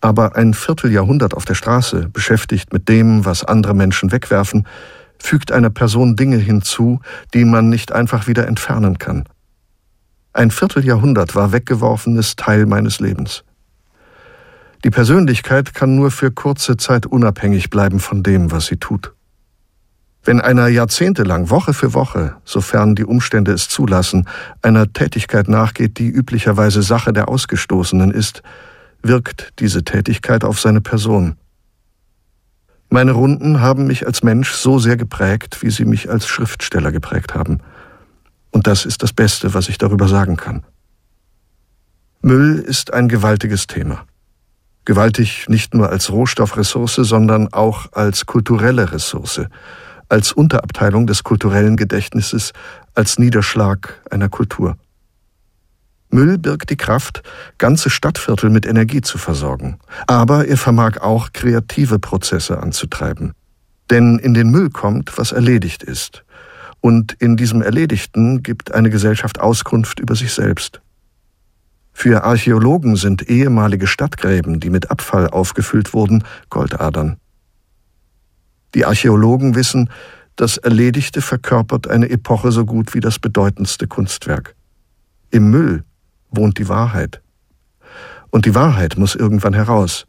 Aber 0.01 0.37
ein 0.37 0.53
Vierteljahrhundert 0.53 1.33
auf 1.33 1.47
der 1.47 1.55
Straße, 1.55 2.11
beschäftigt 2.13 2.73
mit 2.73 2.89
dem, 2.89 3.25
was 3.25 3.45
andere 3.45 3.75
Menschen 3.75 4.13
wegwerfen, 4.13 4.67
fügt 5.19 5.53
einer 5.53 5.71
Person 5.71 6.17
Dinge 6.17 6.37
hinzu, 6.37 7.01
die 7.33 7.47
man 7.47 7.71
nicht 7.71 7.93
einfach 7.93 8.27
wieder 8.27 8.47
entfernen 8.47 8.99
kann. 8.99 9.25
Ein 10.35 10.51
Vierteljahrhundert 10.51 11.35
war 11.35 11.53
weggeworfenes 11.53 12.37
Teil 12.37 12.67
meines 12.67 13.01
Lebens. 13.01 13.45
Die 14.85 14.91
Persönlichkeit 14.91 15.73
kann 15.73 15.97
nur 15.97 16.11
für 16.11 16.31
kurze 16.31 16.77
Zeit 16.77 17.07
unabhängig 17.07 17.71
bleiben 17.71 18.01
von 18.01 18.23
dem, 18.23 18.53
was 18.53 18.67
sie 18.67 18.77
tut. 18.77 19.15
Wenn 20.23 20.41
einer 20.41 20.69
jahrzehntelang 20.69 21.49
Woche 21.49 21.73
für 21.73 21.95
Woche, 21.95 22.37
sofern 22.45 22.95
die 22.95 23.05
Umstände 23.05 23.53
es 23.53 23.69
zulassen, 23.69 24.29
einer 24.61 24.93
Tätigkeit 24.93 25.49
nachgeht, 25.49 25.99
die 25.99 26.09
üblicherweise 26.09 26.83
Sache 26.83 27.15
der 27.15 27.29
Ausgestoßenen 27.29 28.11
ist, 28.11 28.43
wirkt 29.03 29.55
diese 29.59 29.85
Tätigkeit 29.85 30.45
auf 30.45 30.61
seine 30.61 30.83
Person. 30.83 31.37
Meine 32.91 33.13
Runden 33.13 33.61
haben 33.61 33.87
mich 33.87 34.07
als 34.07 34.23
Mensch 34.23 34.53
so 34.53 34.79
sehr 34.79 34.99
geprägt, 34.99 35.63
wie 35.63 35.71
sie 35.71 35.87
mich 35.87 36.11
als 36.11 36.27
Schriftsteller 36.27 36.93
geprägt 36.93 37.35
haben. 37.35 37.61
Und 38.51 38.67
das 38.67 38.85
ist 38.85 39.03
das 39.03 39.15
Beste, 39.15 39.55
was 39.55 39.69
ich 39.69 39.79
darüber 39.79 40.09
sagen 40.09 40.37
kann. 40.37 40.63
Müll 42.21 42.59
ist 42.59 42.93
ein 42.93 43.09
gewaltiges 43.09 43.67
Thema. 43.67 44.07
Gewaltig 44.85 45.49
nicht 45.49 45.75
nur 45.75 45.89
als 45.89 46.11
Rohstoffressource, 46.11 46.97
sondern 46.97 47.53
auch 47.53 47.93
als 47.93 48.27
kulturelle 48.27 48.93
Ressource, 48.93 49.43
als 50.09 50.33
Unterabteilung 50.33 51.07
des 51.07 51.23
kulturellen 51.23 51.77
Gedächtnisses, 51.77 52.53
als 52.95 53.19
Niederschlag 53.19 54.01
einer 54.11 54.29
Kultur. 54.29 54.77
Müll 56.11 56.39
birgt 56.39 56.71
die 56.71 56.77
Kraft, 56.77 57.23
ganze 57.59 57.91
Stadtviertel 57.91 58.51
mit 58.51 58.67
Energie 58.67 59.01
zu 59.01 59.19
versorgen, 59.19 59.79
aber 60.07 60.47
er 60.47 60.57
vermag 60.57 60.99
auch 61.01 61.33
kreative 61.33 61.99
Prozesse 61.99 62.63
anzutreiben. 62.63 63.33
Denn 63.91 64.19
in 64.19 64.33
den 64.35 64.51
Müll 64.51 64.71
kommt, 64.71 65.19
was 65.19 65.33
erledigt 65.33 65.83
ist, 65.83 66.25
und 66.81 67.15
in 67.15 67.37
diesem 67.39 67.63
Erledigten 67.63 68.43
gibt 68.43 68.75
eine 68.75 68.91
Gesellschaft 68.91 69.41
Auskunft 69.41 69.99
über 70.01 70.15
sich 70.15 70.35
selbst. 70.35 70.83
Für 71.97 72.25
Archäologen 72.25 72.97
sind 72.97 73.31
ehemalige 73.31 73.87
Stadtgräben, 73.87 74.61
die 74.61 74.69
mit 74.69 74.91
Abfall 74.91 75.29
aufgefüllt 75.29 75.95
wurden, 75.95 76.25
Goldadern. 76.51 77.17
Die 78.75 78.85
Archäologen 78.85 79.55
wissen, 79.55 79.89
das 80.37 80.59
Erledigte 80.59 81.23
verkörpert 81.23 81.89
eine 81.89 82.11
Epoche 82.11 82.51
so 82.51 82.67
gut 82.67 82.93
wie 82.93 83.01
das 83.01 83.21
bedeutendste 83.21 83.87
Kunstwerk. 83.87 84.57
Im 85.31 85.51
Müll 85.51 85.85
wohnt 86.31 86.59
die 86.59 86.69
Wahrheit. 86.69 87.23
Und 88.31 88.45
die 88.45 88.55
Wahrheit 88.55 88.99
muss 88.99 89.15
irgendwann 89.15 89.55
heraus. 89.55 90.07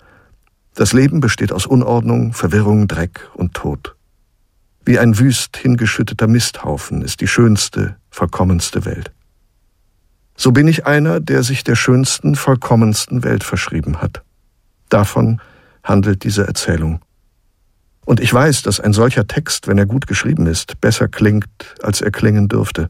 Das 0.74 0.92
Leben 0.92 1.20
besteht 1.20 1.54
aus 1.54 1.68
Unordnung, 1.68 2.34
Verwirrung, 2.34 2.88
Dreck 2.88 3.30
und 3.36 3.54
Tod. 3.54 3.96
Wie 4.84 5.00
ein 5.00 5.20
wüst 5.20 5.58
hingeschütteter 5.58 6.28
Misthaufen 6.28 7.04
ist 7.04 7.22
die 7.22 7.28
schönste, 7.28 7.96
vollkommenste 8.10 8.86
Welt. 8.86 9.14
So 10.36 10.52
bin 10.52 10.68
ich 10.68 10.86
einer, 10.86 11.20
der 11.20 11.44
sich 11.44 11.64
der 11.64 11.76
schönsten, 11.76 12.36
vollkommensten 12.36 13.24
Welt 13.24 13.44
verschrieben 13.44 14.02
hat. 14.02 14.24
Davon 14.90 15.42
handelt 15.84 16.24
diese 16.24 16.46
Erzählung. 16.46 17.00
Und 18.06 18.20
ich 18.20 18.34
weiß, 18.34 18.62
dass 18.62 18.80
ein 18.80 18.94
solcher 18.94 19.28
Text, 19.28 19.68
wenn 19.68 19.78
er 19.78 19.86
gut 19.86 20.08
geschrieben 20.08 20.46
ist, 20.46 20.80
besser 20.80 21.08
klingt, 21.08 21.48
als 21.82 22.02
er 22.02 22.12
klingen 22.12 22.48
dürfte. 22.48 22.90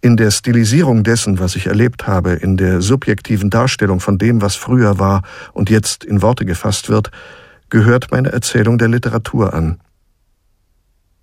In 0.00 0.16
der 0.16 0.30
Stilisierung 0.30 1.04
dessen, 1.04 1.38
was 1.38 1.54
ich 1.56 1.66
erlebt 1.66 2.06
habe, 2.06 2.32
in 2.32 2.56
der 2.56 2.80
subjektiven 2.80 3.50
Darstellung 3.50 4.00
von 4.00 4.16
dem, 4.16 4.40
was 4.40 4.56
früher 4.56 4.98
war 4.98 5.22
und 5.52 5.70
jetzt 5.70 6.04
in 6.04 6.22
Worte 6.22 6.46
gefasst 6.46 6.88
wird, 6.88 7.10
gehört 7.68 8.10
meine 8.10 8.32
Erzählung 8.32 8.78
der 8.78 8.88
Literatur 8.88 9.52
an. 9.54 9.78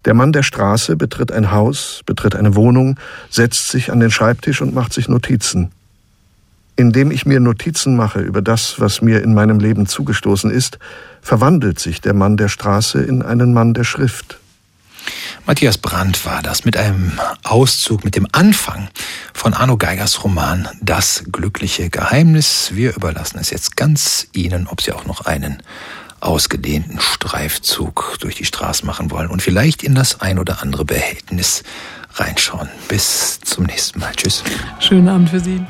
Der 0.07 0.13
Mann 0.13 0.31
der 0.31 0.43
Straße 0.43 0.95
betritt 0.95 1.33
ein 1.33 1.51
Haus, 1.51 1.99
betritt 2.05 2.33
eine 2.33 2.55
Wohnung, 2.55 2.97
setzt 3.29 3.67
sich 3.67 3.91
an 3.91 3.99
den 3.99 4.09
Schreibtisch 4.09 4.61
und 4.61 4.73
macht 4.73 4.93
sich 4.93 5.09
Notizen. 5.09 5.73
Indem 6.77 7.11
ich 7.11 7.25
mir 7.25 7.41
Notizen 7.41 7.97
mache 7.97 8.21
über 8.21 8.41
das, 8.41 8.79
was 8.79 9.01
mir 9.01 9.21
in 9.21 9.33
meinem 9.33 9.59
Leben 9.59 9.85
zugestoßen 9.85 10.49
ist, 10.49 10.79
verwandelt 11.21 11.79
sich 11.79 11.99
der 11.99 12.13
Mann 12.13 12.37
der 12.37 12.47
Straße 12.47 13.03
in 13.03 13.21
einen 13.21 13.51
Mann 13.51 13.73
der 13.73 13.83
Schrift. 13.83 14.39
Matthias 15.45 15.77
Brandt 15.77 16.25
war 16.25 16.41
das 16.41 16.63
mit 16.63 16.77
einem 16.77 17.19
Auszug, 17.43 18.05
mit 18.05 18.15
dem 18.15 18.27
Anfang 18.31 18.87
von 19.33 19.53
Arno 19.53 19.75
Geigers 19.75 20.23
Roman 20.23 20.69
Das 20.81 21.25
glückliche 21.33 21.89
Geheimnis. 21.89 22.71
Wir 22.73 22.95
überlassen 22.95 23.39
es 23.39 23.49
jetzt 23.49 23.75
ganz 23.75 24.27
Ihnen, 24.31 24.67
ob 24.67 24.81
Sie 24.81 24.93
auch 24.93 25.05
noch 25.05 25.25
einen 25.25 25.61
ausgedehnten 26.20 26.99
Streifzug 26.99 28.18
durch 28.20 28.36
die 28.36 28.45
Straße 28.45 28.86
machen 28.86 29.11
wollen 29.11 29.30
und 29.30 29.41
vielleicht 29.41 29.84
in 29.84 29.95
das 29.95 30.22
ein 30.22 30.39
oder 30.39 30.61
andere 30.61 30.86
Behältnis 30.86 31.63
reinschauen. 32.15 32.70
Bis 32.88 33.39
zum 33.41 33.65
nächsten 33.65 33.99
Mal. 33.99 34.11
Tschüss. 34.15 34.43
Schönen 34.80 35.07
Abend 35.07 35.30
für 35.30 35.39
Sie. 35.39 35.61